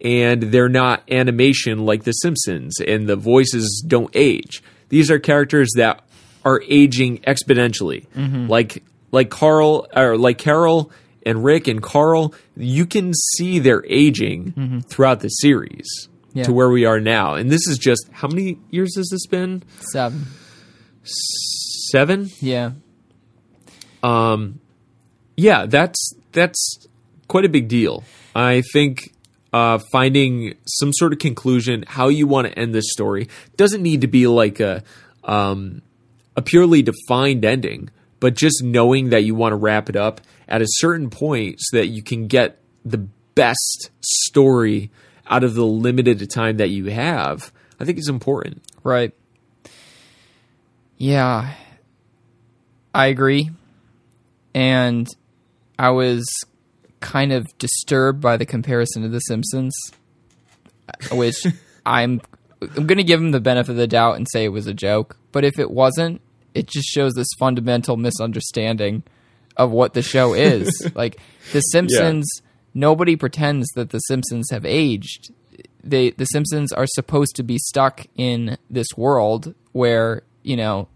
and 0.00 0.42
they're 0.42 0.68
not 0.68 1.02
animation 1.10 1.86
like 1.86 2.04
The 2.04 2.12
Simpsons, 2.12 2.78
and 2.80 3.08
the 3.08 3.16
voices 3.16 3.82
don't 3.86 4.10
age. 4.14 4.62
These 4.90 5.10
are 5.10 5.18
characters 5.18 5.70
that 5.76 6.04
are 6.44 6.62
aging 6.68 7.18
exponentially. 7.20 8.06
Mm-hmm. 8.08 8.46
Like 8.46 8.84
like 9.16 9.30
Carl 9.30 9.86
or 9.94 10.16
like 10.16 10.38
Carol 10.38 10.90
and 11.24 11.42
Rick 11.42 11.66
and 11.68 11.82
Carl, 11.82 12.34
you 12.56 12.86
can 12.86 13.12
see 13.34 13.58
their 13.58 13.84
aging 13.86 14.84
throughout 14.88 15.20
the 15.20 15.28
series 15.28 15.88
Yeah. 16.34 16.44
to 16.44 16.52
where 16.52 16.70
we 16.70 16.84
are 16.84 17.00
now. 17.00 17.34
And 17.34 17.50
this 17.50 17.66
is 17.66 17.78
just 17.78 18.04
how 18.12 18.28
many 18.28 18.58
years 18.70 18.94
has 18.96 19.08
this 19.10 19.26
been? 19.26 19.62
Seven. 19.92 20.26
Seven? 21.90 22.30
Yeah. 22.40 22.72
Um 24.02 24.60
yeah, 25.36 25.66
that's 25.66 26.12
that's 26.32 26.86
quite 27.28 27.44
a 27.44 27.48
big 27.48 27.68
deal. 27.68 28.04
I 28.34 28.62
think 28.72 29.12
uh, 29.52 29.78
finding 29.92 30.54
some 30.66 30.92
sort 30.92 31.12
of 31.12 31.18
conclusion, 31.18 31.84
how 31.86 32.08
you 32.08 32.26
want 32.26 32.46
to 32.48 32.58
end 32.58 32.74
this 32.74 32.86
story, 32.90 33.28
doesn't 33.56 33.82
need 33.82 34.00
to 34.02 34.06
be 34.06 34.26
like 34.26 34.60
a 34.60 34.82
um, 35.24 35.82
a 36.36 36.42
purely 36.42 36.82
defined 36.82 37.44
ending, 37.44 37.88
but 38.20 38.34
just 38.34 38.62
knowing 38.62 39.10
that 39.10 39.24
you 39.24 39.34
want 39.34 39.52
to 39.52 39.56
wrap 39.56 39.88
it 39.88 39.96
up 39.96 40.20
at 40.48 40.62
a 40.62 40.66
certain 40.68 41.10
point 41.10 41.56
so 41.58 41.76
that 41.76 41.88
you 41.88 42.02
can 42.02 42.26
get 42.26 42.58
the 42.84 42.98
best 43.34 43.90
story 44.00 44.90
out 45.28 45.44
of 45.44 45.54
the 45.54 45.64
limited 45.64 46.28
time 46.30 46.56
that 46.58 46.70
you 46.70 46.86
have. 46.86 47.52
I 47.78 47.84
think 47.84 47.98
is 47.98 48.08
important. 48.08 48.62
Right. 48.82 49.12
Yeah. 50.96 51.52
I 52.94 53.06
agree. 53.06 53.50
And 54.54 55.06
I 55.78 55.90
was 55.90 56.24
kind 57.00 57.32
of 57.32 57.46
disturbed 57.58 58.20
by 58.20 58.36
the 58.36 58.46
comparison 58.46 59.02
to 59.02 59.08
The 59.08 59.20
Simpsons, 59.20 59.76
which 61.12 61.36
I'm 61.86 62.22
I'm 62.62 62.86
going 62.86 62.96
to 62.96 63.04
give 63.04 63.20
him 63.20 63.32
the 63.32 63.40
benefit 63.40 63.72
of 63.72 63.76
the 63.76 63.86
doubt 63.86 64.16
and 64.16 64.26
say 64.30 64.44
it 64.44 64.48
was 64.48 64.66
a 64.66 64.72
joke. 64.72 65.18
But 65.30 65.44
if 65.44 65.58
it 65.58 65.70
wasn't, 65.70 66.22
it 66.56 66.66
just 66.66 66.88
shows 66.88 67.12
this 67.14 67.28
fundamental 67.38 67.96
misunderstanding 67.96 69.02
of 69.56 69.70
what 69.70 69.94
the 69.94 70.02
show 70.02 70.34
is. 70.34 70.68
like 70.94 71.18
The 71.52 71.60
Simpsons, 71.60 72.26
nobody 72.74 73.16
pretends 73.16 73.68
that 73.74 73.90
The 73.90 73.98
Simpsons 74.00 74.48
have 74.50 74.64
aged. 74.64 75.32
They 75.84 76.10
The 76.10 76.24
Simpsons 76.26 76.72
are 76.72 76.86
supposed 76.86 77.36
to 77.36 77.42
be 77.42 77.58
stuck 77.58 78.06
in 78.16 78.58
this 78.70 78.88
world 78.96 79.54
where 79.72 80.22
you 80.42 80.56
know 80.56 80.88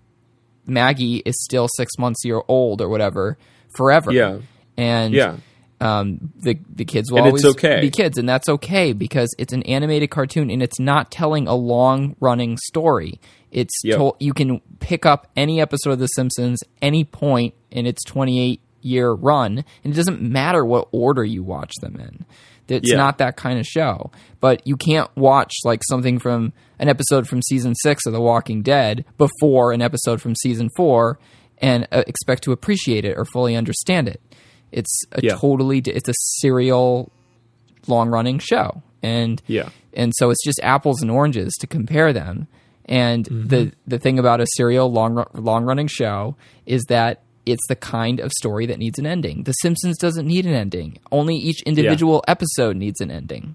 Maggie 0.66 1.18
is 1.24 1.34
still 1.42 1.68
six 1.76 1.98
months 1.98 2.24
year 2.24 2.42
old 2.48 2.80
or 2.80 2.88
whatever 2.88 3.38
forever. 3.76 4.12
Yeah. 4.12 4.38
and 4.76 5.14
Yeah. 5.14 5.36
um, 5.80 6.32
the 6.36 6.58
the 6.74 6.84
kids 6.84 7.10
will 7.10 7.18
And 7.18 7.28
always 7.28 7.44
okay. 7.44 7.80
be 7.80 7.90
kids, 7.90 8.18
and 8.18 8.28
that's 8.28 8.48
okay 8.48 8.92
because 8.92 9.34
it's 9.38 9.52
an 9.52 9.62
animated 9.62 10.10
cartoon 10.10 10.50
and 10.50 10.62
it's 10.62 10.78
not 10.80 11.10
telling 11.10 11.46
a 11.46 11.54
long 11.54 12.16
running 12.20 12.58
story. 12.58 13.20
It's 13.52 13.74
Yep. 13.84 13.96
told 13.96 14.16
you 14.20 14.32
can 14.32 14.60
pick 14.78 15.04
up 15.04 15.28
any 15.36 15.60
episode 15.60 15.90
of 15.92 15.98
The 15.98 16.06
Simpsons 16.08 16.60
any 16.80 17.04
point 17.04 17.54
in 17.70 17.86
its 17.86 18.02
twenty 18.04 18.40
eight 18.40 18.60
year 18.82 19.10
run, 19.12 19.64
and 19.84 19.92
it 19.92 19.96
doesn't 19.96 20.22
matter 20.22 20.64
what 20.64 20.88
order 20.92 21.24
you 21.24 21.42
watch 21.42 21.72
them 21.82 21.96
in. 21.96 22.24
It's 22.68 22.88
Yeah. 22.90 22.96
not 22.96 23.18
that 23.18 23.36
kind 23.36 23.58
of 23.58 23.66
show. 23.66 24.10
But 24.40 24.64
you 24.66 24.76
can't 24.76 25.10
watch 25.16 25.52
like 25.64 25.82
something 25.88 26.18
from 26.20 26.52
an 26.78 26.88
episode 26.88 27.26
from 27.26 27.42
season 27.42 27.74
six 27.74 28.06
of 28.06 28.12
The 28.12 28.20
Walking 28.20 28.62
Dead 28.62 29.04
before 29.18 29.72
an 29.72 29.82
episode 29.82 30.22
from 30.22 30.34
season 30.36 30.68
four 30.76 31.18
and 31.58 31.86
uh, 31.92 32.04
expect 32.06 32.44
to 32.44 32.52
appreciate 32.52 33.04
it 33.04 33.18
or 33.18 33.24
fully 33.24 33.56
understand 33.56 34.08
it. 34.08 34.20
It's 34.72 35.02
a 35.12 35.20
Yeah. 35.22 35.34
totally 35.34 35.78
it's 35.84 36.08
a 36.08 36.14
serial 36.38 37.10
long 37.88 38.08
running 38.08 38.38
show. 38.38 38.82
And 39.02 39.42
Yeah. 39.46 39.70
and 39.92 40.12
so 40.16 40.30
it's 40.30 40.44
just 40.44 40.60
apples 40.62 41.02
and 41.02 41.10
oranges 41.10 41.52
to 41.60 41.66
compare 41.66 42.12
them. 42.12 42.46
And 42.86 43.24
the 43.26 43.72
the 43.86 43.98
thing 43.98 44.18
about 44.18 44.40
a 44.40 44.46
serial 44.56 44.90
long 44.90 45.24
long 45.34 45.64
running 45.64 45.86
show 45.86 46.36
is 46.66 46.82
that 46.88 47.22
it's 47.46 47.62
the 47.68 47.76
kind 47.76 48.20
of 48.20 48.30
story 48.32 48.66
that 48.66 48.78
needs 48.78 48.98
an 48.98 49.06
ending. 49.06 49.44
The 49.44 49.52
Simpsons 49.52 49.96
doesn't 49.98 50.26
need 50.26 50.44
an 50.46 50.54
ending. 50.54 50.98
Only 51.10 51.36
each 51.36 51.62
individual 51.62 52.22
episode 52.28 52.76
needs 52.76 53.00
an 53.00 53.10
ending, 53.10 53.54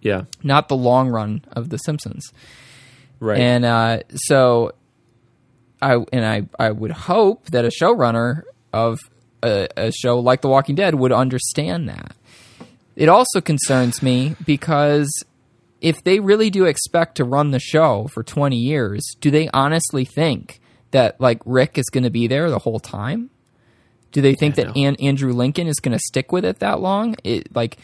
Yeah. 0.00 0.22
not 0.42 0.68
the 0.68 0.76
long 0.76 1.08
run 1.08 1.44
of 1.52 1.68
The 1.68 1.78
Simpsons. 1.78 2.32
Right. 3.20 3.38
And 3.40 3.64
uh, 3.64 3.98
so, 4.14 4.72
I 5.82 5.96
and 6.12 6.24
I 6.24 6.42
I 6.58 6.70
would 6.70 6.92
hope 6.92 7.46
that 7.50 7.64
a 7.64 7.68
showrunner 7.70 8.42
of 8.72 8.98
a, 9.42 9.68
a 9.76 9.92
show 9.92 10.18
like 10.18 10.40
The 10.42 10.48
Walking 10.48 10.74
Dead 10.74 10.94
would 10.94 11.12
understand 11.12 11.88
that. 11.88 12.14
It 12.96 13.08
also 13.08 13.40
concerns 13.40 14.02
me 14.02 14.36
because 14.46 15.10
if 15.84 16.02
they 16.02 16.18
really 16.20 16.48
do 16.50 16.64
expect 16.64 17.16
to 17.16 17.24
run 17.24 17.50
the 17.50 17.60
show 17.60 18.08
for 18.12 18.22
20 18.22 18.56
years, 18.56 19.02
do 19.20 19.30
they 19.30 19.48
honestly 19.52 20.04
think 20.04 20.60
that 20.92 21.20
like 21.20 21.40
Rick 21.44 21.76
is 21.78 21.86
going 21.92 22.04
to 22.04 22.10
be 22.10 22.26
there 22.26 22.50
the 22.50 22.58
whole 22.58 22.80
time? 22.80 23.30
Do 24.12 24.22
they 24.22 24.34
think 24.34 24.54
that 24.54 24.76
An- 24.76 24.96
Andrew 24.96 25.32
Lincoln 25.32 25.66
is 25.66 25.80
going 25.80 25.92
to 25.96 25.98
stick 25.98 26.32
with 26.32 26.44
it 26.44 26.60
that 26.60 26.80
long? 26.80 27.16
It, 27.24 27.54
like 27.54 27.76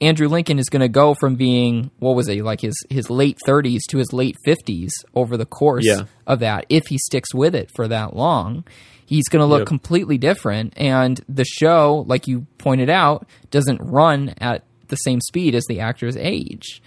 Andrew 0.00 0.28
Lincoln 0.28 0.58
is 0.58 0.68
going 0.68 0.80
to 0.82 0.88
go 0.88 1.14
from 1.14 1.34
being 1.36 1.90
what 1.98 2.14
was 2.14 2.28
it 2.28 2.42
like 2.44 2.60
his 2.60 2.74
his 2.88 3.10
late 3.10 3.38
30s 3.46 3.80
to 3.88 3.98
his 3.98 4.12
late 4.12 4.36
50s 4.46 4.90
over 5.14 5.36
the 5.36 5.46
course 5.46 5.84
Yeah. 5.84 6.02
of 6.26 6.38
that 6.40 6.66
if 6.68 6.86
he 6.88 6.98
sticks 6.98 7.34
with 7.34 7.54
it 7.54 7.70
for 7.74 7.88
that 7.88 8.14
long. 8.14 8.64
He's 9.06 9.28
going 9.28 9.40
to 9.40 9.46
look 9.46 9.60
Yep. 9.62 9.68
completely 9.68 10.18
different 10.18 10.72
and 10.76 11.20
the 11.28 11.44
show 11.44 12.04
like 12.06 12.28
you 12.28 12.46
pointed 12.58 12.88
out 12.90 13.26
doesn't 13.50 13.80
run 13.82 14.34
at 14.38 14.62
the 14.88 14.96
same 14.96 15.20
speed 15.20 15.54
as 15.54 15.64
the 15.66 15.80
actor's 15.80 16.16
age. 16.16 16.80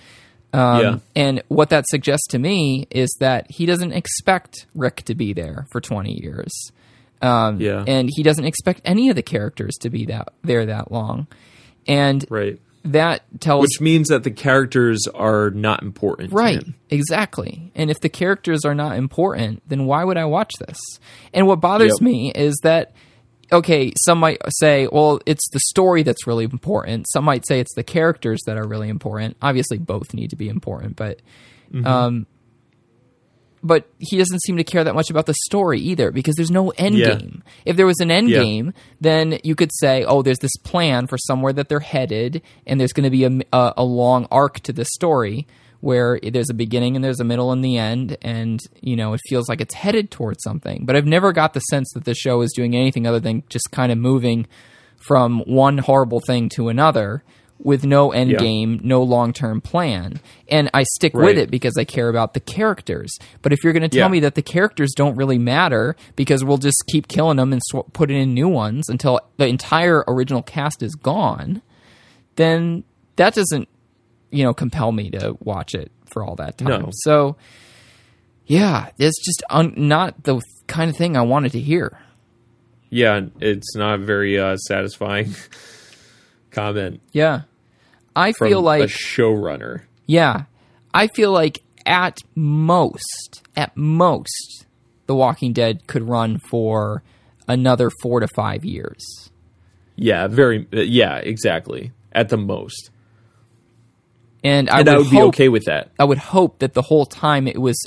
Um, 0.54 0.80
Yeah. 0.82 0.98
And 1.16 1.44
what 1.48 1.70
that 1.70 1.86
suggests 1.90 2.28
to 2.28 2.40
me 2.40 2.88
is 2.92 3.10
that 3.20 3.50
he 3.50 3.66
doesn't 3.66 3.92
expect 3.94 4.66
Rick 4.76 5.04
to 5.06 5.16
be 5.16 5.34
there 5.34 5.66
for 5.72 5.82
20 5.82 6.22
years. 6.22 6.72
Um, 7.22 7.60
Yeah. 7.60 7.84
And 7.88 8.10
he 8.14 8.22
doesn't 8.24 8.46
expect 8.46 8.82
any 8.86 9.10
of 9.10 9.16
the 9.16 9.24
characters 9.24 9.74
to 9.82 9.90
be 9.90 10.06
that 10.06 10.30
there 10.44 10.66
that 10.68 10.92
long. 10.92 11.28
And 11.88 12.26
right. 12.30 12.60
that 12.86 13.24
tells 13.40 13.62
Which 13.64 13.82
means 13.82 14.10
that 14.10 14.24
the 14.24 14.32
characters 14.32 15.02
are 15.16 15.50
not 15.52 15.82
important. 15.84 16.30
to 16.30 16.36
right 16.36 16.64
exactly. 16.90 17.72
And 17.76 17.90
if 17.90 18.00
the 18.02 18.10
characters 18.10 18.64
are 18.66 18.76
not 18.76 18.96
important, 18.98 19.64
then 19.68 19.86
why 19.86 20.04
would 20.04 20.18
I 20.18 20.26
watch 20.26 20.52
this? 20.60 20.78
And 21.34 21.48
what 21.48 21.60
bothers 21.62 21.94
Yep. 22.00 22.02
me 22.02 22.32
is 22.36 22.56
that 22.64 22.92
okay, 23.54 23.94
some 24.04 24.18
might 24.20 24.42
say, 24.50 24.88
well, 24.92 25.20
it's 25.26 25.48
the 25.52 25.60
story 25.68 26.04
that's 26.04 26.28
really 26.28 26.44
important. 26.44 27.06
Some 27.12 27.24
might 27.24 27.46
say 27.48 27.60
it's 27.60 27.74
the 27.76 27.84
characters 27.84 28.42
that 28.46 28.58
are 28.58 28.68
really 28.68 28.90
important. 28.90 29.38
Obviously, 29.42 29.78
both 29.78 30.14
need 30.14 30.32
to 30.32 30.36
be 30.36 30.50
important, 30.50 30.96
but 30.96 31.22
Mm-hmm. 31.72 31.88
um, 31.88 32.28
but 33.66 33.88
he 33.98 34.18
doesn't 34.18 34.42
seem 34.44 34.58
to 34.58 34.64
care 34.64 34.84
that 34.84 34.94
much 34.94 35.10
about 35.10 35.26
the 35.26 35.34
story 35.46 35.80
either 35.80 36.12
because 36.12 36.36
there's 36.36 36.52
no 36.52 36.70
end 36.72 36.96
Yeah. 36.98 37.16
game. 37.16 37.44
If 37.66 37.78
there 37.78 37.86
was 37.86 38.00
an 38.02 38.12
end 38.12 38.30
Yeah. 38.30 38.44
game, 38.44 38.74
then 39.00 39.40
you 39.44 39.56
could 39.56 39.72
say, 39.74 40.04
oh, 40.04 40.22
there's 40.22 40.40
this 40.40 40.56
plan 40.64 41.08
for 41.08 41.18
somewhere 41.18 41.54
that 41.54 41.70
they're 41.70 41.80
headed, 41.80 42.42
and 42.68 42.78
there's 42.80 42.92
going 42.92 43.06
to 43.06 43.10
be 43.10 43.24
a, 43.24 43.40
a, 43.58 43.74
a 43.78 43.84
long 43.86 44.28
arc 44.30 44.60
to 44.62 44.74
the 44.74 44.84
story 44.86 45.48
where 45.84 46.18
there's 46.24 46.50
a 46.50 46.54
beginning 46.54 46.96
and 46.96 47.04
there's 47.04 47.20
a 47.20 47.26
middle 47.26 47.52
and 47.52 47.62
the 47.64 47.78
end, 47.78 48.16
and 48.22 48.62
you 48.82 48.96
know 48.96 49.12
it 49.14 49.20
feels 49.28 49.50
like 49.50 49.60
it's 49.60 49.74
headed 49.74 50.10
towards 50.12 50.42
something. 50.42 50.86
But 50.86 50.96
I've 50.96 51.06
never 51.06 51.34
got 51.34 51.54
the 51.54 51.60
sense 51.60 51.92
that 51.94 52.06
the 52.06 52.16
show 52.16 52.42
is 52.42 52.54
doing 52.56 52.74
anything 52.76 53.06
other 53.06 53.20
than 53.20 53.44
just 53.50 53.70
kind 53.72 53.92
of 53.92 53.98
moving 53.98 54.48
from 55.06 55.40
one 55.42 55.80
horrible 55.80 56.22
thing 56.26 56.48
to 56.56 56.70
another 56.70 57.22
with 57.60 57.86
no 57.86 58.12
end 58.12 58.32
Yeah. 58.32 58.38
game, 58.40 58.80
no 58.84 59.04
long 59.04 59.34
term 59.34 59.60
plan. 59.60 60.22
And 60.50 60.70
I 60.74 60.84
stick 60.96 61.14
with 61.14 61.38
it 61.38 61.52
because 61.52 61.74
I 61.78 61.84
care 61.84 62.08
about 62.08 62.34
the 62.34 62.40
characters. 62.40 63.14
But 63.42 63.52
if 63.52 63.64
you're 63.64 63.74
going 63.74 63.84
to 63.84 63.90
tell 63.90 64.08
Yeah. 64.08 64.12
me 64.12 64.20
that 64.22 64.36
the 64.36 64.42
characters 64.42 64.94
don't 64.96 65.16
really 65.18 65.38
matter 65.38 65.96
because 66.16 66.44
we'll 66.46 66.58
just 66.58 66.82
keep 66.90 67.08
killing 67.10 67.38
them 67.38 67.52
and 67.54 67.62
sw- 67.62 67.88
putting 67.92 68.18
in 68.18 68.34
new 68.34 68.48
ones 68.48 68.88
until 68.90 69.20
the 69.38 69.48
entire 69.48 70.04
original 70.08 70.42
cast 70.42 70.82
is 70.82 70.96
gone, 70.96 71.62
then 72.38 72.84
that 73.18 73.36
doesn't, 73.36 73.68
you 74.34 74.44
know, 74.44 74.54
compel 74.54 74.92
me 74.92 75.10
to 75.12 75.38
watch 75.40 75.76
it 75.76 75.92
for 76.12 76.24
all 76.24 76.36
that 76.36 76.58
time. 76.58 76.82
No. 76.82 76.90
So, 76.92 77.38
yeah, 78.46 78.90
it's 78.98 79.24
just 79.24 79.44
un- 79.50 79.74
not 79.78 80.24
the 80.24 80.42
kind 80.68 80.90
of 80.90 80.98
thing 80.98 81.16
I 81.16 81.22
wanted 81.22 81.52
to 81.54 81.60
hear. 81.60 81.98
Yeah, 82.90 83.22
it's 83.40 83.76
not 83.76 83.96
a 83.96 84.04
very 84.04 84.38
uh, 84.40 84.58
satisfying 84.58 85.34
comment 86.52 87.02
Yeah. 87.12 87.42
I 88.16 88.32
feel 88.34 88.62
like 88.62 88.84
a 88.84 88.88
showrunner. 88.88 89.82
Yeah. 90.06 90.44
I 90.94 91.08
feel 91.08 91.32
like 91.32 91.64
at 91.86 92.20
most, 92.36 93.42
at 93.56 93.76
most, 93.76 94.66
The 95.08 95.16
Walking 95.16 95.54
Dead 95.54 95.88
could 95.88 96.08
run 96.08 96.38
for 96.50 97.02
another 97.48 97.90
four 98.02 98.20
to 98.20 98.28
five 98.28 98.64
years. 98.64 99.32
Yeah, 99.96 100.28
very. 100.28 100.68
yeah, 100.72 101.18
exactly. 101.18 101.92
At 102.12 102.30
the 102.30 102.38
most, 102.38 102.92
And 104.44 104.70
I 104.70 104.80
and 104.80 104.88
would, 104.88 104.94
I 104.96 104.98
would 104.98 105.10
be 105.10 105.18
hope, 105.18 105.28
okay 105.30 105.50
with 105.50 105.66
that. 105.66 105.92
I 105.98 106.04
would 106.04 106.18
hope 106.18 106.60
that 106.60 106.74
the 106.74 106.82
whole 106.82 107.06
time 107.06 107.48
it 107.48 107.60
was 107.62 107.78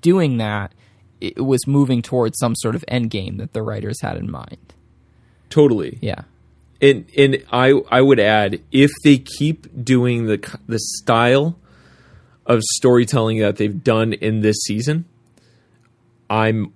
doing 0.00 0.36
that, 0.38 0.72
it 1.20 1.44
was 1.44 1.66
moving 1.66 2.02
towards 2.02 2.38
some 2.38 2.54
sort 2.56 2.74
of 2.74 2.84
end 2.88 3.10
game 3.10 3.38
that 3.38 3.52
the 3.52 3.62
writers 3.62 4.00
had 4.02 4.16
in 4.16 4.30
mind. 4.30 4.74
Totally. 5.48 5.98
Yeah. 6.02 6.22
And 6.80 7.06
and 7.16 7.44
I 7.52 7.72
I 7.90 8.00
would 8.00 8.18
add 8.18 8.60
if 8.72 8.90
they 9.04 9.18
keep 9.18 9.84
doing 9.84 10.26
the 10.26 10.38
the 10.66 10.78
style 10.78 11.58
of 12.44 12.60
storytelling 12.74 13.38
that 13.38 13.56
they've 13.56 13.84
done 13.84 14.12
in 14.14 14.40
this 14.40 14.56
season, 14.66 15.04
I'm 16.28 16.72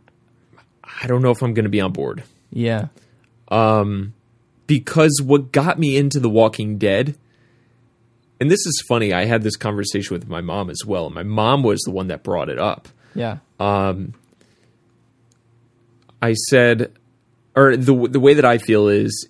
I 1.03 1.07
don't 1.09 1.23
know 1.23 1.31
if 1.31 1.43
I'm 1.43 1.55
going 1.55 1.65
to 1.65 1.71
be 1.71 1.81
on 1.81 1.93
board 1.93 2.23
Yeah. 2.51 2.89
Um 3.49 4.15
because 4.67 5.21
what 5.25 5.53
got 5.53 5.79
me 5.79 5.97
into 5.97 6.21
The 6.21 6.31
Walking 6.31 6.79
Dead 6.79 7.17
and 8.41 8.51
this 8.51 8.67
is 8.67 8.85
funny, 8.89 9.13
I 9.13 9.25
had 9.25 9.43
this 9.43 9.57
conversation 9.57 10.15
with 10.15 10.29
my 10.29 10.41
mom 10.41 10.71
as 10.71 10.85
well. 10.87 11.11
My 11.11 11.23
mom 11.23 11.63
was 11.63 11.81
the 11.81 11.91
one 11.91 12.09
that 12.09 12.23
brought 12.23 12.49
it 12.49 12.59
up. 12.59 12.89
Yeah. 13.15 13.39
I 16.23 16.35
said, 16.49 16.93
or 17.55 17.77
the 17.77 18.09
the 18.09 18.21
way 18.21 18.35
that 18.35 18.45
I 18.45 18.59
feel 18.59 18.89
is 18.89 19.29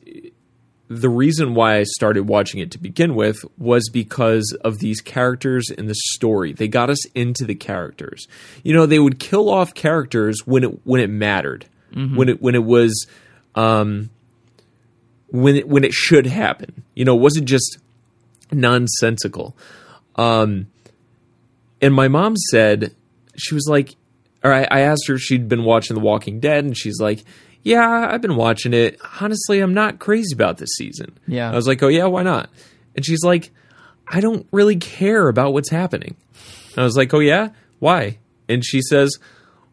the 0.88 1.09
reason 1.09 1.54
why 1.54 1.78
I 1.78 1.82
started 1.82 2.28
watching 2.28 2.61
it 2.61 2.70
to 2.72 2.78
begin 2.78 3.14
with 3.14 3.44
was 3.59 3.88
because 3.90 4.57
of 4.64 4.78
these 4.78 5.00
characters 5.00 5.68
in 5.70 5.86
the 5.86 5.94
story. 5.94 6.52
They 6.52 6.68
got 6.68 6.90
us 6.90 7.04
into 7.07 7.44
the 7.44 7.54
characters. 7.57 8.26
You 8.62 8.72
know, 8.72 8.86
they 8.86 8.98
would 8.98 9.18
kill 9.18 9.48
off 9.48 9.74
characters 9.74 10.46
when 10.46 10.64
it 10.64 10.86
when 10.86 11.00
it 11.00 11.11
mattered, 11.11 11.66
when 12.16 12.28
it 12.28 12.40
when 12.40 12.54
it 12.54 12.64
was, 12.64 13.07
um, 13.54 14.11
when 15.28 15.57
it 15.57 15.68
when 15.68 15.84
it 15.84 15.92
should 15.92 16.26
happen. 16.26 16.84
You 16.94 17.04
know, 17.04 17.16
it 17.16 17.20
wasn't 17.20 17.46
just 17.46 17.78
nonsensical. 18.53 19.57
Um, 20.16 20.68
and 21.80 21.94
my 21.94 22.09
mom 22.09 22.36
said 22.36 22.94
she 23.36 23.55
was 23.55 23.66
like, 23.68 23.97
or 24.42 24.53
I, 24.53 24.62
I 24.70 24.80
asked 24.80 25.09
her 25.09 25.14
if 25.14 25.20
she'd 25.20 25.49
been 25.49 25.64
watching 25.64 25.94
The 25.94 26.01
Walking 26.01 26.40
Dead, 26.40 26.64
and 26.64 26.76
she's 26.76 27.01
like, 27.01 27.24
yeah, 27.62 28.09
I've 28.11 28.22
been 28.22 28.36
watching 28.36 28.72
it. 28.72 29.01
Honestly, 29.20 29.59
I'm 29.59 29.74
not 29.74 29.99
crazy 29.99 30.32
about 30.32 30.59
this 30.59 30.70
season. 30.76 31.18
Yeah. 31.26 31.51
I 31.51 31.57
was 31.57 31.66
like, 31.66 31.82
oh, 31.82 31.88
yeah, 31.88 32.05
why 32.05 32.22
not? 32.22 32.49
And 32.94 33.05
she's 33.05 33.24
like, 33.24 33.51
I 34.07 34.20
don't 34.20 34.47
really 34.53 34.76
care 34.76 35.28
about 35.28 35.53
what's 35.53 35.70
happening. 35.70 36.14
And 36.70 36.78
I 36.78 36.84
was 36.84 36.97
like, 36.97 37.12
oh, 37.12 37.18
yeah? 37.18 37.49
Why? 37.80 38.18
And 38.49 38.64
she 38.64 38.80
says, 38.82 39.18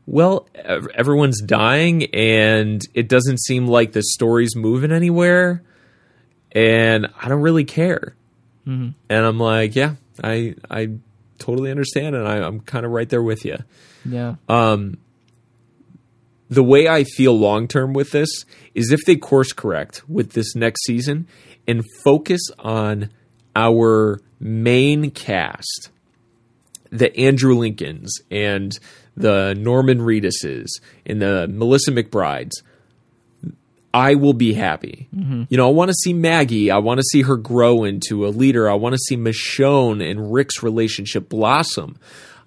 well, 0.07 0.49
everyone's 0.95 1.39
dying 1.41 2.05
and 2.15 2.81
it 2.95 3.07
doesn't 3.07 3.39
seem 3.39 3.67
like 3.67 3.91
the 3.91 4.01
story's 4.01 4.55
moving 4.55 4.91
anywhere. 4.91 5.61
And 6.51 7.07
I 7.21 7.29
don't 7.29 7.41
really 7.41 7.63
care. 7.63 8.15
And 8.65 8.95
I'm 9.09 9.39
like, 9.39 9.75
yeah, 9.75 9.95
I, 10.23 10.55
I 10.69 10.89
totally 11.37 11.71
understand. 11.71 12.15
And 12.15 12.27
I, 12.27 12.37
I'm 12.37 12.59
kind 12.61 12.85
of 12.85 12.91
right 12.91 13.09
there 13.09 13.23
with 13.23 13.45
you 13.45 13.57
Yeah. 14.05 14.35
Um, 14.47 14.97
the 16.49 16.63
way 16.63 16.87
I 16.87 17.03
feel 17.03 17.37
long 17.37 17.67
term 17.67 17.93
with 17.93 18.11
this 18.11 18.45
is 18.75 18.91
if 18.91 19.01
they 19.05 19.15
course 19.15 19.53
correct 19.53 20.07
with 20.07 20.33
this 20.33 20.55
next 20.55 20.83
season 20.85 21.27
and 21.67 21.83
focus 22.03 22.41
on 22.59 23.09
our 23.55 24.21
main 24.39 25.11
cast, 25.11 25.89
the 26.91 27.15
Andrew 27.17 27.55
Lincolns 27.55 28.19
and 28.29 28.77
the 29.15 29.55
Norman 29.57 29.99
Reeduses 29.99 30.67
and 31.05 31.21
the 31.21 31.47
Melissa 31.47 31.91
McBrides, 31.91 32.51
I 33.93 34.15
will 34.15 34.33
be 34.33 34.53
happy. 34.53 35.07
Mm-hmm. 35.15 35.43
You 35.49 35.57
know, 35.57 35.67
I 35.67 35.71
want 35.71 35.89
to 35.89 35.93
see 35.95 36.13
Maggie. 36.13 36.71
I 36.71 36.79
want 36.79 36.99
to 36.99 37.03
see 37.03 37.21
her 37.21 37.37
grow 37.37 37.83
into 37.83 38.25
a 38.25 38.29
leader. 38.29 38.69
I 38.69 38.73
want 38.73 38.93
to 38.93 38.99
see 38.99 39.15
Michonne 39.15 40.01
and 40.09 40.33
Rick's 40.33 40.63
relationship 40.63 41.29
blossom. 41.29 41.97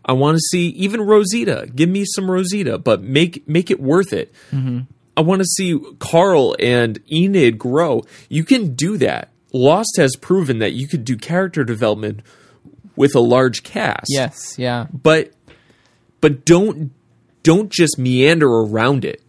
I 0.04 0.12
want 0.12 0.36
to 0.36 0.40
see 0.50 0.68
even 0.70 1.00
Rosita. 1.02 1.68
Give 1.74 1.88
me 1.88 2.04
some 2.04 2.30
Rosita, 2.30 2.78
but 2.78 3.02
make 3.02 3.46
make 3.48 3.70
it 3.70 3.80
worth 3.80 4.12
it. 4.12 4.32
Mm-hmm. 4.50 4.80
I 5.16 5.20
want 5.22 5.40
to 5.40 5.46
see 5.46 5.78
Carl 5.98 6.56
and 6.58 6.98
Enid 7.10 7.58
grow. 7.58 8.02
You 8.28 8.44
can 8.44 8.74
do 8.74 8.98
that. 8.98 9.30
Lost 9.52 9.96
has 9.96 10.14
proven 10.16 10.58
that 10.58 10.72
you 10.74 10.86
could 10.88 11.04
do 11.04 11.16
character 11.16 11.64
development 11.64 12.20
with 12.96 13.14
a 13.14 13.20
large 13.20 13.62
cast 13.62 14.06
Yes. 14.08 14.58
Yeah. 14.58 14.86
but 14.92 15.32
but 16.20 16.44
don't 16.44 16.92
don't 17.42 17.70
just 17.70 17.98
meander 17.98 18.48
around 18.48 19.04
it 19.04 19.22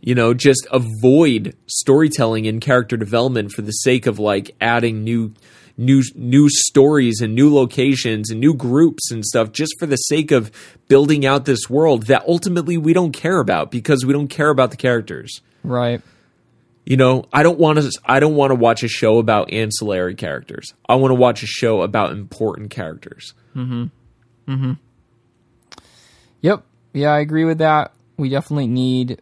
you 0.00 0.14
know 0.14 0.32
just 0.34 0.66
avoid 0.70 1.54
storytelling 1.66 2.46
and 2.46 2.60
character 2.60 2.96
development 2.96 3.52
for 3.52 3.62
the 3.62 3.72
sake 3.72 4.06
of 4.06 4.18
like 4.18 4.54
adding 4.60 5.04
new 5.04 5.32
new 5.76 6.02
new 6.14 6.48
stories 6.50 7.20
and 7.20 7.34
new 7.34 7.52
locations 7.54 8.30
and 8.30 8.40
new 8.40 8.54
groups 8.54 9.10
and 9.10 9.24
stuff 9.24 9.52
just 9.52 9.72
for 9.78 9.86
the 9.86 9.96
sake 9.96 10.30
of 10.30 10.50
building 10.88 11.24
out 11.24 11.44
this 11.44 11.70
world 11.70 12.04
that 12.06 12.22
ultimately 12.26 12.76
we 12.76 12.92
don't 12.92 13.12
care 13.12 13.38
about 13.40 13.70
because 13.70 14.04
we 14.04 14.12
don't 14.12 14.28
care 14.28 14.50
about 14.50 14.70
the 14.70 14.76
characters 14.76 15.40
Right. 15.62 16.00
you 16.84 16.96
know 16.96 17.24
i 17.32 17.42
don't 17.42 17.58
want 17.58 17.78
to 17.78 17.90
i 18.04 18.20
don't 18.20 18.34
want 18.36 18.50
to 18.50 18.54
watch 18.56 18.82
a 18.82 18.88
show 18.88 19.18
about 19.18 19.52
ancillary 19.52 20.14
characters 20.14 20.74
i 20.88 20.94
want 20.96 21.10
to 21.12 21.14
watch 21.14 21.42
a 21.42 21.46
show 21.46 21.82
about 21.82 22.12
important 22.12 22.70
characters 22.70 23.32
Mhm. 23.56 23.90
Mhm. 24.48 24.78
Yep. 26.40 26.64
Yeah, 26.92 27.10
I 27.10 27.20
agree 27.20 27.44
with 27.44 27.58
that. 27.58 27.92
We 28.16 28.28
definitely 28.28 28.66
need 28.66 29.20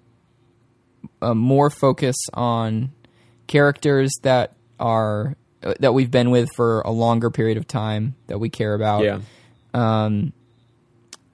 uh, 1.23 1.35
more 1.35 1.71
focus 1.71 2.16
on 2.35 2.91
characters 3.47 4.12
that 4.23 4.55
are 4.79 5.37
uh, 5.62 5.75
that 5.81 5.93
we've 5.95 6.11
been 6.11 6.31
with 6.31 6.49
for 6.57 6.81
a 6.83 6.91
longer 6.91 7.31
period 7.31 7.57
of 7.57 7.66
time 7.66 8.14
that 8.29 8.39
we 8.39 8.49
care 8.49 8.75
about. 8.75 9.05
yeah 9.05 9.21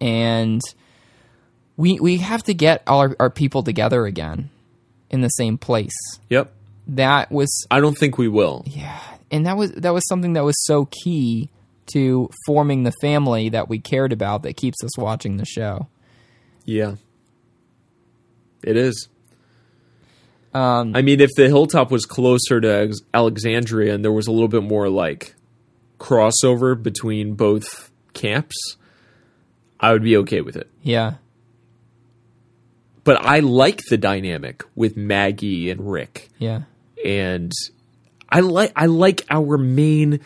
and 0.00 0.60
we 1.76 1.98
we 2.00 2.18
have 2.18 2.42
to 2.42 2.54
get 2.54 2.82
all 2.86 3.00
our, 3.00 3.16
our 3.18 3.30
people 3.30 3.62
together 3.62 4.04
again 4.06 4.50
in 5.10 5.20
the 5.20 5.28
same 5.28 5.56
place. 5.58 5.94
yep 6.28 6.52
That 6.88 7.30
was 7.30 7.66
i 7.70 7.80
don't 7.80 7.96
think 7.96 8.18
we 8.18 8.28
will 8.28 8.64
yeah, 8.66 9.00
and 9.30 9.46
that 9.46 9.56
was 9.56 9.72
that 9.72 9.94
was 9.94 10.06
something 10.08 10.34
that 10.34 10.44
was 10.44 10.56
so 10.66 10.86
key 10.86 11.48
to 11.92 12.30
forming 12.46 12.82
the 12.84 12.92
family 13.00 13.50
that 13.50 13.68
we 13.68 13.78
cared 13.78 14.12
about 14.12 14.42
that 14.42 14.56
keeps 14.56 14.82
us 14.82 14.96
watching 14.98 15.36
the 15.36 15.44
show. 15.44 15.86
Yeah. 16.64 16.94
It 18.62 18.76
is. 18.78 19.08
Um, 20.54 20.94
I 20.94 21.02
mean, 21.02 21.20
if 21.20 21.30
the 21.36 21.48
hilltop 21.48 21.90
was 21.90 22.06
closer 22.06 22.60
to 22.60 22.94
Alexandria 23.12 23.92
and 23.94 24.04
there 24.04 24.12
was 24.12 24.26
a 24.28 24.32
little 24.32 24.48
bit 24.48 24.62
more 24.62 24.88
like 24.88 25.34
crossover 25.98 26.80
between 26.80 27.34
both 27.34 27.90
camps, 28.12 28.54
I 29.80 29.92
would 29.92 30.02
be 30.04 30.16
okay 30.18 30.40
with 30.42 30.56
it. 30.56 30.70
yeah, 30.82 31.14
But 33.02 33.20
I 33.24 33.40
like 33.40 33.82
the 33.90 33.96
dynamic 33.98 34.62
with 34.74 34.96
Maggie 34.96 35.70
and 35.70 35.90
Rick. 35.90 36.28
yeah, 36.38 36.62
and 37.04 37.52
I 38.28 38.40
like 38.40 38.72
I 38.76 38.86
like 38.86 39.22
our 39.28 39.58
main 39.58 40.20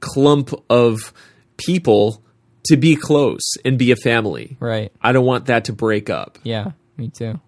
clump 0.00 0.50
of 0.70 1.12
people 1.56 2.22
to 2.64 2.76
be 2.76 2.94
close 2.96 3.42
and 3.64 3.78
be 3.78 3.90
a 3.90 3.96
family. 3.96 4.56
right. 4.60 4.92
I 5.02 5.12
don't 5.12 5.26
want 5.26 5.46
that 5.46 5.64
to 5.66 5.72
break 5.72 6.08
up. 6.08 6.38
Yeah, 6.44 6.72
me 6.96 7.08
too. 7.08 7.40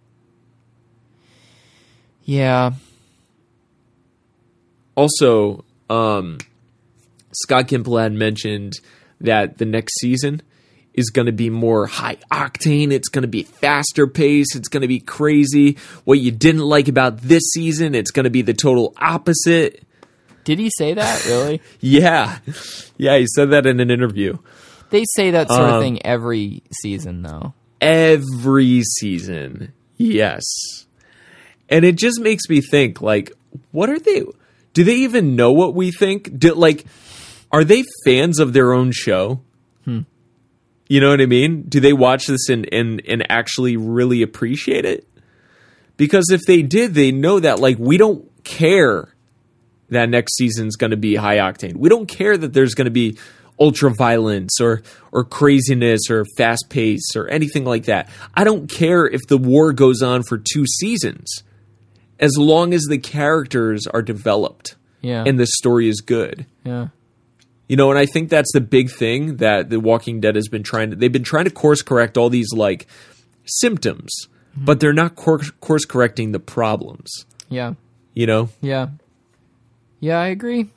Yeah, 2.24 2.72
Also, 4.96 5.64
um, 5.90 6.38
Scott 7.32 7.68
Gimple 7.68 8.00
had 8.00 8.12
mentioned 8.12 8.74
that 9.20 9.58
the 9.58 9.64
next 9.64 9.98
season 10.00 10.40
is 10.92 11.10
going 11.10 11.26
to 11.26 11.32
be 11.32 11.50
more 11.50 11.86
high 11.86 12.16
octane. 12.30 12.92
It's 12.92 13.08
going 13.08 13.22
to 13.22 13.28
be 13.28 13.42
faster 13.42 14.06
pace. 14.06 14.54
It's 14.54 14.68
going 14.68 14.82
to 14.82 14.88
be 14.88 15.00
crazy. 15.00 15.76
What 16.04 16.20
you 16.20 16.30
didn't 16.30 16.62
like 16.62 16.86
about 16.88 17.18
this 17.18 17.42
season, 17.52 17.94
it's 17.94 18.12
going 18.12 18.24
to 18.24 18.30
be 18.30 18.42
the 18.42 18.54
total 18.54 18.94
opposite. 18.98 19.82
did 20.44 20.58
he 20.60 20.70
say 20.78 20.94
that 20.94 21.26
really? 21.26 21.60
Yeah. 21.80 22.38
Yeah, 22.96 23.18
he 23.18 23.26
said 23.26 23.50
that 23.50 23.66
in 23.66 23.80
an 23.80 23.90
interview. 23.90 24.38
they 24.90 25.04
say 25.16 25.32
that 25.32 25.48
sort 25.48 25.68
of 25.68 25.74
Um, 25.76 25.82
thing 25.82 26.06
every 26.06 26.62
season, 26.80 27.22
though. 27.22 27.54
every 27.80 28.82
season. 28.82 29.72
Yes. 29.96 30.44
And 31.68 31.84
it 31.84 31.96
just 31.96 32.20
makes 32.20 32.48
me 32.48 32.60
think 32.60 33.00
like 33.00 33.32
what 33.72 33.88
are 33.90 33.98
they 33.98 34.24
do 34.72 34.84
they 34.84 34.96
even 34.96 35.36
know 35.36 35.52
what 35.52 35.74
we 35.74 35.90
think? 35.90 36.38
Do, 36.38 36.54
like 36.54 36.84
are 37.50 37.64
they 37.64 37.84
fans 38.04 38.40
of 38.40 38.52
their 38.52 38.72
own 38.72 38.92
show? 38.92 39.40
Hmm. 39.84 40.00
You 40.88 41.00
know 41.00 41.10
what 41.10 41.20
I 41.20 41.26
mean? 41.26 41.62
Do 41.62 41.80
they 41.80 41.92
watch 41.92 42.26
this 42.26 42.48
and, 42.48 42.68
and 42.72 43.02
and 43.06 43.30
actually 43.30 43.76
really 43.76 44.22
appreciate 44.22 44.84
it? 44.84 45.08
Because 45.96 46.30
if 46.30 46.42
they 46.46 46.62
did, 46.62 46.94
they 46.94 47.12
know 47.12 47.40
that 47.40 47.60
like 47.60 47.78
we 47.78 47.96
don't 47.96 48.28
care 48.44 49.14
that 49.90 50.08
next 50.08 50.36
season's 50.36 50.76
going 50.76 50.90
to 50.90 50.96
be 50.96 51.14
high 51.14 51.38
octane. 51.38 51.76
We 51.76 51.88
don't 51.88 52.06
care 52.06 52.36
that 52.36 52.52
there's 52.52 52.74
going 52.74 52.86
to 52.86 52.90
be 52.90 53.16
ultra 53.58 53.90
violence 53.90 54.60
or 54.60 54.82
or 55.12 55.24
craziness 55.24 56.10
or 56.10 56.24
fast 56.36 56.66
pace 56.68 57.14
or 57.14 57.28
anything 57.28 57.64
like 57.64 57.84
that. 57.84 58.08
I 58.34 58.44
don't 58.44 58.68
care 58.68 59.06
if 59.06 59.20
the 59.28 59.38
war 59.38 59.72
goes 59.72 60.02
on 60.02 60.24
for 60.24 60.38
two 60.38 60.66
seasons 60.66 61.44
as 62.20 62.32
long 62.36 62.72
as 62.74 62.84
the 62.84 62.98
characters 62.98 63.86
are 63.86 64.02
developed 64.02 64.76
Yeah, 65.02 65.24
and 65.26 65.38
the 65.38 65.46
story 65.46 65.88
is 65.88 66.00
good. 66.00 66.46
yeah, 66.64 66.88
You 67.68 67.76
know, 67.76 67.90
and 67.90 67.98
I 67.98 68.06
think 68.06 68.28
that's 68.30 68.52
the 68.52 68.60
big 68.60 68.90
thing 68.90 69.36
that 69.38 69.70
The 69.70 69.80
Walking 69.80 70.20
Dead 70.20 70.34
has 70.36 70.48
been 70.48 70.62
trying 70.62 70.90
to 70.90 70.96
they've 70.96 71.12
been 71.12 71.24
trying 71.24 71.44
to 71.44 71.50
course 71.50 71.82
correct 71.82 72.16
all 72.16 72.30
these 72.30 72.52
like 72.52 72.86
symptoms, 73.44 74.12
mm-hmm. 74.26 74.64
but 74.64 74.80
they're 74.80 74.92
not 74.92 75.16
course 75.16 75.50
course 75.60 75.84
correcting 75.84 76.32
the 76.32 76.40
problems, 76.40 77.26
yeah, 77.48 77.74
you 78.14 78.26
know? 78.26 78.48
yeah, 78.60 78.88
yeah. 80.00 80.18
I 80.18 80.28
agree. 80.28 80.70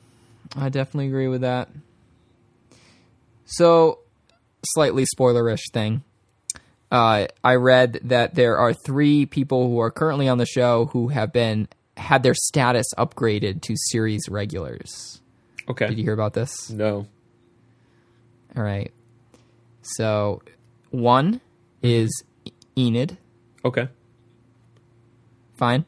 I 0.56 0.68
definitely 0.70 1.08
agree 1.08 1.28
with 1.28 1.42
that. 1.42 1.68
So, 3.46 4.00
slightly 4.74 5.04
spoilerish 5.04 5.70
thing. 5.72 6.02
Uh, 6.90 7.26
I 7.44 7.54
read 7.56 8.00
that 8.04 8.34
there 8.34 8.56
are 8.58 8.72
three 8.72 9.26
people 9.26 9.68
who 9.68 9.78
are 9.80 9.90
currently 9.90 10.28
on 10.28 10.38
the 10.38 10.46
show 10.46 10.86
who 10.86 11.08
have 11.08 11.32
been 11.32 11.68
had 11.96 12.22
their 12.22 12.34
status 12.34 12.86
upgraded 12.96 13.60
to 13.62 13.74
series 13.76 14.22
regulars. 14.30 15.20
Okay. 15.68 15.88
Did 15.88 15.98
you 15.98 16.04
hear 16.04 16.14
about 16.14 16.32
this? 16.32 16.70
No. 16.70 17.06
All 18.56 18.62
right. 18.62 18.90
So, 19.82 20.40
one 20.90 21.40
is 21.82 22.10
Enid. 22.76 23.18
Okay. 23.64 23.88
Fine. 25.56 25.84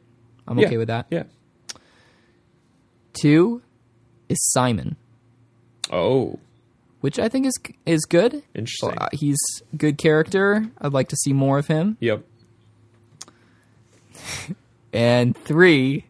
I'm 0.47 0.59
Yeah. 0.59 0.67
okay 0.67 0.77
with 0.77 0.89
that. 0.89 1.07
Yeah. 1.09 1.23
Two 3.13 3.61
is 4.29 4.37
Simon, 4.51 4.95
Oh, 5.91 6.39
which 7.01 7.19
I 7.19 7.27
think 7.29 7.45
is 7.45 7.53
is 7.85 8.05
good. 8.05 8.41
interesting. 8.55 8.97
Uh, 8.97 9.09
he's 9.11 9.37
a 9.73 9.75
good 9.75 9.97
character. 9.97 10.67
I'd 10.79 10.93
like 10.93 11.09
to 11.09 11.15
see 11.17 11.33
more 11.33 11.57
of 11.57 11.67
him. 11.67 11.97
yep. 11.99 12.23
And 14.93 15.37
three, 15.37 16.05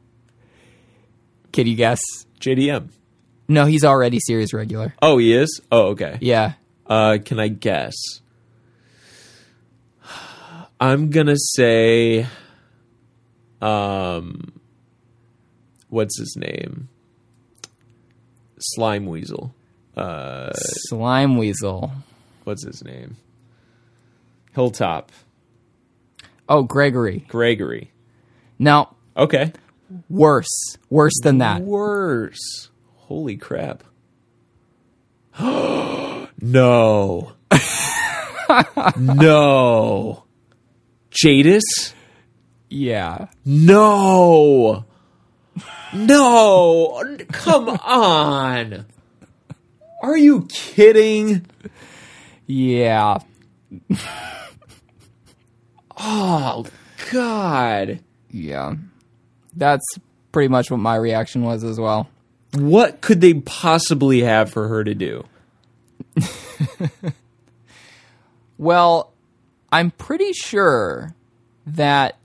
can 1.51 1.67
you 1.67 1.75
guess? 1.75 1.99
JDM. 2.39 2.89
No, 3.47 3.65
he's 3.65 3.83
already 3.83 4.19
series 4.19 4.53
regular. 4.53 4.95
Oh, 5.03 5.19
he 5.19 5.33
is? 5.33 5.61
Oh, 5.71 5.89
okay. 5.89 6.17
Yeah. 6.19 6.53
Uh, 6.87 7.19
can 7.23 7.39
I 7.39 7.47
guess? 7.49 7.93
I'm 10.79 11.11
gonna 11.11 11.37
say 11.37 12.25
um, 13.61 14.59
what's 15.89 16.17
his 16.17 16.35
name? 16.35 16.89
Slime 18.59 19.05
Weasel. 19.05 19.53
Uh, 19.95 20.51
Slime 20.53 21.37
Weasel. 21.37 21.91
what's 22.43 22.65
his 22.65 22.83
name? 22.83 23.17
Hilltop. 24.53 25.11
Oh, 26.49 26.63
Gregory. 26.63 27.25
Gregory. 27.27 27.91
Now, 28.59 28.95
Okay. 29.17 29.51
worse. 30.09 30.77
Worse 30.89 31.19
than 31.23 31.39
that. 31.39 31.61
Worse. 31.61 32.69
Holy 32.95 33.37
crap. 33.37 33.83
no. 35.39 36.27
no. 38.97 40.23
Jadis? 41.11 41.93
Yeah. 42.69 43.27
No. 43.45 44.85
No. 45.93 47.03
Come 47.31 47.69
on. 47.69 48.85
Are 50.01 50.17
you 50.17 50.47
kidding? 50.49 51.45
Yeah. 52.47 53.19
Oh, 55.97 56.65
God. 57.11 57.99
Yeah. 58.29 58.73
That's 59.55 59.85
pretty 60.31 60.49
much 60.49 60.69
what 60.71 60.77
my 60.79 60.95
reaction 60.95 61.43
was 61.43 61.63
as 61.63 61.79
well. 61.79 62.09
What 62.53 63.01
could 63.01 63.21
they 63.21 63.35
possibly 63.35 64.21
have 64.21 64.51
for 64.51 64.67
her 64.67 64.83
to 64.83 64.93
do? 64.93 65.23
Well, 68.61 69.11
I'm 69.71 69.89
pretty 69.89 70.33
sure 70.33 71.15
that 71.65 72.19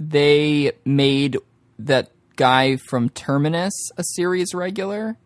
they 0.00 0.72
made 0.86 1.36
that 1.78 2.12
guy 2.36 2.76
from 2.76 3.10
Terminus 3.10 3.74
a 3.98 4.02
series 4.14 4.54
regular, 4.54 5.18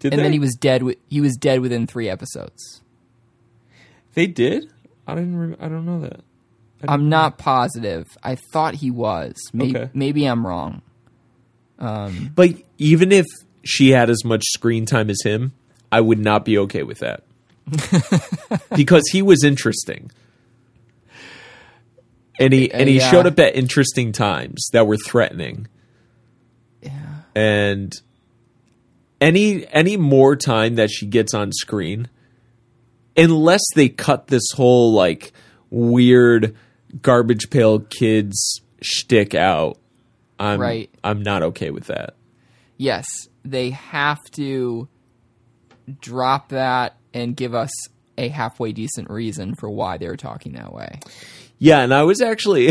Did 0.00 0.12
and 0.12 0.18
they? 0.18 0.24
then 0.24 0.32
he 0.32 0.38
was 0.38 0.54
dead. 0.54 0.80
Wi- 0.80 0.98
he 1.08 1.20
was 1.20 1.36
dead 1.36 1.60
within 1.60 1.86
three 1.86 2.08
episodes. 2.08 2.80
They 4.14 4.26
did? 4.26 4.70
I 5.06 5.14
didn't. 5.14 5.36
Re- 5.36 5.56
I 5.60 5.68
don't 5.68 5.86
know 5.86 6.00
that. 6.00 6.20
I'm 6.88 7.08
not 7.08 7.36
positive. 7.38 8.06
I 8.22 8.36
thought 8.52 8.74
he 8.74 8.90
was. 8.90 9.34
Maybe, 9.52 9.78
Okay. 9.78 9.90
maybe 9.94 10.24
I'm 10.24 10.46
wrong. 10.46 10.82
Um, 11.78 12.32
but 12.34 12.50
even 12.78 13.12
if 13.12 13.26
she 13.62 13.90
had 13.90 14.08
as 14.10 14.24
much 14.24 14.44
screen 14.46 14.86
time 14.86 15.10
as 15.10 15.20
him, 15.22 15.52
I 15.92 16.00
would 16.00 16.18
not 16.18 16.44
be 16.44 16.56
okay 16.58 16.82
with 16.82 16.98
that. 17.00 17.22
because 18.74 19.02
he 19.12 19.22
was 19.22 19.44
interesting. 19.44 20.10
And 22.38 22.52
he 22.54 22.72
and 22.72 22.88
he 22.88 22.96
yeah. 22.98 23.10
showed 23.10 23.26
up 23.26 23.38
at 23.38 23.54
interesting 23.54 24.12
times 24.12 24.70
that 24.72 24.86
were 24.86 24.96
threatening. 24.96 25.68
Yeah. 26.80 26.92
And 27.34 28.00
any 29.20 29.66
any 29.68 29.96
more 29.96 30.36
time 30.36 30.76
that 30.76 30.90
she 30.90 31.06
gets 31.06 31.34
on 31.34 31.52
screen, 31.52 32.08
unless 33.16 33.62
they 33.74 33.88
cut 33.88 34.28
this 34.28 34.44
whole 34.54 34.92
like 34.92 35.32
weird 35.70 36.56
garbage 37.02 37.50
pail 37.50 37.80
kids 37.80 38.60
shtick 38.82 39.34
out, 39.34 39.78
I'm 40.38 40.60
Right. 40.60 40.90
I'm 41.04 41.22
not 41.22 41.42
okay 41.42 41.70
with 41.70 41.84
that. 41.86 42.14
Yes, 42.76 43.06
they 43.44 43.70
have 43.70 44.22
to 44.32 44.88
drop 46.00 46.50
that 46.50 46.96
and 47.12 47.36
give 47.36 47.54
us 47.54 47.72
a 48.16 48.28
halfway 48.28 48.72
decent 48.72 49.10
reason 49.10 49.54
for 49.58 49.68
why 49.68 49.96
they're 49.98 50.16
talking 50.16 50.52
that 50.52 50.72
way. 50.72 51.00
Yeah, 51.58 51.80
and 51.80 51.92
I 51.92 52.04
was 52.04 52.20
actually 52.20 52.70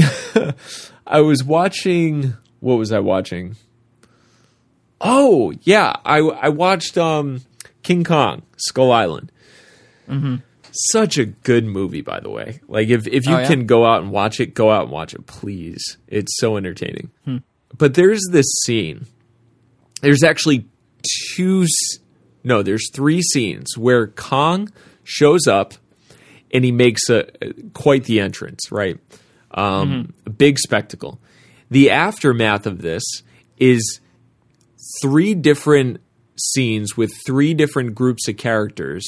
I 1.08 1.22
was 1.22 1.44
watching 1.44 2.34
what 2.60 2.76
was 2.76 2.92
I 2.92 3.00
watching? 3.00 3.56
Oh, 5.02 5.54
yeah, 5.62 5.94
I 6.06 6.18
I 6.20 6.50
watched 6.50 6.98
um 6.98 7.42
King 7.84 8.04
Kong, 8.04 8.42
Skull 8.58 8.92
Island. 8.92 9.32
Such 10.72 11.18
a 11.18 11.26
good 11.26 11.66
movie, 11.66 12.02
by 12.02 12.20
the 12.20 12.30
way. 12.30 12.62
Like 12.68 12.90
if 12.90 13.08
if 13.08 13.26
you 13.26 13.36
Oh, 13.36 13.40
yeah? 13.40 13.48
can 13.48 13.66
go 13.66 13.86
out 13.86 14.02
and 14.04 14.12
watch 14.12 14.40
it, 14.40 14.54
go 14.54 14.70
out 14.70 14.84
and 14.84 14.92
watch 14.92 15.14
it, 15.16 15.26
please. 15.26 15.98
It's 16.08 16.38
so 16.40 16.58
entertaining. 16.58 17.10
But 17.78 17.94
there's 17.96 18.22
this 18.32 18.46
scene. 18.66 19.06
There's 20.02 20.24
actually 20.24 20.68
two 21.34 21.66
no, 22.44 22.62
there's 22.64 22.90
three 22.94 23.22
scenes 23.22 23.78
where 23.78 24.08
Kong 24.08 24.72
shows 25.04 25.48
up 25.48 25.74
and 26.54 26.64
he 26.64 26.72
makes 26.72 27.10
a 27.10 27.26
quite 27.74 28.04
the 28.06 28.20
entrance, 28.20 28.72
right? 28.72 28.98
Um, 29.52 30.14
A 30.26 30.30
big 30.30 30.60
spectacle. 30.60 31.20
The 31.72 31.90
aftermath 31.92 32.66
of 32.68 32.82
this 32.82 33.04
is 33.58 34.00
three 35.02 35.34
different 35.36 36.00
scenes 36.38 36.96
with 36.98 37.12
three 37.26 37.54
different 37.54 37.96
groups 37.96 38.28
of 38.28 38.38
characters. 38.38 39.06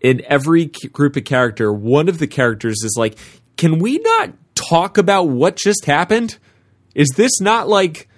In 0.00 0.22
every 0.26 0.66
group 0.66 1.16
of 1.16 1.24
character, 1.24 1.72
one 1.72 2.08
of 2.08 2.18
the 2.18 2.26
characters 2.26 2.78
is 2.82 2.94
like, 2.96 3.18
"Can 3.56 3.78
we 3.78 3.98
not 3.98 4.32
talk 4.54 4.96
about 4.98 5.24
what 5.24 5.56
just 5.56 5.84
happened? 5.84 6.38
Is 6.94 7.08
this 7.16 7.40
not 7.40 7.68
like 7.68 8.08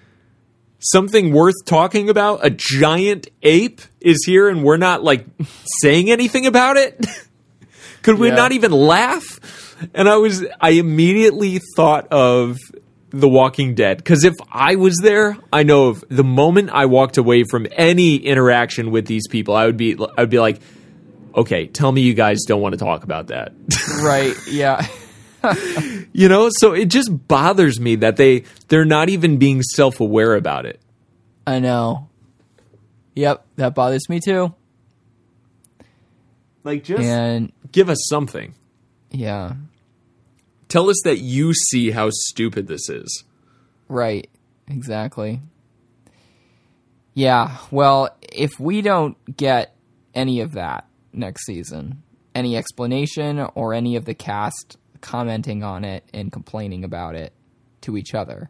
something 0.79 1.33
worth 1.33 1.55
talking 1.66 2.09
about? 2.09 2.41
A 2.45 2.51
giant 2.51 3.29
ape 3.43 3.81
is 4.01 4.23
here 4.25 4.49
and 4.49 4.62
we're 4.62 4.77
not 4.77 5.03
like 5.03 5.27
saying 5.83 6.11
anything 6.11 6.47
about 6.47 6.77
it? 6.77 7.05
Could 8.03 8.18
we 8.18 8.29
Yeah. 8.29 8.35
not 8.37 8.53
even 8.53 8.73
laugh? 8.73 9.77
And 9.95 10.09
I 10.09 10.16
was 10.16 10.45
I 10.61 10.70
immediately 10.70 11.61
thought 11.77 12.07
of 12.12 12.57
The 13.13 13.29
Walking 13.29 13.75
Dead 13.75 13.99
because 13.99 14.25
if 14.25 14.35
I 14.51 14.77
was 14.77 14.97
there, 15.03 15.37
I 15.53 15.63
know 15.65 15.91
if 15.91 16.03
the 16.09 16.25
moment 16.25 16.71
I 16.73 16.87
walked 16.87 17.19
away 17.19 17.45
from 17.45 17.67
any 17.73 18.17
interaction 18.17 18.91
with 18.91 19.07
these 19.07 19.29
people, 19.29 19.55
I 19.55 19.67
would 19.67 19.77
be 19.77 19.97
I'd 20.17 20.31
be 20.31 20.41
like, 20.41 20.61
okay, 21.35 21.67
tell 21.67 21.93
me 21.93 22.01
you 22.03 22.15
guys 22.15 22.39
don't 22.47 22.61
want 22.63 22.73
to 22.73 22.79
talk 22.79 23.05
about 23.05 23.27
that. 23.29 23.53
Right, 24.03 24.35
yeah. 24.51 24.87
you 26.13 26.29
know, 26.29 26.49
so 26.59 26.73
it 26.73 26.87
just 26.87 27.11
bothers 27.29 27.79
me 27.81 27.97
that 27.97 28.17
they 28.17 28.45
they're 28.69 28.85
not 28.87 29.09
even 29.09 29.37
being 29.39 29.63
self-aware 29.63 30.35
about 30.37 30.65
it. 30.67 30.81
I 31.47 31.59
know. 31.59 32.09
Yep, 33.15 33.45
that 33.57 33.75
bothers 33.75 34.09
me 34.09 34.21
too. 34.21 34.55
Like 36.65 36.85
just 36.85 37.03
And 37.03 37.53
give 37.73 37.91
us 37.91 37.99
something. 38.09 38.55
yeah, 39.11 39.55
Tell 40.73 40.89
us 40.89 41.03
that 41.05 41.18
you 41.18 41.53
see 41.53 41.91
how 41.91 42.09
stupid 42.11 42.66
this 42.66 42.89
is. 42.89 43.25
right. 43.89 44.29
Exactly. 44.68 45.41
Yeah, 47.14 47.59
well, 47.70 48.16
if 48.23 48.59
we 48.59 48.80
don't 48.80 49.18
get 49.37 49.76
any 50.14 50.41
of 50.41 50.53
that 50.53 50.87
next 51.13 51.45
season, 51.45 52.03
any 52.34 52.57
explanation 52.57 53.41
or 53.55 53.75
any 53.75 53.96
of 53.96 54.07
the 54.07 54.14
cast 54.14 54.79
commenting 55.03 55.63
on 55.63 55.84
it 55.84 56.05
and 56.14 56.33
complaining 56.33 56.84
about 56.84 57.17
it 57.17 57.34
to 57.83 57.99
each 57.99 58.14
other, 58.14 58.49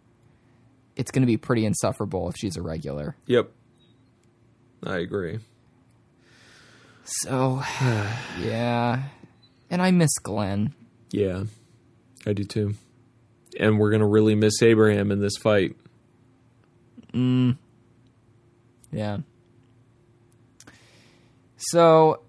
it's 0.95 1.11
going 1.11 1.23
to 1.23 1.27
be 1.27 1.39
pretty 1.39 1.65
insufferable 1.65 2.29
if 2.29 2.37
she's 2.39 2.57
a 2.57 2.63
regular. 2.63 3.17
Yep. 3.27 3.51
I 4.85 4.99
agree. 4.99 5.41
So, 7.05 7.63
yeah. 8.41 9.03
And 9.71 9.83
I 9.83 9.91
miss 9.91 10.17
Glenn. 10.19 10.75
Yeah. 11.11 11.45
I 12.27 12.33
do 12.33 12.45
too. 12.45 12.75
And 13.59 13.79
we're 13.79 13.91
going 13.91 14.01
to 14.01 14.07
really 14.07 14.35
miss 14.35 14.63
Abraham 14.63 15.11
in 15.11 15.21
this 15.21 15.37
fight. 15.37 15.77
Yeah. 18.91 19.19
So 21.57 22.23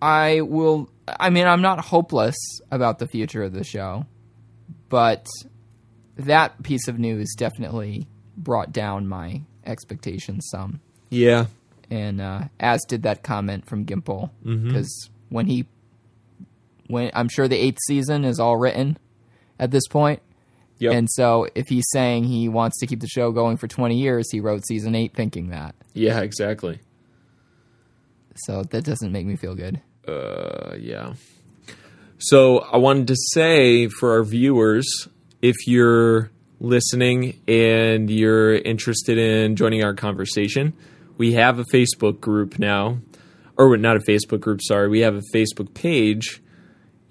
I 0.00 0.40
will 0.40 0.90
I 1.06 1.30
mean 1.30 1.46
I'm 1.46 1.62
not 1.62 1.80
hopeless 1.80 2.36
about 2.70 2.98
the 2.98 3.06
future 3.06 3.42
of 3.42 3.52
the 3.52 3.64
show, 3.64 4.06
but 4.88 5.26
that 6.16 6.62
piece 6.62 6.88
of 6.88 6.98
news 6.98 7.34
definitely 7.36 8.06
brought 8.36 8.72
down 8.72 9.06
my 9.08 9.42
expectations 9.64 10.48
some. 10.50 10.80
Yeah. 11.10 11.46
And 11.90 12.20
uh, 12.20 12.44
as 12.58 12.82
did 12.88 13.02
that 13.02 13.22
comment 13.22 13.66
from 13.66 13.84
Gimple 13.84 14.30
because 14.42 15.10
when 15.28 15.46
he 15.46 15.66
when 16.92 17.10
I'm 17.14 17.28
sure 17.28 17.48
the 17.48 17.56
8th 17.56 17.78
season 17.86 18.24
is 18.24 18.38
all 18.38 18.56
written 18.56 18.98
at 19.58 19.70
this 19.70 19.88
point. 19.88 20.20
Yep. 20.78 20.92
And 20.92 21.08
so 21.10 21.48
if 21.54 21.68
he's 21.68 21.86
saying 21.90 22.24
he 22.24 22.48
wants 22.48 22.78
to 22.80 22.86
keep 22.86 23.00
the 23.00 23.08
show 23.08 23.32
going 23.32 23.56
for 23.56 23.66
20 23.66 23.98
years, 23.98 24.30
he 24.30 24.40
wrote 24.40 24.66
season 24.66 24.94
8 24.94 25.14
thinking 25.14 25.48
that. 25.48 25.74
yeah, 25.94 26.20
exactly. 26.20 26.80
So 28.34 28.62
that 28.62 28.84
doesn't 28.84 29.12
make 29.12 29.26
me 29.26 29.36
feel 29.36 29.54
good. 29.54 29.80
Uh, 30.06 30.74
yeah. 30.78 31.14
So 32.18 32.60
I 32.60 32.78
wanted 32.78 33.08
to 33.08 33.16
say 33.32 33.88
for 33.88 34.12
our 34.12 34.24
viewers, 34.24 35.08
if 35.40 35.66
you're 35.66 36.30
listening 36.60 37.40
and 37.46 38.08
you're 38.08 38.54
interested 38.54 39.18
in 39.18 39.56
joining 39.56 39.84
our 39.84 39.94
conversation, 39.94 40.72
we 41.18 41.32
have 41.34 41.58
a 41.58 41.64
Facebook 41.64 42.20
group 42.20 42.58
now, 42.58 42.98
or 43.58 43.76
not 43.76 43.96
a 43.96 44.00
Facebook 44.00 44.40
group. 44.40 44.60
Sorry, 44.62 44.88
we 44.88 45.00
have 45.00 45.14
a 45.14 45.22
Facebook 45.34 45.74
page, 45.74 46.42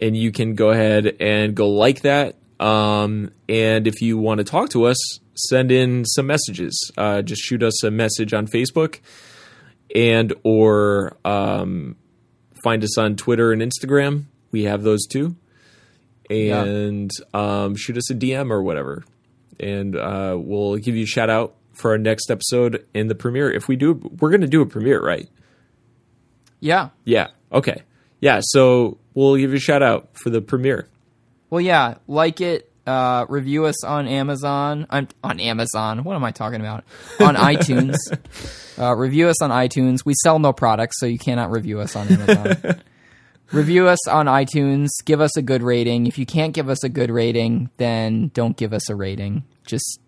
and 0.02 0.18
you 0.18 0.32
can 0.32 0.56
go 0.56 0.72
ahead 0.72 1.15
and 1.19 1.56
go 1.56 1.69
like 1.69 2.02
that. 2.02 2.36
Um, 2.60 3.32
and 3.48 3.88
if 3.88 4.02
you 4.02 4.18
want 4.18 4.40
to 4.40 4.44
talk 4.44 4.69
to 4.69 4.86
us, 4.86 4.98
send 5.36 5.72
in 5.72 6.06
some 6.06 6.28
messages. 6.28 6.91
Uh, 6.98 7.22
just 7.22 7.41
shoot 7.41 7.64
us 7.64 7.84
a 7.84 7.91
message 7.91 8.34
on 8.34 8.48
Facebook 8.48 8.99
and 9.95 10.34
or 10.44 11.18
um, 11.26 11.95
find 12.64 12.84
us 12.84 12.98
on 12.98 13.15
Twitter 13.15 13.52
and 13.52 13.61
Instagram. 13.61 14.26
We 14.52 14.64
have 14.64 14.84
those 14.84 15.06
too. 15.07 15.36
And 16.30 17.11
um, 17.34 17.76
shoot 17.76 17.98
us 17.98 18.10
a 18.10 18.15
DM 18.15 18.52
or 18.52 18.64
whatever. 18.64 19.03
And 19.60 19.95
uh, 19.95 20.38
we'll 20.40 20.78
give 20.78 20.95
you 20.95 21.03
a 21.03 21.07
shout 21.07 21.30
out 21.30 21.56
for 21.73 21.91
our 21.91 21.98
next 21.98 22.30
episode 22.30 22.86
in 22.94 23.07
the 23.07 23.15
premiere. 23.15 23.52
If 23.52 23.68
we 23.68 23.76
do, 23.76 23.94
we're 23.94 24.30
going 24.30 24.41
to 24.41 24.48
do 24.48 24.61
a 24.61 24.65
premiere, 24.65 25.02
right? 25.02 25.30
Yeah. 26.60 26.90
Yeah. 27.03 27.28
Okay. 27.52 27.82
Yeah. 28.22 28.39
So 28.41 28.98
we'll 29.14 29.35
give 29.35 29.49
you 29.52 29.57
a 29.57 29.60
shout 29.60 29.84
out 29.84 30.10
for 30.14 30.30
the 30.30 30.39
premiere. 30.41 30.88
Well, 31.49 31.60
yeah, 31.61 31.95
like 32.07 32.39
it. 32.39 32.69
Uh, 32.88 33.26
review 33.30 33.65
us 33.65 33.84
on 33.84 34.07
Amazon. 34.07 34.88
I'm 34.89 35.07
on 35.23 35.39
Amazon. 35.39 36.03
What 36.03 36.15
am 36.15 36.23
I 36.23 36.31
talking 36.31 36.61
about? 36.61 36.84
On 37.19 37.35
iTunes. 37.53 37.98
Uh, 38.80 38.95
review 38.95 39.27
us 39.27 39.41
on 39.41 39.49
iTunes. 39.52 40.03
We 40.03 40.14
sell 40.23 40.39
no 40.39 40.52
products, 40.53 40.99
so 40.99 41.06
you 41.06 41.19
cannot 41.19 41.52
review 41.52 41.80
us 41.80 41.95
on 41.95 42.07
Amazon. 42.07 42.81
review 43.52 43.88
us 43.88 44.07
on 44.07 44.26
iTunes. 44.26 44.88
Give 45.06 45.22
us 45.22 45.38
a 45.38 45.41
good 45.43 45.61
rating. 45.61 46.07
If 46.07 46.18
you 46.18 46.26
can't 46.26 46.53
give 46.53 46.69
us 46.69 46.84
a 46.84 46.89
good 46.89 47.11
rating, 47.11 47.69
then 47.77 48.30
don't 48.34 48.57
give 48.57 48.73
us 48.73 48.89
a 48.89 48.95
rating. 48.95 49.43
Just 49.65 49.99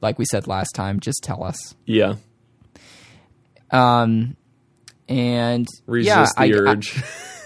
like 0.00 0.16
we 0.18 0.24
said 0.30 0.46
last 0.46 0.70
time, 0.72 1.00
just 1.00 1.22
tell 1.24 1.42
us. 1.42 1.74
Yeah. 1.84 2.14
Um, 3.70 4.36
and 5.08 5.66
Resist 5.86 6.34
yeah, 6.38 6.46
the 6.46 6.54
I- 6.54 6.70
urge. 6.72 6.96
I 6.98 7.02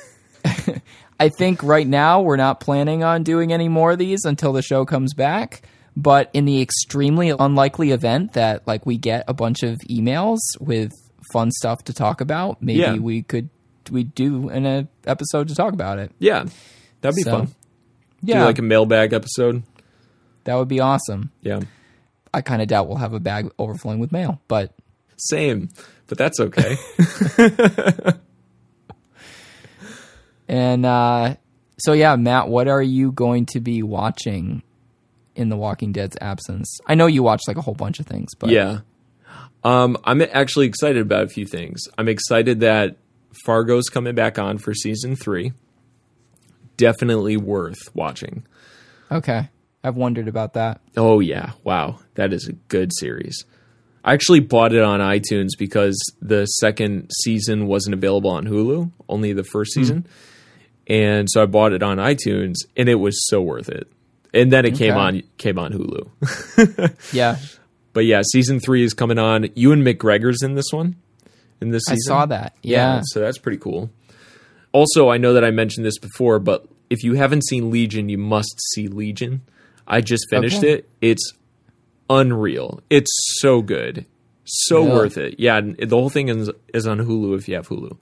think 1.28 1.62
right 1.62 1.86
now 1.86 2.20
we're 2.22 2.36
not 2.36 2.60
planning 2.60 3.02
on 3.04 3.22
doing 3.22 3.52
any 3.52 3.68
more 3.68 3.92
of 3.92 3.98
these 3.98 4.24
until 4.24 4.52
the 4.52 4.62
show 4.62 4.84
comes 4.84 5.14
back. 5.14 5.62
But 5.96 6.28
in 6.32 6.44
the 6.44 6.60
extremely 6.60 7.30
unlikely 7.30 7.92
event 7.92 8.32
that 8.32 8.66
like 8.66 8.84
we 8.84 8.96
get 8.98 9.24
a 9.28 9.34
bunch 9.34 9.62
of 9.62 9.78
emails 9.90 10.38
with 10.60 10.90
fun 11.32 11.50
stuff 11.52 11.84
to 11.84 11.92
talk 11.94 12.20
about, 12.20 12.60
maybe 12.60 12.80
Yeah. 12.80 12.96
we 12.96 13.22
could 13.22 13.48
we 13.90 14.02
do 14.04 14.48
an 14.48 14.66
uh, 14.66 14.84
episode 15.06 15.48
to 15.48 15.54
talk 15.54 15.72
about 15.72 15.98
it. 15.98 16.10
yeah. 16.18 16.46
That'd 17.00 17.16
be 17.16 17.22
So, 17.22 17.30
fun. 17.30 17.48
Yeah, 18.22 18.40
Do 18.40 18.44
like 18.46 18.58
a 18.58 18.62
mailbag 18.62 19.12
episode. 19.12 19.62
that 20.44 20.54
would 20.54 20.68
be 20.68 20.80
awesome. 20.80 21.30
Yeah. 21.42 21.60
I 22.32 22.40
kind 22.40 22.60
of 22.62 22.68
doubt 22.68 22.88
we'll 22.88 22.96
have 22.96 23.12
a 23.12 23.20
bag 23.20 23.50
overflowing 23.58 23.98
with 24.00 24.10
mail, 24.10 24.40
but 24.48 24.72
Same. 25.16 25.68
But 26.08 26.18
that's 26.18 26.40
okay. 26.40 26.76
and 30.48 30.84
uh, 30.86 31.36
so 31.78 31.92
yeah, 31.92 32.16
Matt, 32.16 32.48
what 32.48 32.68
are 32.68 32.82
you 32.82 33.12
going 33.12 33.46
to 33.46 33.60
be 33.60 33.82
watching 33.82 34.62
in 35.34 35.48
The 35.48 35.56
Walking 35.56 35.92
Dead's 35.92 36.16
absence? 36.20 36.78
I 36.86 36.94
know 36.94 37.06
you 37.06 37.22
watched 37.22 37.48
like 37.48 37.56
a 37.56 37.62
whole 37.62 37.74
bunch 37.74 38.00
of 38.00 38.06
things, 38.06 38.34
but 38.38 38.50
yeah. 38.50 38.80
Um, 39.62 39.96
I'm 40.04 40.20
actually 40.20 40.66
excited 40.66 41.00
about 41.00 41.24
a 41.24 41.28
few 41.28 41.46
things. 41.46 41.82
I'm 41.96 42.08
excited 42.08 42.60
that 42.60 42.96
Fargo's 43.46 43.88
coming 43.88 44.14
back 44.14 44.38
on 44.38 44.58
for 44.58 44.74
season 44.74 45.16
three. 45.16 45.52
Definitely 46.76 47.36
worth 47.36 47.94
watching. 47.94 48.44
okay. 49.10 49.48
I've 49.86 49.96
wondered 49.96 50.28
about 50.28 50.54
that. 50.54 50.80
Oh 50.96 51.20
yeah, 51.20 51.52
wow, 51.62 51.98
that 52.14 52.32
is 52.32 52.48
a 52.48 52.52
good 52.52 52.90
series. 52.98 53.44
I 54.02 54.14
actually 54.14 54.40
bought 54.40 54.72
it 54.72 54.82
on 54.82 55.00
iTunes 55.00 55.50
because 55.58 55.98
the 56.22 56.46
second 56.46 57.10
season 57.20 57.66
wasn't 57.66 57.92
available 57.92 58.30
on 58.30 58.46
Hulu, 58.46 58.90
only 59.10 59.34
the 59.34 59.44
first 59.44 59.74
season. 59.74 60.06
And 60.86 61.28
so 61.30 61.42
I 61.42 61.46
bought 61.46 61.72
it 61.72 61.82
on 61.82 61.96
iTunes 61.98 62.54
and 62.76 62.88
it 62.88 62.96
was 62.96 63.26
so 63.28 63.40
worth 63.40 63.68
it. 63.68 63.90
And 64.34 64.52
then 64.52 64.64
it 64.66 64.74
came 64.74 64.94
on 64.96 65.22
came 65.38 65.58
on 65.58 65.72
Hulu. 65.72 66.94
Yeah, 67.12 67.36
but 67.92 68.04
yeah, 68.04 68.22
season 68.32 68.58
3 68.60 68.82
is 68.84 68.92
coming 68.92 69.18
on. 69.18 69.48
Ewan 69.54 69.82
McGregor's 69.84 70.42
in 70.42 70.54
this 70.54 70.72
one. 70.72 70.96
In 71.60 71.70
this 71.70 71.84
season. 71.86 72.12
I 72.12 72.18
saw 72.18 72.26
that. 72.26 72.56
Yeah. 72.62 73.00
so 73.04 73.20
that's 73.20 73.38
pretty 73.38 73.58
cool. 73.58 73.90
Also, 74.72 75.08
I 75.08 75.18
know 75.18 75.34
that 75.34 75.44
I 75.44 75.52
mentioned 75.52 75.86
this 75.86 75.98
before, 75.98 76.38
but 76.40 76.66
if 76.90 77.04
you 77.04 77.14
haven't 77.14 77.44
seen 77.46 77.70
Legion, 77.70 78.08
you 78.08 78.18
must 78.18 78.54
see 78.72 78.88
Legion. 78.88 79.42
I 79.86 80.00
just 80.00 80.28
finished 80.28 80.58
Okay. 80.58 80.72
it. 80.72 80.88
It's 81.00 81.32
unreal. 82.10 82.80
It's 82.90 83.10
so 83.40 83.62
good. 83.62 84.04
So 84.44 84.78
Really? 84.84 84.90
worth 84.96 85.16
it. 85.18 85.38
Yeah, 85.40 85.60
the 85.60 85.86
whole 85.96 86.10
thing 86.10 86.28
is, 86.28 86.50
is 86.74 86.86
on 86.86 86.98
Hulu 86.98 87.38
if 87.38 87.48
you 87.48 87.54
have 87.54 87.68
Hulu. 87.68 87.96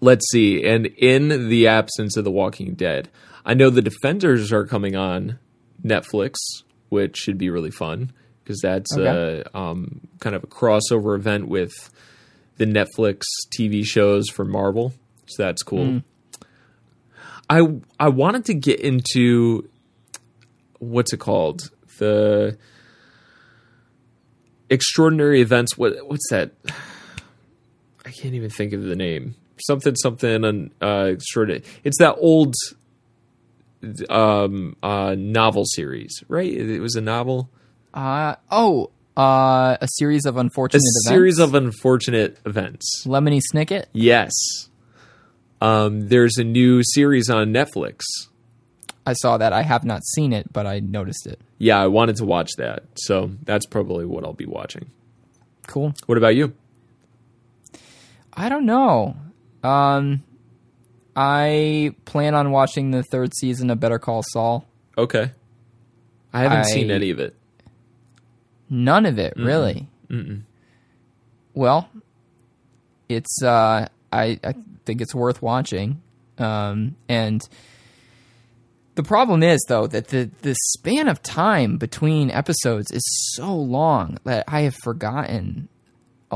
Let's 0.00 0.28
see. 0.30 0.64
And 0.64 0.86
in 0.86 1.48
the 1.48 1.66
absence 1.68 2.16
of 2.16 2.24
The 2.24 2.30
Walking 2.30 2.74
Dead, 2.74 3.08
I 3.44 3.54
know 3.54 3.70
the 3.70 3.82
Defenders 3.82 4.52
are 4.52 4.66
coming 4.66 4.94
on 4.96 5.38
Netflix, 5.84 6.34
which 6.88 7.16
should 7.16 7.38
be 7.38 7.48
really 7.50 7.70
fun 7.70 8.12
because 8.42 8.60
that's 8.60 8.96
Okay. 8.96 9.42
a 9.52 9.58
um, 9.58 10.00
kind 10.20 10.36
of 10.36 10.44
a 10.44 10.46
crossover 10.46 11.16
event 11.16 11.48
with 11.48 11.72
the 12.58 12.66
Netflix 12.66 13.22
TV 13.58 13.84
shows 13.84 14.28
for 14.28 14.44
Marvel. 14.44 14.92
So 15.26 15.42
that's 15.42 15.62
cool. 15.62 16.02
I 17.50 17.62
I 17.98 18.08
wanted 18.08 18.44
to 18.46 18.54
get 18.54 18.80
into 18.80 19.68
what's 20.78 21.12
it 21.12 21.18
called? 21.18 21.70
The 21.98 22.58
extraordinary 24.68 25.40
events 25.40 25.76
what 25.78 25.94
what's 26.08 26.28
that? 26.30 26.52
I 28.04 28.10
can't 28.10 28.34
even 28.34 28.50
think 28.50 28.72
of 28.72 28.82
the 28.84 28.96
name. 28.96 29.34
Something 29.58 29.94
something 29.96 30.44
and 30.44 30.70
uh 30.82 31.10
extraordinary. 31.12 31.64
It's 31.84 31.98
that 31.98 32.16
old 32.18 32.54
um 34.10 34.76
uh 34.82 35.14
novel 35.16 35.64
series, 35.64 36.22
right? 36.28 36.52
It 36.52 36.80
was 36.80 36.94
a 36.94 37.00
novel. 37.00 37.48
Uh, 37.94 38.34
oh, 38.50 38.90
uh, 39.16 39.78
a 39.80 39.88
series 39.88 40.26
of 40.26 40.36
A 40.36 40.40
unfortunate 40.40 40.80
events. 40.82 41.08
series 41.08 41.38
of 41.38 41.54
unfortunate 41.54 42.36
events. 42.44 43.04
Lemony 43.06 43.40
Snicket. 43.40 43.86
Yes. 43.94 44.32
Um, 45.62 46.08
there's 46.08 46.36
a 46.36 46.44
new 46.44 46.82
series 46.84 47.30
on 47.30 47.54
Netflix. 47.54 48.02
I 49.06 49.14
saw 49.14 49.38
that. 49.38 49.54
I 49.54 49.62
have 49.62 49.82
not 49.84 50.04
seen 50.04 50.34
it, 50.34 50.52
but 50.52 50.66
I 50.66 50.80
noticed 50.80 51.26
it. 51.26 51.40
Yeah, 51.56 51.80
I 51.80 51.86
wanted 51.86 52.16
to 52.16 52.26
watch 52.26 52.50
that. 52.58 52.82
So 52.96 53.30
that's 53.44 53.64
probably 53.64 54.04
what 54.04 54.24
I'll 54.24 54.34
be 54.34 54.44
watching. 54.44 54.90
Cool. 55.66 55.94
What 56.04 56.18
about 56.18 56.36
you? 56.36 56.52
I 58.34 58.50
don't 58.50 58.66
know. 58.66 59.16
Um, 59.66 60.22
I 61.16 61.94
plan 62.04 62.34
on 62.34 62.50
watching 62.50 62.90
the 62.90 63.02
third 63.02 63.32
season 63.36 63.70
of 63.70 63.80
Better 63.80 63.98
Call 63.98 64.22
Saul. 64.22 64.66
Okay. 64.96 65.30
I 66.32 66.40
haven't 66.42 66.58
I- 66.58 66.62
seen 66.70 66.90
any 66.90 67.10
of 67.10 67.18
it. 67.18 67.34
None 68.68 69.06
of 69.06 69.18
it, 69.18 69.34
really. 69.36 69.88
Well, 71.54 71.88
it's 73.08 73.42
uh, 73.42 73.86
I 74.12 74.40
I 74.42 74.54
think 74.84 75.00
it's 75.00 75.14
worth 75.14 75.40
watching, 75.40 76.02
um, 76.38 76.96
and 77.08 77.40
the 78.96 79.04
problem 79.04 79.44
is 79.44 79.64
though 79.68 79.86
that 79.86 80.08
the 80.08 80.30
the 80.42 80.56
span 80.72 81.06
of 81.06 81.22
time 81.22 81.76
between 81.78 82.30
episodes 82.30 82.90
is 82.90 83.04
so 83.36 83.54
long 83.54 84.18
that 84.24 84.44
I 84.48 84.62
have 84.62 84.74
forgotten 84.74 85.68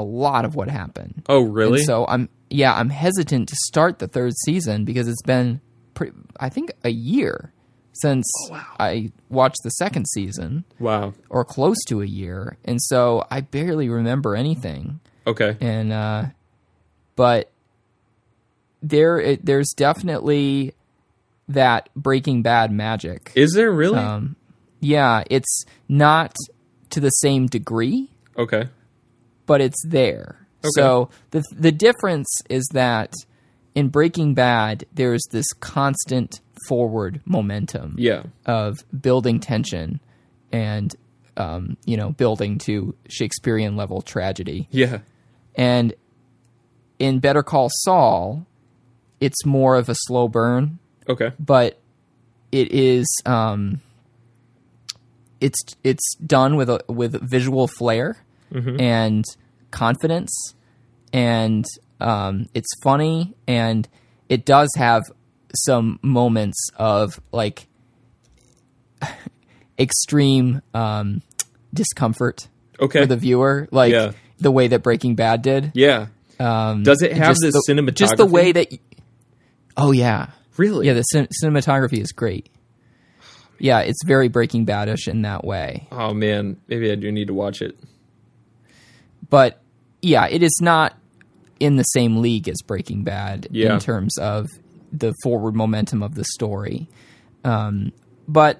a 0.00 0.02
lot 0.02 0.44
of 0.44 0.54
what 0.54 0.68
happened. 0.68 1.22
Oh, 1.28 1.42
really? 1.42 1.78
And 1.78 1.86
so 1.86 2.06
I'm 2.08 2.28
yeah 2.48 2.74
I'm 2.74 2.90
hesitant 2.90 3.48
to 3.48 3.56
start 3.66 3.98
the 3.98 4.08
third 4.08 4.32
season 4.44 4.84
because 4.84 5.08
it's 5.08 5.22
been 5.22 5.60
pretty, 5.94 6.16
I 6.38 6.48
think 6.48 6.72
a 6.84 6.90
year 6.90 7.52
since 7.92 8.30
I 8.78 9.12
watched 9.28 9.58
the 9.62 9.70
second 9.70 10.06
season 10.08 10.64
wow. 10.78 11.12
or 11.28 11.44
close 11.44 11.76
to 11.88 12.02
a 12.02 12.06
year, 12.06 12.56
and 12.64 12.80
so 12.80 13.26
I 13.30 13.40
barely 13.40 13.88
remember 13.88 14.36
anything. 14.36 15.00
Okay. 15.26 15.56
And 15.60 15.92
uh, 15.92 16.24
but 17.16 17.50
there, 18.82 19.18
it, 19.18 19.44
there's 19.44 19.72
definitely 19.76 20.74
that 21.48 21.90
Breaking 21.94 22.42
Bad 22.42 22.72
magic. 22.72 23.32
Is 23.34 23.52
there 23.54 23.70
really? 23.70 23.98
Um, 23.98 24.36
yeah, 24.80 25.24
it's 25.28 25.64
not 25.88 26.34
to 26.90 27.00
the 27.00 27.10
same 27.10 27.46
degree, 27.46 28.08
okay. 28.36 28.68
But 29.50 29.60
it's 29.60 29.82
there. 29.86 30.46
Okay. 30.62 30.68
So 30.76 31.10
the 31.32 31.42
the 31.56 31.72
difference 31.72 32.28
is 32.48 32.64
that 32.72 33.12
in 33.74 33.88
Breaking 33.88 34.34
Bad, 34.34 34.84
there's 34.94 35.22
this 35.32 35.46
constant 35.58 36.40
forward 36.68 37.20
momentum 37.24 37.94
Yeah. 37.98 38.22
of 38.46 38.76
building 39.00 39.40
tension 39.40 39.98
and 40.52 40.94
um, 41.36 41.76
you 41.84 41.96
know 41.96 42.10
building 42.10 42.58
to 42.66 42.94
Shakespearean 43.08 43.76
level 43.76 44.02
tragedy. 44.02 44.68
Yeah. 44.70 44.98
And 45.56 45.94
in 46.98 47.18
Better 47.18 47.42
Call 47.42 47.68
Saul, 47.84 48.46
it's 49.20 49.44
more 49.46 49.76
of 49.76 49.88
a 49.88 49.94
slow 50.06 50.28
burn, 50.28 50.78
Okay. 51.08 51.32
but 51.40 51.78
it 52.52 52.70
is 52.72 53.06
um, 53.26 53.80
it's 55.40 55.58
it's 55.82 56.14
done 56.26 56.56
with 56.56 56.68
a 56.68 56.80
with 56.88 57.12
visual 57.28 57.66
flair 57.78 58.18
and 58.52 59.24
confidence, 59.70 60.54
and 61.12 61.64
um, 62.00 62.48
it's 62.54 62.68
funny, 62.82 63.34
and 63.46 63.88
it 64.28 64.44
does 64.44 64.70
have 64.76 65.04
some 65.54 65.98
moments 66.02 66.58
of 66.76 67.20
like 67.32 67.66
extreme 69.78 70.62
um, 70.74 71.22
discomfort 71.72 72.48
Okay. 72.80 73.00
for 73.02 73.06
the 73.06 73.16
viewer, 73.16 73.68
like 73.70 73.92
Yeah. 73.92 74.12
the 74.38 74.50
way 74.50 74.68
that 74.68 74.82
Breaking 74.82 75.14
Bad 75.14 75.42
did. 75.42 75.72
yeah. 75.74 76.06
Um, 76.38 76.84
Does 76.84 77.02
it 77.02 77.12
have 77.12 77.36
just 77.36 77.40
the 77.42 77.62
cinematography? 77.68 77.94
Just 77.94 78.16
the 78.16 78.24
way 78.24 78.52
that. 78.52 78.68
Oh 79.76 79.92
yeah, 79.92 80.28
Really? 80.56 80.86
yeah. 80.86 80.94
The 80.94 81.02
cin- 81.02 81.28
cinematography 81.44 81.98
is 82.00 82.12
great. 82.12 82.48
Yeah, 83.58 83.80
it's 83.80 84.02
very 84.06 84.28
Breaking 84.28 84.64
Badish 84.64 85.06
in 85.06 85.20
that 85.22 85.44
way, 85.44 85.86
Oh 85.92 86.14
man, 86.14 86.56
maybe 86.66 86.90
I 86.90 86.94
do 86.94 87.12
need 87.12 87.26
to 87.26 87.34
watch 87.34 87.60
it. 87.60 87.78
But 89.30 89.60
yeah, 90.02 90.26
it 90.28 90.42
is 90.42 90.58
not 90.60 90.94
in 91.58 91.76
the 91.76 91.82
same 91.84 92.18
league 92.18 92.48
as 92.48 92.56
Breaking 92.66 93.04
Bad 93.04 93.48
Yeah. 93.50 93.74
in 93.74 93.80
terms 93.80 94.16
of 94.18 94.46
the 94.92 95.14
forward 95.22 95.54
momentum 95.54 96.02
of 96.02 96.14
the 96.14 96.24
story. 96.24 96.88
Um, 97.44 97.92
but 98.28 98.58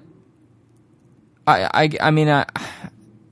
I, 1.47 1.69
I, 1.73 1.89
I 2.07 2.11
mean, 2.11 2.29
I, 2.29 2.45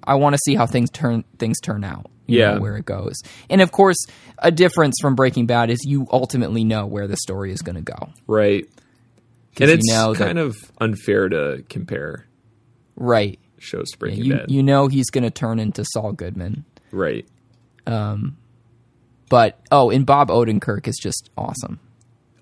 I 0.04 0.16
want 0.16 0.34
to 0.36 0.40
see 0.44 0.56
how 0.56 0.66
things 0.66 0.90
turn 0.90 1.24
things 1.38 1.60
turn 1.60 1.84
out. 1.84 2.10
you 2.28 2.40
Yeah. 2.40 2.56
know, 2.56 2.62
where 2.62 2.78
it 2.78 2.86
goes, 2.86 3.16
and 3.50 3.62
of 3.62 3.72
course, 3.72 3.98
a 4.40 4.52
difference 4.52 4.96
from 5.02 5.16
Breaking 5.16 5.46
Bad 5.46 5.70
is 5.70 5.80
you 5.86 6.08
ultimately 6.12 6.64
know 6.64 6.86
where 6.86 7.08
the 7.08 7.18
story 7.18 7.52
is 7.52 7.62
going 7.62 7.76
to 7.76 7.82
go. 7.82 8.10
Right, 8.28 8.66
And 9.60 9.68
you 9.70 9.76
it's 9.76 9.88
know 9.88 10.14
that- 10.14 10.26
kind 10.26 10.40
of 10.40 10.56
unfair 10.80 11.30
to 11.30 11.64
compare 11.70 12.26
Right. 12.96 13.40
shows 13.60 13.90
to 13.92 13.98
Breaking 13.98 14.26
You 14.26 14.34
Bad. 14.36 14.52
you 14.52 14.62
know 14.64 14.88
he's 14.88 15.10
going 15.10 15.24
to 15.24 15.32
turn 15.32 15.60
into 15.60 15.84
Saul 15.94 16.12
Goodman. 16.14 16.66
Right. 16.92 17.26
But 17.86 19.60
oh, 19.72 19.90
and 19.92 20.06
Bob 20.06 20.30
Odenkirk 20.30 20.88
is 20.88 20.98
just 20.98 21.30
awesome 21.38 21.80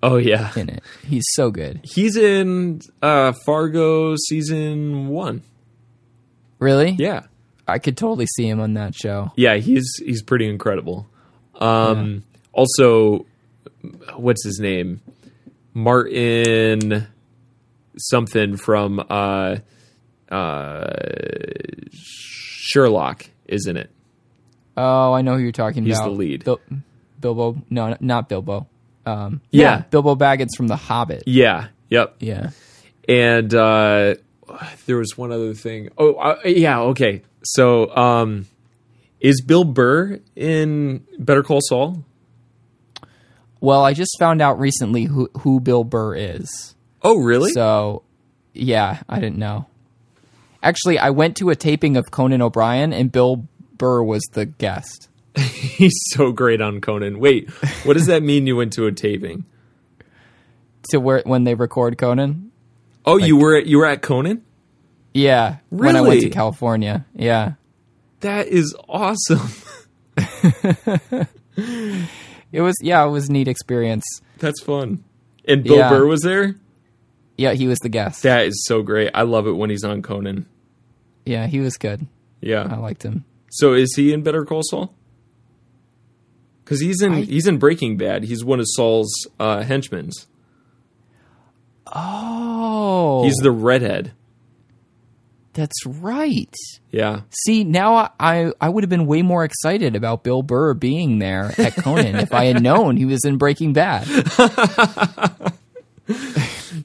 Oh 0.02 0.16
yeah. 0.16 0.52
in 0.56 0.68
it. 0.70 0.82
He's 1.04 1.24
so 1.32 1.50
good. 1.50 1.80
He's 1.84 2.16
in 2.16 2.80
uh 3.02 3.32
Fargo 3.44 4.14
season 4.16 5.08
1. 5.08 5.42
Really? 6.58 6.90
Yeah. 6.92 7.24
I 7.66 7.78
could 7.78 7.96
totally 7.98 8.26
see 8.26 8.48
him 8.48 8.60
on 8.60 8.74
that 8.74 8.94
show. 8.94 9.32
Yeah, 9.36 9.56
he's 9.56 9.86
he's 9.98 10.22
pretty 10.22 10.48
incredible. 10.48 11.06
Um 11.60 12.22
also 12.52 13.26
what's 14.16 14.44
his 14.44 14.58
name? 14.60 15.00
Martin 15.74 17.06
something 17.98 18.56
from 18.56 19.04
uh 19.10 19.56
uh 20.30 20.90
Sherlock 21.92 23.26
isn't 23.46 23.76
it. 23.76 23.90
Oh, 24.78 25.12
I 25.12 25.22
know 25.22 25.34
who 25.36 25.42
you're 25.42 25.52
talking 25.52 25.84
He's 25.84 25.96
about. 25.98 26.10
the 26.10 26.14
lead. 26.14 26.44
Bil- 26.44 26.60
Bilbo? 27.20 27.62
No, 27.68 27.96
not 28.00 28.28
Bilbo. 28.28 28.66
Um, 29.04 29.40
Yeah. 29.50 29.62
yeah. 29.78 29.82
Bilbo 29.90 30.14
Baggins 30.14 30.50
from 30.56 30.68
The 30.68 30.76
Hobbit. 30.76 31.24
Yeah. 31.26 31.68
Yep. 31.90 32.16
Yeah. 32.20 32.50
and 33.08 33.52
uh 33.54 34.14
there 34.86 34.96
was 34.96 35.16
one 35.16 35.30
other 35.32 35.52
thing 35.54 35.88
oh 35.98 36.14
uh, 36.14 36.38
yeah 36.44 36.80
okay 36.80 37.22
so 37.44 37.94
um 37.96 38.46
is 39.20 39.40
bill 39.42 39.64
burr 39.64 40.20
in 40.36 41.04
better 41.18 41.42
call 41.42 41.60
saul 41.62 42.02
Well, 43.60 43.84
I 43.84 43.92
just 43.94 44.16
found 44.18 44.40
out 44.40 44.58
recently 44.58 45.04
who 45.04 45.28
who 45.40 45.60
Bill 45.60 45.84
Burr 45.84 46.14
is. 46.14 46.74
oh 47.02 47.16
really 47.18 47.50
So, 47.52 48.02
yeah, 48.54 49.00
I 49.08 49.18
didn't 49.20 49.38
know. 49.38 49.66
Actually, 50.62 50.98
I 50.98 51.10
went 51.10 51.36
to 51.38 51.50
a 51.50 51.56
taping 51.56 51.96
of 51.96 52.10
Conan 52.10 52.40
O'Brien, 52.42 52.92
and 52.92 53.10
Bill 53.10 53.46
Burr 53.78 54.02
was 54.02 54.22
the 54.32 54.44
guest. 54.46 55.08
he's 55.38 55.94
so 56.10 56.32
great 56.32 56.60
on 56.60 56.80
conan 56.80 57.20
wait 57.20 57.48
what 57.84 57.94
does 57.94 58.06
that 58.06 58.22
mean 58.24 58.46
you 58.48 58.56
went 58.56 58.72
to 58.72 58.86
a 58.86 58.92
taping 58.92 59.44
To 60.90 60.98
where 60.98 61.22
when 61.24 61.44
they 61.44 61.54
record 61.54 61.96
Conan. 61.96 62.50
oh 63.04 63.18
you 63.18 63.36
were 63.36 63.56
at 63.56 63.66
you 63.66 63.78
were 63.78 63.86
at 63.86 64.02
conan 64.02 64.42
Yeah, 65.14 65.58
when 65.70 65.94
I 65.96 66.00
went 66.00 66.22
to 66.22 66.30
California. 66.30 67.06
Yeah, 67.14 67.52
that 68.20 68.48
is 68.48 68.74
awesome 68.88 69.48
it 71.56 72.60
was. 72.60 72.74
Yeah, 72.82 73.04
it 73.04 73.08
was 73.10 73.28
a 73.28 73.32
neat 73.32 73.48
experience. 73.48 74.04
that's 74.38 74.60
fun 74.62 75.04
and 75.44 75.62
bill 75.62 75.76
Yeah. 75.76 75.90
burr 75.90 76.06
was 76.06 76.22
there 76.22 76.56
Yeah, 77.36 77.52
he 77.52 77.68
was 77.68 77.78
the 77.78 77.88
guest. 77.90 78.22
that 78.24 78.46
is 78.46 78.64
so 78.66 78.82
great 78.82 79.10
i 79.14 79.22
love 79.22 79.46
it 79.46 79.52
when 79.52 79.70
he's 79.70 79.84
on 79.84 80.02
conan 80.02 80.46
yeah, 81.24 81.46
he 81.46 81.60
was 81.60 81.76
good. 81.76 82.06
Yeah, 82.40 82.62
I 82.62 82.76
liked 82.76 83.02
him. 83.02 83.26
So 83.50 83.72
is 83.74 83.94
he 83.96 84.12
in 84.12 84.22
better 84.22 84.44
call 84.44 84.62
saul 84.62 84.94
because 86.64 86.80
he's 86.80 87.00
in 87.02 87.12
I- 87.12 87.22
he's 87.22 87.46
in 87.46 87.58
breaking 87.58 87.96
bad 87.96 88.24
he's 88.24 88.44
one 88.44 88.60
of 88.60 88.66
saul's 88.68 89.12
uh 89.40 89.62
henchmen 89.62 90.10
Oh, 91.90 93.24
He's 93.24 93.36
the 93.36 93.50
redhead. 93.50 94.12
That's 95.54 95.86
right. 95.86 96.54
Yeah. 96.90 97.22
See, 97.30 97.64
now 97.64 98.12
I 98.20 98.52
I 98.60 98.68
would 98.68 98.84
have 98.84 98.90
been 98.90 99.06
way 99.06 99.22
more 99.22 99.42
excited 99.42 99.96
about 99.96 100.22
Bill 100.22 100.42
Burr 100.42 100.74
being 100.74 101.18
there 101.18 101.50
at 101.56 101.74
Conan 101.76 102.16
if 102.16 102.32
I 102.34 102.44
had 102.44 102.62
known 102.62 102.98
he 102.98 103.06
was 103.06 103.24
in 103.24 103.38
Breaking 103.38 103.72
Bad. 103.72 104.06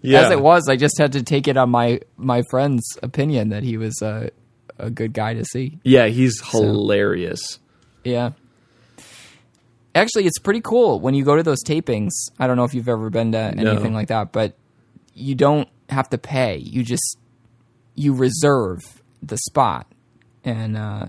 Yeah. 0.01 0.21
As 0.25 0.31
it 0.31 0.41
was, 0.41 0.67
I 0.69 0.75
just 0.75 0.97
had 0.97 1.13
to 1.13 1.23
take 1.23 1.47
it 1.47 1.55
on 1.55 1.69
my 1.69 2.01
my 2.17 2.41
friend's 2.49 2.97
opinion 3.03 3.49
that 3.49 3.63
he 3.63 3.77
was 3.77 4.01
a 4.01 4.31
a 4.83 4.89
good 4.89 5.13
guy 5.13 5.33
to 5.33 5.43
see. 5.45 5.79
Yeah, 5.83 6.07
he's 6.07 6.39
hilarious. 6.51 7.59
Yeah. 8.03 8.31
Actually, 9.95 10.25
it's 10.25 10.39
pretty 10.39 10.61
cool 10.61 10.99
when 10.99 11.13
you 11.13 11.23
go 11.23 11.35
to 11.35 11.43
those 11.43 11.63
tapings. 11.63 12.09
I 12.39 12.47
don't 12.47 12.57
know 12.57 12.63
if 12.63 12.73
you've 12.73 12.89
ever 12.89 13.09
been 13.09 13.31
to 13.33 13.37
anything 13.37 13.93
like 13.93 14.07
that, 14.07 14.31
but 14.31 14.55
you 15.13 15.35
don't 15.35 15.69
have 15.89 16.09
to 16.09 16.17
pay. 16.17 16.57
You 16.57 16.83
just 16.83 17.17
you 17.93 18.13
reserve 18.13 18.79
the 19.21 19.37
spot, 19.37 19.85
and 20.43 20.75
uh, 20.75 21.05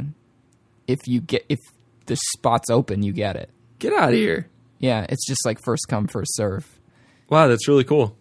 if 0.87 0.99
you 1.07 1.23
get 1.23 1.47
if 1.49 1.61
the 2.07 2.17
spot's 2.37 2.69
open, 2.69 3.03
you 3.03 3.13
get 3.13 3.37
it. 3.37 3.49
Get 3.79 3.95
out 3.95 4.11
of 4.11 4.15
here. 4.15 4.49
Yeah, 4.79 5.07
it's 5.09 5.27
just 5.27 5.47
like 5.47 5.59
first 5.65 5.87
come 5.89 6.07
first 6.07 6.37
serve. 6.37 6.79
Wow, 7.31 7.49
that's 7.49 7.67
really 7.67 7.85
cool. 7.85 8.15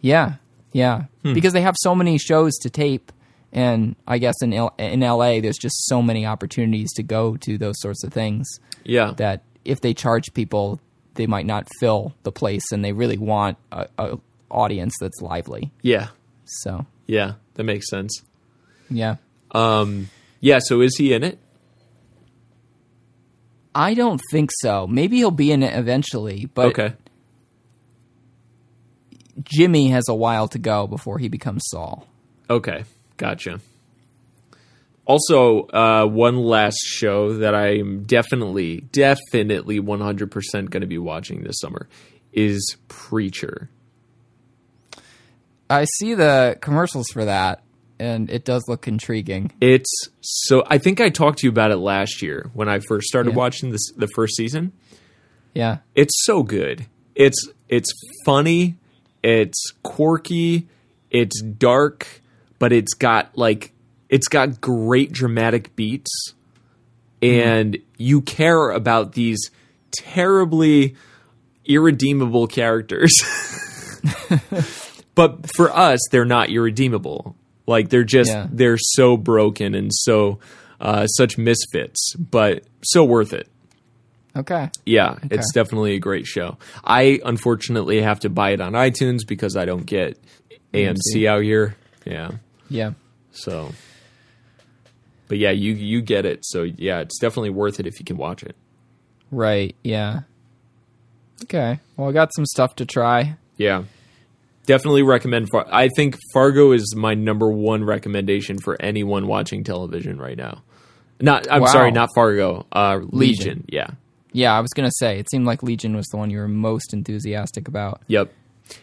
Yeah, 0.00 0.36
yeah, 0.72 1.04
Hmm. 1.22 1.34
because 1.34 1.52
they 1.52 1.60
have 1.60 1.76
so 1.78 1.94
many 1.94 2.16
shows 2.16 2.54
to 2.62 2.70
tape, 2.70 3.12
and 3.52 3.96
I 4.06 4.18
guess 4.18 4.34
in 4.42 4.52
L- 4.52 4.74
in 4.78 5.00
LA, 5.00 5.40
there's 5.40 5.58
just 5.58 5.86
so 5.86 6.00
many 6.02 6.24
opportunities 6.26 6.92
to 6.94 7.02
go 7.02 7.36
to 7.38 7.58
those 7.58 7.80
sorts 7.80 8.02
of 8.04 8.12
things. 8.12 8.48
Yeah. 8.84 9.12
that 9.18 9.42
if 9.64 9.80
they 9.80 9.94
charge 9.94 10.32
people, 10.34 10.80
they 11.14 11.26
might 11.26 11.46
not 11.46 11.68
fill 11.78 12.14
the 12.24 12.32
place, 12.32 12.64
and 12.72 12.84
they 12.84 12.92
really 12.92 13.18
want 13.18 13.58
a, 13.70 13.86
a 13.98 14.18
audience 14.50 14.94
that's 15.00 15.20
lively. 15.20 15.70
yeah. 15.82 16.08
So 16.44 16.86
Yeah. 17.06 17.34
That 17.54 17.64
makes 17.64 17.88
sense. 17.88 18.22
yeah, 18.90 19.16
Um 19.52 20.08
yeah, 20.40 20.58
so 20.62 20.80
is 20.80 20.96
he 20.96 21.12
in 21.12 21.22
it? 21.22 21.38
I 23.74 23.94
don't 23.94 24.20
think 24.30 24.50
so. 24.60 24.86
Maybe 24.86 25.16
he'll 25.18 25.30
be 25.30 25.52
in 25.52 25.62
it 25.62 25.74
eventually, 25.78 26.46
but 26.54 26.66
Okay. 26.66 26.94
Jimmy 29.44 29.88
has 29.90 30.08
a 30.08 30.14
while 30.14 30.48
to 30.48 30.58
go 30.58 30.86
before 30.86 31.18
he 31.18 31.28
becomes 31.28 31.62
Saul. 31.66 32.06
Okay. 32.50 32.84
Gotcha. 33.16 33.60
Also, 35.04 35.66
uh, 35.68 36.06
one 36.06 36.36
last 36.38 36.78
show 36.84 37.34
that 37.38 37.54
I'm 37.54 38.04
definitely, 38.04 38.82
definitely 38.92 39.80
100% 39.80 40.70
going 40.70 40.80
to 40.80 40.86
be 40.86 40.98
watching 40.98 41.42
this 41.42 41.58
summer 41.58 41.88
is 42.32 42.76
Preacher. 42.88 43.68
I 45.68 45.84
see 45.98 46.14
the 46.14 46.56
commercials 46.60 47.08
for 47.12 47.24
that, 47.24 47.62
and 47.98 48.30
it 48.30 48.44
does 48.44 48.62
look 48.68 48.86
intriguing. 48.86 49.52
It's 49.60 49.90
so, 50.20 50.64
I 50.68 50.78
think 50.78 51.00
I 51.00 51.08
talked 51.08 51.38
to 51.40 51.46
you 51.46 51.50
about 51.50 51.70
it 51.72 51.78
last 51.78 52.22
year 52.22 52.50
when 52.54 52.68
I 52.68 52.78
first 52.80 53.06
started 53.08 53.30
Yeah. 53.30 53.36
watching 53.36 53.70
this, 53.70 53.90
the 53.96 54.08
first 54.14 54.36
season. 54.36 54.72
Yeah, 55.54 55.78
it's 55.94 56.14
so 56.24 56.42
good. 56.42 56.86
It's 57.14 57.46
it's 57.68 57.90
funny, 58.24 58.76
it's 59.22 59.62
quirky, 59.82 60.66
it's 61.10 61.42
dark, 61.42 62.06
but 62.62 62.72
it's 62.72 62.94
got 62.94 63.36
like 63.36 63.72
it's 64.08 64.28
got 64.28 64.60
great 64.60 65.10
dramatic 65.10 65.74
beats 65.74 66.32
and 67.20 67.76
you 67.96 68.20
care 68.20 68.70
about 68.70 69.14
these 69.14 69.50
terribly 69.90 70.94
irredeemable 71.64 72.46
characters. 72.46 73.12
but 75.16 75.50
for 75.56 75.76
us, 75.76 75.98
they're 76.12 76.24
not 76.24 76.50
irredeemable. 76.50 77.34
Like 77.66 77.88
they're 77.88 78.04
just 78.04 78.30
Yeah. 78.30 78.46
they're 78.48 78.78
so 78.78 79.16
broken 79.16 79.74
and 79.74 79.90
so 79.92 80.38
uh, 80.80 81.08
such 81.08 81.36
misfits, 81.36 82.14
but 82.14 82.62
so 82.84 83.02
worth 83.02 83.32
it. 83.32 83.48
okay. 84.36 84.70
Yeah, 84.86 85.16
it's 85.32 85.52
definitely 85.52 85.94
a 85.94 85.98
great 85.98 86.26
show. 86.26 86.58
I 86.84 87.18
unfortunately 87.24 88.02
have 88.02 88.20
to 88.20 88.30
buy 88.30 88.50
it 88.52 88.60
on 88.60 88.74
iTunes 88.74 89.26
because 89.26 89.56
I 89.56 89.64
don't 89.64 89.84
get 89.84 90.16
AMC 90.72 91.26
out 91.26 91.42
here. 91.42 91.74
Yeah. 92.04 92.30
Yeah, 92.72 92.92
So 93.32 93.70
But 95.28 95.38
yeah, 95.38 95.50
you 95.50 95.72
you 95.74 96.02
get 96.02 96.24
it. 96.26 96.40
So 96.44 96.62
yeah, 96.62 97.00
it's 97.00 97.18
definitely 97.18 97.50
worth 97.50 97.78
it 97.80 97.86
if 97.86 97.98
you 98.00 98.04
can 98.04 98.16
watch 98.16 98.42
it. 98.42 98.56
right. 99.30 99.74
Yeah. 99.84 100.20
Okay. 101.44 101.80
Well, 101.96 102.08
I 102.08 102.12
got 102.12 102.30
some 102.34 102.46
stuff 102.46 102.76
to 102.76 102.86
try. 102.86 103.36
Yeah. 103.56 103.84
definitely 104.66 105.02
recommend. 105.02 105.48
Far- 105.50 105.66
I 105.72 105.88
think 105.96 106.16
Fargo 106.32 106.70
is 106.72 106.94
my 106.96 107.14
number 107.14 107.50
one 107.50 107.82
recommendation 107.84 108.58
for 108.58 108.80
anyone 108.80 109.26
watching 109.26 109.64
television 109.64 110.18
right 110.18 110.36
now. 110.36 110.62
Not, 111.20 111.48
I'm 111.50 111.62
Wow. 111.62 111.66
sorry, 111.66 111.90
not 111.90 112.10
Fargo. 112.14 112.66
Uh, 112.72 113.00
Legion. 113.02 113.10
Legion. 113.18 113.64
Yeah. 113.68 113.88
Yeah, 114.32 114.52
I 114.56 114.60
was 114.60 114.70
gonna 114.74 114.90
say 114.98 115.18
it 115.18 115.28
seemed 115.30 115.46
like 115.46 115.62
Legion 115.64 115.94
was 115.96 116.06
the 116.06 116.16
one 116.16 116.30
you 116.30 116.38
were 116.38 116.48
most 116.48 116.92
enthusiastic 116.94 117.66
about. 117.68 118.02
Yep. 118.06 118.32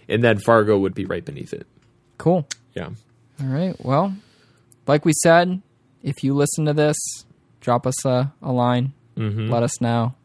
And 0.10 0.22
then 0.24 0.38
Fargo 0.40 0.78
would 0.78 0.94
be 0.94 1.06
right 1.06 1.24
beneath 1.26 1.53
it. 1.53 1.66
Cool. 2.18 2.45
Yeah. 2.76 2.90
All 3.41 3.48
right. 3.48 3.76
Well, 3.84 4.14
like 4.88 5.06
we 5.06 5.14
said, 5.24 5.61
if 6.03 6.24
you 6.24 6.34
listen 6.34 6.66
to 6.66 6.74
this, 6.74 6.98
drop 7.61 7.86
us 7.88 8.06
a, 8.06 8.34
a 8.41 8.52
line. 8.52 8.94
Mm-hmm. 9.18 9.49
Let 9.49 9.64
us 9.64 9.80
know. 9.82 10.16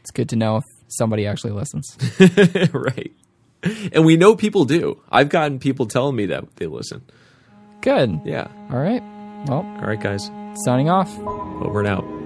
It's 0.00 0.10
good 0.10 0.28
to 0.30 0.36
know 0.36 0.56
if 0.58 0.64
somebody 0.88 1.26
actually 1.26 1.52
listens. 1.52 1.96
right. 2.72 3.12
And 3.92 4.04
we 4.04 4.16
know 4.16 4.34
people 4.34 4.64
do. 4.64 5.00
I've 5.10 5.28
gotten 5.28 5.58
people 5.58 5.86
telling 5.86 6.16
me 6.16 6.26
that 6.26 6.56
they 6.56 6.66
listen. 6.66 7.02
Good. 7.80 8.20
Yeah. 8.24 8.48
All 8.70 8.78
right. 8.78 9.02
Well, 9.46 9.58
All 9.80 9.86
right, 9.86 10.00
guys. 10.00 10.30
signing 10.64 10.88
off. 10.88 11.16
Over 11.18 11.80
and 11.80 11.88
out. 11.88 12.21